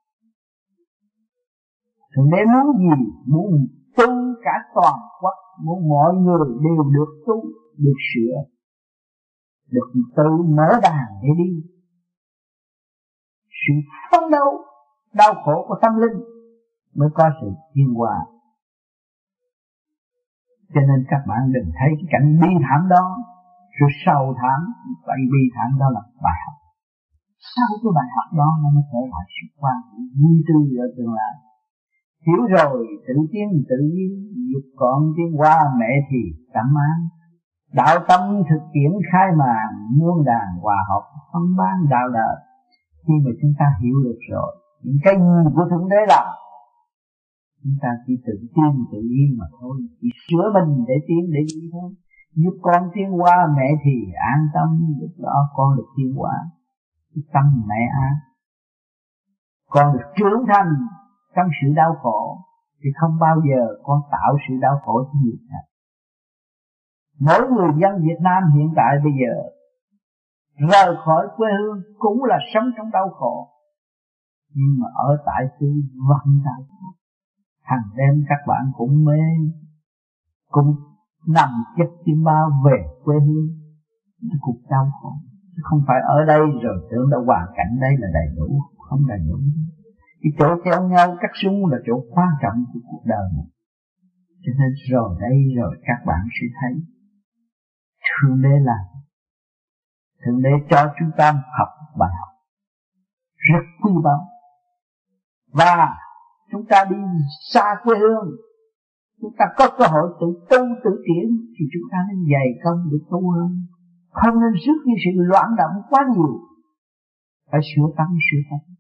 nếu 2.18 2.45
muốn 2.53 2.78
gì? 2.78 3.03
Muốn 3.26 3.45
tu 3.97 4.07
cả 4.43 4.51
toàn 4.76 4.99
quốc, 5.22 5.38
muốn 5.66 5.89
mọi 5.89 6.14
người 6.14 6.47
đều 6.64 6.84
được 6.91 7.24
tu, 7.28 7.43
được 7.78 7.99
sửa, 8.14 8.36
được 9.72 9.88
tự 10.16 10.30
mở 10.57 10.80
đàn 10.84 11.05
để 11.22 11.30
đi. 11.38 11.51
Sự 13.43 13.74
phấn 14.11 14.32
đấu, 14.32 14.49
đau 15.14 15.34
khổ 15.45 15.66
của 15.68 15.76
tâm 15.82 15.91
linh 15.95 16.24
mới 16.95 17.09
có 17.14 17.30
sự 17.41 17.47
thiên 17.76 17.93
hòa. 17.93 18.26
Cho 20.74 20.82
nên 20.82 20.99
các 21.09 21.22
bạn 21.28 21.51
đừng 21.53 21.70
thấy 21.78 21.89
cái 21.99 22.07
cảnh 22.11 22.39
bi 22.41 22.51
thảm 22.66 22.89
đó 22.89 23.05
sự 23.80 23.86
sầu 24.05 24.24
thảm 24.41 24.61
vậy 25.07 25.22
bi 25.32 25.43
thảm 25.55 25.70
đó 25.80 25.88
là 25.95 26.01
bài 26.24 26.38
học. 26.45 26.57
Sau 27.53 27.70
cái 27.82 27.91
bài 27.97 28.09
học 28.16 28.28
đó, 28.39 28.49
nó 28.61 28.68
mới 28.76 28.84
trở 28.91 29.01
lại 29.14 29.26
sự 29.36 29.45
quan 29.61 29.80
duy 30.20 30.34
tư 30.47 30.57
ở 30.84 30.86
tương 30.97 31.14
lai 31.20 31.34
hiểu 32.28 32.41
rồi, 32.57 32.88
tự 33.07 33.13
tiến 33.32 33.47
tự 33.69 33.76
nhiên, 33.93 34.11
dục 34.51 34.65
còn 34.76 35.13
tiến 35.17 35.39
qua 35.39 35.57
mẹ 35.80 35.91
thì 36.09 36.21
cảm 36.53 36.65
an. 36.89 36.97
Đạo 37.74 37.95
tâm 38.09 38.21
thực 38.49 38.63
tiễn 38.74 38.91
khai 39.11 39.28
màn 39.38 39.67
muôn 39.97 40.26
đàn 40.26 40.47
hòa 40.61 40.80
hợp, 40.89 41.03
phân 41.34 41.43
ban 41.57 41.89
đạo 41.89 42.09
đời 42.13 42.36
khi 43.07 43.13
mà 43.26 43.32
chúng 43.41 43.53
ta 43.59 43.65
hiểu 43.82 43.95
được 44.03 44.19
rồi, 44.32 44.51
những 44.84 44.97
cái 45.03 45.13
gì 45.15 45.49
của 45.55 45.65
thượng 45.69 45.89
đế 45.89 46.01
là, 46.07 46.24
chúng 47.63 47.78
ta 47.82 47.89
chỉ 48.05 48.13
tự 48.26 48.34
tin, 48.55 48.74
tự 48.91 48.99
nhiên 49.11 49.38
mà 49.39 49.45
thôi. 49.59 49.76
Chỉ 50.01 50.07
sửa 50.28 50.45
mình 50.53 50.86
để 50.88 50.93
tiến 51.07 51.32
để 51.34 51.39
đi 51.53 51.69
thôi 51.71 51.91
giúp 52.36 52.55
con 52.61 52.89
tiến 52.93 53.21
qua 53.21 53.38
mẹ 53.57 53.67
thì 53.84 53.95
an 54.34 54.39
tâm, 54.53 54.67
lúc 55.01 55.11
đó 55.17 55.49
con 55.55 55.78
được 55.78 55.88
tiến 55.97 56.13
qua 56.21 56.34
tâm 57.34 57.43
mẹ 57.67 57.82
an. 58.01 58.13
Con 59.69 59.93
được 59.93 60.05
trưởng 60.15 60.43
thành 60.47 60.69
trong 61.36 61.47
sự 61.61 61.73
đau 61.75 61.95
khổ 62.01 62.38
thì 62.84 62.89
không 62.99 63.19
bao 63.19 63.36
giờ 63.49 63.61
con 63.84 63.99
tạo 64.11 64.38
sự 64.47 64.53
đau 64.61 64.79
khổ 64.86 65.03
cho 65.03 65.19
người 65.23 65.39
khác. 65.49 65.63
Mỗi 67.19 67.41
người 67.51 67.71
dân 67.81 67.91
Việt 68.01 68.19
Nam 68.21 68.43
hiện 68.55 68.73
tại 68.75 68.91
bây 69.03 69.13
giờ 69.21 69.34
rời 70.71 70.95
khỏi 71.05 71.27
quê 71.38 71.49
hương 71.59 71.81
cũng 71.99 72.23
là 72.23 72.38
sống 72.53 72.63
trong 72.77 72.91
đau 72.91 73.09
khổ. 73.09 73.49
Nhưng 74.55 74.79
mà 74.79 74.88
ở 74.95 75.17
tại 75.25 75.45
xứ 75.59 75.67
vẫn 76.09 76.41
đau 76.45 76.65
khổ. 76.69 76.88
Hàng 77.61 77.88
đêm 77.95 78.25
các 78.29 78.39
bạn 78.47 78.71
cũng 78.77 79.05
mê, 79.05 79.21
cũng 80.47 80.75
nằm 81.27 81.49
chất 81.77 81.89
chim 82.05 82.23
bao 82.23 82.49
về 82.65 82.86
quê 83.03 83.15
hương. 83.19 83.47
Cuộc 84.41 84.59
đau 84.69 84.91
khổ. 85.01 85.13
Chứ 85.55 85.61
không 85.63 85.81
phải 85.88 85.97
ở 86.07 86.25
đây 86.27 86.39
rồi 86.63 86.88
tưởng 86.91 87.09
đâu 87.11 87.23
hoàn 87.25 87.47
cảnh 87.57 87.79
đây 87.81 87.91
là 87.99 88.07
đầy 88.13 88.36
đủ, 88.38 88.61
không 88.89 89.07
đầy 89.07 89.19
đủ 89.29 89.38
cái 90.24 90.32
chỗ 90.39 90.47
theo 90.65 90.88
nhau 90.88 91.17
cắt 91.21 91.32
xuống 91.43 91.65
là 91.71 91.78
chỗ 91.86 92.05
quan 92.09 92.30
trọng 92.41 92.65
của 92.74 92.80
cuộc 92.89 93.03
đời 93.05 93.28
này 93.38 93.47
cho 94.45 94.51
nên 94.59 94.71
rồi 94.91 95.17
đây 95.21 95.38
rồi 95.57 95.76
các 95.84 96.05
bạn 96.05 96.21
sẽ 96.36 96.47
thấy, 96.59 96.82
thượng 98.05 98.41
đế 98.41 98.59
là 98.61 98.78
thượng 100.26 100.41
đế 100.41 100.49
cho 100.69 100.93
chúng 100.99 101.11
ta 101.17 101.32
học 101.32 101.69
bài 101.99 102.09
học 102.19 102.34
rất 103.36 103.65
quý 103.82 103.91
báu. 104.03 104.19
Và 105.53 105.95
chúng 106.51 106.65
ta 106.69 106.86
đi 106.89 106.95
xa 107.53 107.76
quê 107.84 107.97
hương, 107.99 108.30
chúng 109.21 109.32
ta 109.38 109.45
có 109.57 109.69
cơ 109.78 109.86
hội 109.88 110.07
tự 110.21 110.28
tu, 110.49 110.65
tự 110.84 111.03
tiến, 111.07 111.26
thì 111.59 111.65
chúng 111.74 111.89
ta 111.91 111.97
nên 112.09 112.26
dày 112.32 112.47
công 112.63 112.80
để 112.91 112.97
tu 113.11 113.32
hơn. 113.32 113.65
Không 114.09 114.36
nên 114.41 114.53
sức 114.65 114.78
như 114.86 114.93
sự 115.05 115.11
loạn 115.15 115.49
động 115.57 115.82
quá 115.89 116.05
nhiều. 116.15 116.39
Phải 117.51 117.61
sửa 117.76 117.88
tâm 117.97 118.07
sửa 118.32 118.41
tâm 118.49 118.76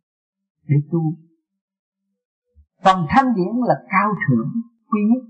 để 0.67 0.75
tu 0.91 1.01
phần 2.83 2.97
thanh 3.09 3.35
điển 3.35 3.53
là 3.69 3.75
cao 3.89 4.09
thượng, 4.23 4.49
quý 4.89 5.01
nhất. 5.09 5.23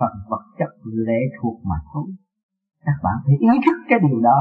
Phần 0.00 0.12
vật 0.30 0.44
chất 0.58 0.72
lệ 0.84 1.20
thuộc 1.36 1.56
mà 1.64 1.76
thôi. 1.92 2.06
Các 2.84 2.98
bạn 3.02 3.16
phải 3.24 3.36
ý 3.40 3.54
thức 3.66 3.76
cái 3.88 3.98
điều 4.08 4.20
đó. 4.20 4.38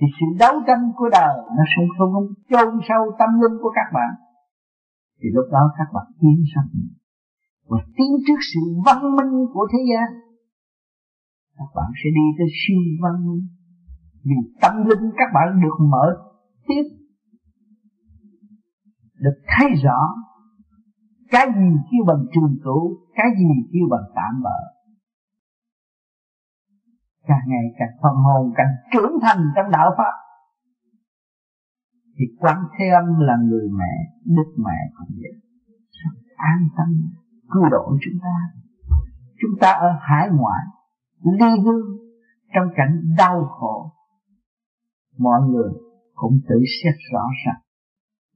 Thì 0.00 0.06
sự 0.18 0.26
đấu 0.38 0.54
tranh 0.66 0.92
của 0.96 1.08
đời 1.12 1.36
nó 1.56 1.64
sẽ 1.72 1.82
không 1.98 2.12
chôn 2.50 2.80
sâu 2.88 3.02
tâm 3.18 3.30
linh 3.42 3.56
của 3.62 3.72
các 3.74 3.88
bạn. 3.94 4.10
Thì 5.20 5.28
lúc 5.36 5.46
đó 5.52 5.62
các 5.78 5.88
bạn 5.94 6.06
tiến 6.20 6.38
sang 6.54 6.68
và 7.68 7.78
tiến 7.96 8.10
trước 8.26 8.40
sự 8.52 8.60
văn 8.86 8.98
minh 9.16 9.34
của 9.52 9.68
thế 9.72 9.78
gian. 9.90 10.08
Các 11.58 11.70
bạn 11.76 11.90
sẽ 12.00 12.08
đi 12.18 12.26
tới 12.38 12.46
siêu 12.60 12.80
văn 13.02 13.14
minh. 13.26 13.46
Vì 14.24 14.36
tâm 14.62 14.74
linh 14.88 15.12
các 15.16 15.30
bạn 15.34 15.60
được 15.62 15.84
mở 15.92 16.06
tiếp. 16.66 16.84
Được 19.18 19.38
thấy 19.46 19.68
rõ 19.84 19.98
cái 21.30 21.46
gì 21.56 21.70
kêu 21.90 22.04
bằng 22.06 22.26
trường 22.34 22.58
cửu 22.64 22.96
cái 23.14 23.26
gì 23.38 23.68
kêu 23.72 23.86
bằng 23.90 24.06
tạm 24.14 24.42
bỡ 24.42 24.76
càng 27.26 27.44
ngày 27.46 27.64
càng 27.78 27.98
phần 28.02 28.14
hồn, 28.14 28.52
càng 28.56 28.72
trưởng 28.92 29.12
thành 29.22 29.38
trong 29.56 29.70
đạo 29.70 29.90
pháp 29.98 30.14
thì 32.18 32.24
quán 32.38 32.56
thế 32.78 32.84
âm 32.88 33.20
là 33.20 33.36
người 33.48 33.68
mẹ, 33.78 33.94
đức 34.24 34.54
mẹ 34.64 34.78
cũng 34.96 35.16
vậy. 35.22 35.40
An 36.36 36.68
tâm, 36.76 36.88
cứu 37.52 37.62
độ 37.70 37.98
chúng 38.04 38.20
ta. 38.22 38.36
Chúng 39.40 39.60
ta 39.60 39.72
ở 39.72 39.88
hải 40.00 40.28
ngoại, 40.32 40.64
ly 41.22 41.62
hương, 41.64 41.86
trong 42.54 42.68
cảnh 42.76 43.14
đau 43.18 43.44
khổ. 43.44 43.92
Mọi 45.18 45.40
người 45.50 45.72
cũng 46.14 46.38
tự 46.48 46.56
xét 46.82 46.94
rõ 47.12 47.24
rằng 47.46 47.60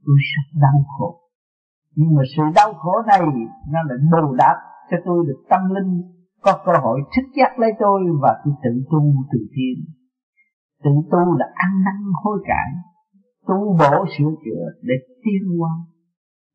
tôi 0.07 0.17
sắp 0.35 0.61
đau 0.61 0.85
khổ 0.99 1.20
nhưng 1.97 2.15
mà 2.17 2.23
sự 2.37 2.43
đau 2.55 2.75
khổ 2.75 2.93
này 3.07 3.21
nó 3.73 3.79
lại 3.89 3.99
bù 4.13 4.35
đắp 4.35 4.57
cho 4.91 4.97
tôi 5.05 5.25
được 5.29 5.41
tâm 5.51 5.61
linh, 5.75 6.03
có 6.43 6.53
cơ 6.65 6.73
hội 6.83 7.01
thức 7.17 7.27
giác 7.37 7.59
lấy 7.59 7.71
tôi 7.79 8.01
và 8.23 8.41
tôi 8.45 8.55
tự 8.63 8.71
tu 8.91 9.01
tự 9.33 9.39
tiến 9.55 9.95
tự 10.85 10.91
tu 11.11 11.39
là 11.39 11.47
ăn 11.55 11.71
năn 11.85 12.13
hối 12.23 12.39
cải, 12.47 12.71
tu 13.47 13.77
bổ 13.79 14.07
sửa 14.19 14.31
chữa 14.45 14.65
để 14.83 14.95
tiến 15.25 15.61
qua 15.61 15.71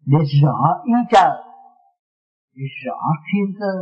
để 0.06 0.18
rõ 0.42 0.58
ý 0.84 0.94
trời, 1.12 1.38
để 2.56 2.64
rõ 2.86 3.00
thiên 3.28 3.60
cơ. 3.60 3.74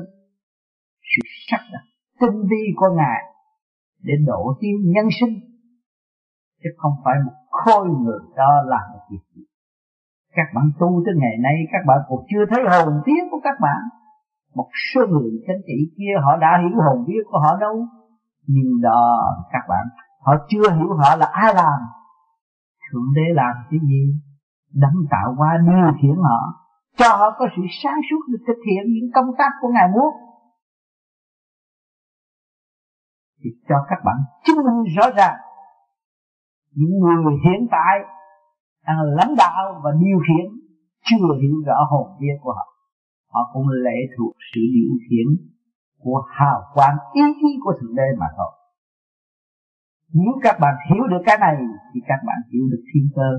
Sự 1.02 1.22
sắc 1.50 1.62
đặt 1.74 1.86
tinh 2.20 2.42
vi 2.50 2.64
của 2.76 2.88
ngài 2.98 3.22
để 4.02 4.14
độ 4.28 4.58
tiên 4.62 4.76
nhân 4.94 5.06
sinh, 5.20 5.40
chứ 6.64 6.70
không 6.78 6.94
phải 7.06 7.14
một 7.26 7.34
khôi 7.50 7.88
người 7.88 8.20
đó 8.36 8.52
làm 8.66 8.82
một 8.94 9.00
việc 9.12 9.24
gì 9.36 9.44
các 10.36 10.48
bạn 10.56 10.66
tu 10.80 10.90
tới 11.06 11.14
ngày 11.22 11.36
nay, 11.46 11.56
các 11.72 11.84
bạn 11.88 12.00
còn 12.08 12.20
chưa 12.30 12.44
thấy 12.50 12.62
hồn 12.72 12.94
vía 13.06 13.22
của 13.32 13.40
các 13.44 13.58
bạn. 13.62 13.82
Một 14.56 14.70
số 14.94 15.02
người 15.08 15.32
chánh 15.48 15.62
trị 15.68 15.78
kia, 15.98 16.14
họ 16.24 16.38
đã 16.38 16.52
hiểu 16.62 16.78
hồn 16.86 17.06
vía 17.08 17.22
của 17.30 17.40
họ 17.40 17.58
đâu. 17.60 17.76
Nhưng 18.48 18.82
đó, 18.82 19.04
các 19.52 19.64
bạn, 19.70 19.86
họ 20.26 20.34
chưa 20.50 20.72
hiểu 20.78 20.90
họ 21.02 21.16
là 21.16 21.26
ai 21.26 21.54
làm. 21.54 21.80
Thượng 22.92 23.10
đế 23.16 23.34
làm 23.34 23.54
cái 23.70 23.80
gì? 23.90 24.04
Đấng 24.74 24.98
tạo 25.12 25.36
qua 25.38 25.58
điều 25.68 25.94
khiển 26.02 26.18
họ. 26.24 26.40
Cho 26.98 27.10
họ 27.10 27.28
có 27.40 27.46
sự 27.56 27.62
sáng 27.84 28.00
suốt 28.10 28.22
để 28.32 28.38
thực 28.48 28.60
hiện 28.70 28.84
những 28.94 29.10
công 29.16 29.30
tác 29.38 29.52
của 29.62 29.68
ngài 29.74 29.88
muốn. 29.94 30.14
Thì 33.44 33.50
cho 33.70 33.76
các 33.90 34.00
bạn 34.06 34.16
chứng 34.46 34.58
minh 34.58 34.94
rõ 34.98 35.06
ràng, 35.18 35.38
những 36.76 37.00
người 37.00 37.34
hiện 37.46 37.68
tại 37.72 38.00
đang 38.88 38.98
lãnh 39.18 39.36
đạo 39.38 39.82
và 39.84 39.92
điều 39.92 40.20
khiển, 40.28 40.46
chưa 41.06 41.28
hiểu 41.42 41.56
rõ 41.66 41.78
hồn 41.92 42.08
vía 42.22 42.36
của 42.42 42.54
họ. 42.54 42.68
Họ 43.34 43.50
cũng 43.54 43.68
lệ 43.70 43.98
thuộc 44.18 44.34
sự 44.54 44.62
điều 44.74 44.94
khiển 45.06 45.28
của 46.00 46.24
hào 46.30 46.62
quang, 46.74 46.98
ý 47.14 47.22
chí 47.42 47.60
của 47.64 47.74
thượng 47.82 47.96
đế 47.96 48.08
mà 48.20 48.26
thôi. 48.38 48.52
Nếu 50.14 50.34
các 50.44 50.58
bạn 50.62 50.76
hiểu 50.90 51.04
được 51.12 51.24
cái 51.26 51.38
này, 51.38 51.56
thì 51.94 52.00
các 52.08 52.20
bạn 52.28 52.38
hiểu 52.52 52.64
được 52.72 52.84
thiên 52.94 53.08
cơ. 53.16 53.30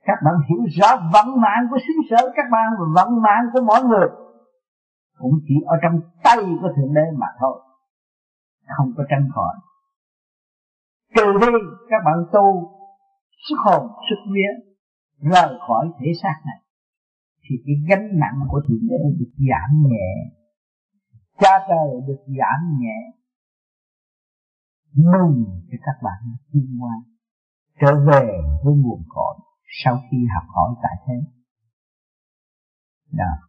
Các 0.00 0.18
bạn 0.24 0.34
hiểu 0.48 0.62
rõ 0.78 0.88
vận 1.12 1.40
mạng 1.40 1.62
của 1.70 1.78
xứ 1.86 1.94
sở, 2.10 2.32
các 2.36 2.46
bạn 2.52 2.66
và 2.78 2.86
vận 2.96 3.22
mạng 3.22 3.44
của 3.52 3.60
mọi 3.66 3.82
người. 3.82 4.08
Cũng 5.18 5.34
chỉ 5.48 5.54
ở 5.66 5.76
trong 5.82 6.00
tay 6.24 6.38
của 6.62 6.68
thượng 6.76 6.94
đế 6.94 7.06
mà 7.18 7.26
thôi. 7.40 7.62
Không 8.76 8.92
có 8.96 9.04
tránh 9.10 9.28
khỏi. 9.34 9.54
Trừ 11.14 11.24
khi 11.40 11.52
các 11.90 12.02
bạn 12.04 12.14
tu 12.32 12.75
sức 13.48 13.56
hồn, 13.64 13.86
sức 14.10 14.20
vía, 14.34 14.52
rời 15.30 15.58
khỏi 15.68 15.86
thể 16.00 16.06
xác 16.22 16.36
này, 16.46 16.60
thì 17.42 17.56
cái 17.66 17.74
gánh 17.88 18.08
nặng 18.12 18.48
của 18.48 18.60
thượng 18.68 18.88
đế 18.88 18.96
được 19.18 19.32
giảm 19.50 19.82
nhẹ. 19.90 20.08
Cha 21.38 21.50
trời 21.68 21.88
được 22.06 22.22
giảm 22.26 22.78
nhẹ. 22.80 22.98
Mừng 24.94 25.44
cho 25.70 25.78
các 25.82 25.96
bạn 26.02 26.36
thiên 26.52 26.78
ngoan 26.78 27.00
trở 27.80 28.04
về 28.06 28.26
với 28.64 28.74
nguồn 28.74 29.02
cội 29.08 29.36
sau 29.84 29.98
khi 30.10 30.16
học 30.34 30.44
hỏi 30.54 30.74
tại 30.82 30.96
thế. 31.06 31.14
Đó 33.12 33.46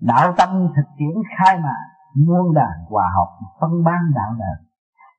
đạo 0.00 0.34
tâm 0.38 0.48
thực 0.76 0.88
tiễn 0.98 1.22
khai 1.36 1.58
mà 1.58 1.74
muôn 2.16 2.54
đàn 2.54 2.84
hòa 2.88 3.04
học, 3.16 3.28
phân 3.60 3.70
ban 3.84 4.00
đạo 4.14 4.32
đời. 4.38 4.66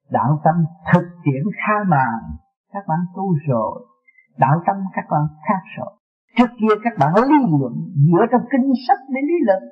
Đạo 0.09 0.41
tâm 0.43 0.55
thực 0.93 1.03
tiễn 1.23 1.43
khai 1.57 1.85
màn 1.87 2.37
các 2.73 2.83
bạn 2.87 2.99
tu 3.15 3.23
rồi, 3.47 3.87
đạo 4.37 4.61
tâm 4.67 4.75
các 4.93 5.05
bạn 5.11 5.21
khác 5.47 5.61
rồi. 5.77 5.91
Trước 6.37 6.49
kia 6.59 6.75
các 6.83 6.93
bạn 6.99 7.13
lý 7.29 7.37
luận 7.59 7.73
dựa 8.05 8.25
trong 8.31 8.41
kinh 8.51 8.71
sách 8.87 8.99
để 9.09 9.21
lý 9.21 9.33
luận, 9.45 9.63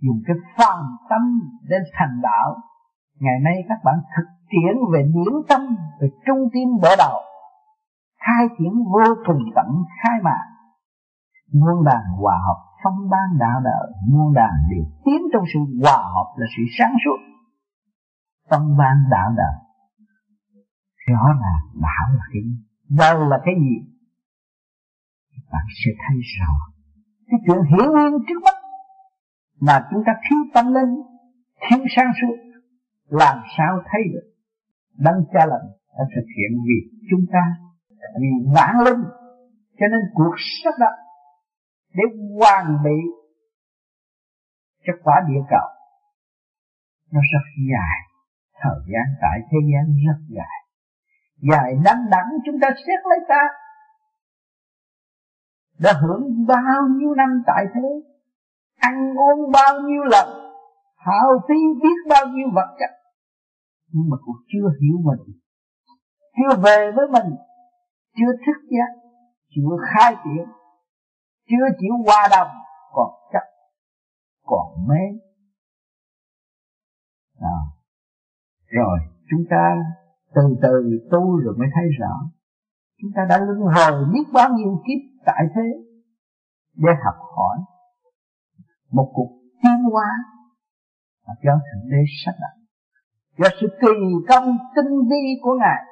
dùng 0.00 0.20
cái 0.26 0.36
phàm 0.56 0.84
tâm 1.10 1.22
để 1.68 1.76
thành 1.92 2.20
đạo. 2.22 2.56
Ngày 3.20 3.40
nay 3.44 3.54
các 3.68 3.78
bạn 3.84 3.94
thực 4.16 4.28
tiễn 4.50 4.74
về 4.92 5.02
điển 5.02 5.34
tâm, 5.48 5.60
về 6.00 6.08
trung 6.26 6.48
tim 6.52 6.68
đỡ 6.82 6.94
đầu, 6.98 7.18
khai 8.26 8.46
triển 8.58 8.72
vô 8.84 9.14
cùng 9.26 9.42
tận 9.56 9.66
khai 10.02 10.18
mạc 10.24 10.44
muôn 11.52 11.84
đàn 11.84 12.02
hòa 12.20 12.38
hợp 12.46 12.60
phong 12.84 13.10
ban 13.10 13.38
đạo 13.38 13.60
đạo, 13.64 13.82
muôn 14.08 14.34
đàn 14.34 14.50
đều 14.70 14.84
tiến 15.04 15.20
trong 15.32 15.44
sự 15.54 15.60
hòa 15.82 15.96
hợp 15.96 16.28
là 16.36 16.46
sự 16.56 16.62
sáng 16.78 16.94
suốt. 17.04 17.18
Phong 18.50 18.76
ban 18.78 18.96
đạo 19.10 19.30
đạo 19.36 19.71
rõ 21.06 21.24
ràng 21.42 21.82
đạo 21.82 22.06
là 22.18 22.24
cái 22.32 22.42
gì? 22.42 22.56
Đâu 22.98 23.28
là 23.28 23.38
cái 23.44 23.54
gì? 23.54 23.76
Bạn 25.52 25.66
sẽ 25.84 25.90
thấy 26.06 26.16
rõ 26.38 26.72
cái 27.32 27.40
chuyện 27.46 27.60
hiển 27.70 27.88
nhiên 27.96 28.12
trước 28.28 28.40
mắt 28.44 28.56
mà 29.60 29.88
chúng 29.90 30.02
ta 30.06 30.12
thiếu 30.24 30.38
tâm 30.54 30.66
linh 30.74 30.94
thiếu 31.62 31.84
sáng 31.96 32.12
suốt 32.20 32.36
làm 33.08 33.38
sao 33.56 33.82
thấy 33.90 34.02
được? 34.12 34.26
Đấng 34.98 35.24
cha 35.32 35.46
lành 35.46 35.68
đã 35.98 36.04
thực 36.14 36.26
hiện 36.36 36.52
vì 36.66 36.78
chúng 37.10 37.24
ta 37.32 37.44
vì 38.20 38.28
vãng 38.54 38.80
linh 38.84 39.02
cho 39.78 39.86
nên 39.92 40.00
cuộc 40.14 40.34
sắp 40.64 40.74
đặt 40.80 40.96
để 41.94 42.04
hoàn 42.38 42.82
bị 42.84 42.98
cho 44.86 44.92
quả 45.04 45.16
địa 45.28 45.42
cầu, 45.50 45.68
nó 47.12 47.20
rất 47.32 47.46
dài. 47.72 47.98
Thời 48.62 48.80
gian 48.92 49.06
tại 49.22 49.38
thế 49.50 49.58
gian 49.72 49.84
rất 50.06 50.18
dài 50.28 50.61
dài 51.50 51.74
đắn 51.84 51.96
đẳng 52.10 52.28
chúng 52.46 52.60
ta 52.62 52.68
xét 52.86 53.00
lấy 53.10 53.18
ta 53.28 53.42
đã 55.82 55.92
hưởng 56.02 56.46
bao 56.46 56.82
nhiêu 56.96 57.14
năm 57.14 57.42
tại 57.46 57.64
thế, 57.74 57.88
ăn 58.76 59.14
uống 59.16 59.52
bao 59.52 59.80
nhiêu 59.80 60.02
lần, 60.04 60.28
Hào 60.96 61.30
phí 61.48 61.54
biết 61.82 61.98
bao 62.10 62.26
nhiêu 62.26 62.46
vật 62.54 62.76
chất, 62.78 62.90
nhưng 63.92 64.10
mà 64.10 64.16
cũng 64.24 64.36
chưa 64.52 64.68
hiểu 64.80 64.96
mình, 65.04 65.38
chưa 66.36 66.56
về 66.62 66.92
với 66.96 67.06
mình, 67.08 67.36
chưa 68.16 68.32
thức 68.46 68.68
giác, 68.70 69.10
chưa 69.54 69.76
khai 69.90 70.16
triển, 70.24 70.44
chưa 71.48 71.66
chịu 71.80 71.94
hòa 72.06 72.28
đồng, 72.30 72.48
còn 72.92 73.10
chấp, 73.32 73.46
còn 74.46 74.86
mê 74.88 75.20
à. 77.40 77.58
rồi 78.66 78.98
chúng 79.30 79.44
ta 79.50 79.76
từ 80.34 80.42
từ 80.62 80.98
tu 81.10 81.36
rồi 81.36 81.54
mới 81.58 81.68
thấy 81.74 81.84
rõ. 82.00 82.14
Chúng 83.00 83.10
ta 83.16 83.22
đã 83.28 83.38
luân 83.38 83.58
hồi 83.58 84.04
biết 84.12 84.26
bao 84.32 84.48
nhiêu 84.56 84.82
kiếp 84.86 85.00
tại 85.26 85.44
thế 85.54 85.68
để 86.74 86.90
học 87.04 87.14
hỏi 87.36 87.58
một 88.90 89.10
cuộc 89.14 89.30
tiến 89.62 89.82
hóa 89.92 90.10
mà 91.26 91.34
do 91.44 91.52
thượng 91.52 91.90
đế 91.90 92.02
sắp 92.24 92.34
đặt. 92.40 92.54
Do 93.38 93.48
sự 93.60 93.66
kỳ 93.80 93.96
công 94.28 94.58
tinh 94.76 94.92
vi 95.10 95.24
của 95.42 95.54
ngài 95.60 95.82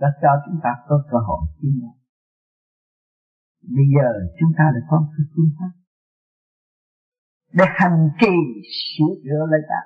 đã 0.00 0.08
cho 0.22 0.28
chúng 0.46 0.60
ta 0.62 0.70
có 0.88 1.02
cơ 1.10 1.18
hội 1.26 1.40
tiến 1.60 1.80
hóa. 1.82 1.94
Bây 3.76 3.86
giờ 3.94 4.08
chúng 4.40 4.52
ta 4.58 4.64
đã 4.74 4.80
có 4.90 5.08
cái 5.16 5.24
phương 5.36 5.50
pháp 5.58 5.72
để 7.52 7.64
hành 7.68 8.08
trì 8.20 8.34
sửa 8.82 9.12
chữa 9.24 9.42
lại 9.50 9.60
ta 9.68 9.80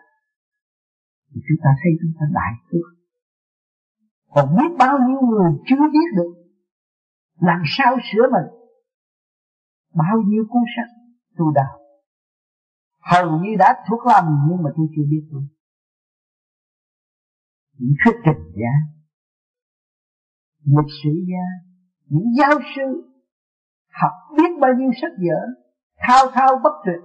thì 1.31 1.41
chúng 1.49 1.61
ta 1.65 1.71
thấy 1.81 1.93
chúng 2.01 2.13
ta 2.19 2.25
đại 2.39 2.53
phước 2.67 3.00
còn 4.31 4.57
biết 4.57 4.77
bao 4.79 4.99
nhiêu 4.99 5.21
người 5.21 5.53
chưa 5.67 5.85
biết 5.93 6.09
được. 6.17 6.35
Làm 7.41 7.63
sao 7.65 7.97
sửa 8.13 8.23
mình? 8.33 8.61
Bao 9.95 10.17
nhiêu 10.27 10.45
cuốn 10.49 10.63
sách 10.77 10.91
tu 11.39 11.53
đạo? 11.55 11.81
Hầu 13.01 13.41
như 13.41 13.51
đã 13.59 13.85
thuộc 13.89 14.07
lòng 14.07 14.27
nhưng 14.49 14.63
mà 14.63 14.71
tôi 14.77 14.87
chưa 14.97 15.03
biết 15.11 15.29
luôn. 15.31 15.47
Những 17.79 17.95
thuyết 18.05 18.15
trình 18.25 18.53
gia, 18.61 18.75
lịch 20.65 20.93
sử 21.03 21.11
gia, 21.31 21.45
những 22.07 22.35
giáo 22.39 22.59
sư 22.77 23.13
học 24.01 24.13
biết 24.37 24.51
bao 24.61 24.71
nhiêu 24.79 24.91
sách 25.03 25.13
vở, 25.19 25.41
thao 25.97 26.25
thao 26.33 26.61
bất 26.65 26.73
tuyệt, 26.85 27.01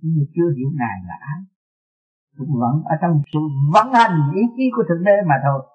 nhưng 0.00 0.12
mà 0.18 0.24
chưa 0.34 0.48
hiểu 0.56 0.68
ngài 0.78 0.98
là 1.08 1.14
ai. 1.20 1.40
Cũng 2.38 2.48
vẫn 2.60 2.82
ở 2.84 2.94
trong 3.02 3.22
sự 3.32 3.38
vận 3.72 3.92
hành 3.92 4.32
ý 4.34 4.42
chí 4.56 4.62
của 4.76 4.82
thượng 4.88 5.04
đế 5.04 5.16
mà 5.28 5.34
thôi 5.44 5.71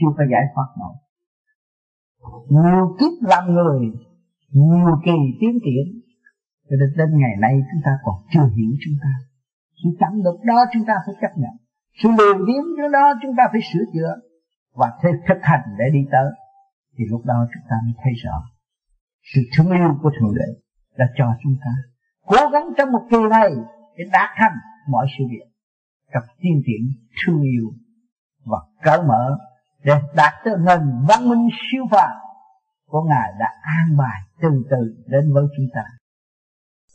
chưa 0.00 0.12
có 0.16 0.24
giải 0.32 0.44
thoát 0.54 0.68
nổi. 0.80 0.94
Nhiều 2.48 2.96
kiếp 2.98 3.28
làm 3.28 3.44
người, 3.54 3.80
nhiều 4.50 4.94
kỳ 5.04 5.18
tiến 5.40 5.58
triển. 5.64 5.86
Cho 6.68 6.76
đến 6.80 6.90
đến 6.96 7.18
ngày 7.20 7.34
nay 7.40 7.54
chúng 7.72 7.82
ta 7.84 7.90
còn 8.04 8.14
chưa 8.32 8.46
hiểu 8.56 8.72
chúng 8.84 8.94
ta. 9.02 9.12
Sự 9.82 9.88
chậm 10.00 10.22
được 10.24 10.38
đó 10.44 10.58
chúng 10.72 10.84
ta 10.86 10.94
phải 11.06 11.14
chấp 11.20 11.32
nhận. 11.36 11.54
Sự 12.02 12.08
lười 12.18 12.34
biếng 12.46 12.66
cái 12.78 12.88
đó 12.92 13.14
chúng 13.22 13.34
ta 13.36 13.44
phải 13.52 13.60
sửa 13.72 13.84
chữa 13.92 14.12
và 14.74 14.92
thêm 15.02 15.14
thực 15.28 15.38
hành 15.42 15.64
để 15.78 15.84
đi 15.92 16.02
tới. 16.12 16.30
Thì 16.96 17.04
lúc 17.10 17.22
đó 17.24 17.46
chúng 17.54 17.62
ta 17.70 17.76
mới 17.84 17.94
thấy 18.02 18.12
rõ. 18.24 18.36
Sự 19.34 19.40
thương 19.56 19.70
yêu 19.70 19.90
của 20.02 20.10
thượng 20.20 20.34
đế 20.34 20.60
đã 20.98 21.06
cho 21.18 21.26
chúng 21.42 21.56
ta 21.64 21.70
cố 22.26 22.50
gắng 22.52 22.66
trong 22.76 22.92
một 22.92 23.02
kỳ 23.10 23.18
này 23.30 23.50
để 23.96 24.04
đạt 24.12 24.30
thành 24.36 24.56
mọi 24.88 25.06
sự 25.18 25.24
việc. 25.30 25.46
Gặp 26.12 26.24
tiên 26.40 26.62
triển 26.66 26.82
thương 27.26 27.42
yêu 27.42 27.66
và 28.44 28.58
cởi 28.82 29.02
mở 29.02 29.38
để 29.84 30.00
đạt 30.14 30.32
tới 30.44 30.54
nền 30.58 30.80
văn 31.08 31.28
minh 31.28 31.48
siêu 31.72 31.84
phàm, 31.90 32.16
của 32.86 33.02
ngài 33.02 33.32
đã 33.38 33.46
an 33.62 33.96
bài 33.96 34.20
từ 34.42 34.48
từ 34.70 35.02
đến 35.06 35.34
với 35.34 35.44
chúng 35.56 35.66
ta. 35.74 35.84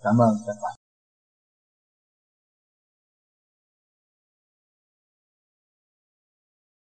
Cảm 0.03 0.13
ơn 0.21 0.35
các 0.47 0.55
bạn. 0.63 0.75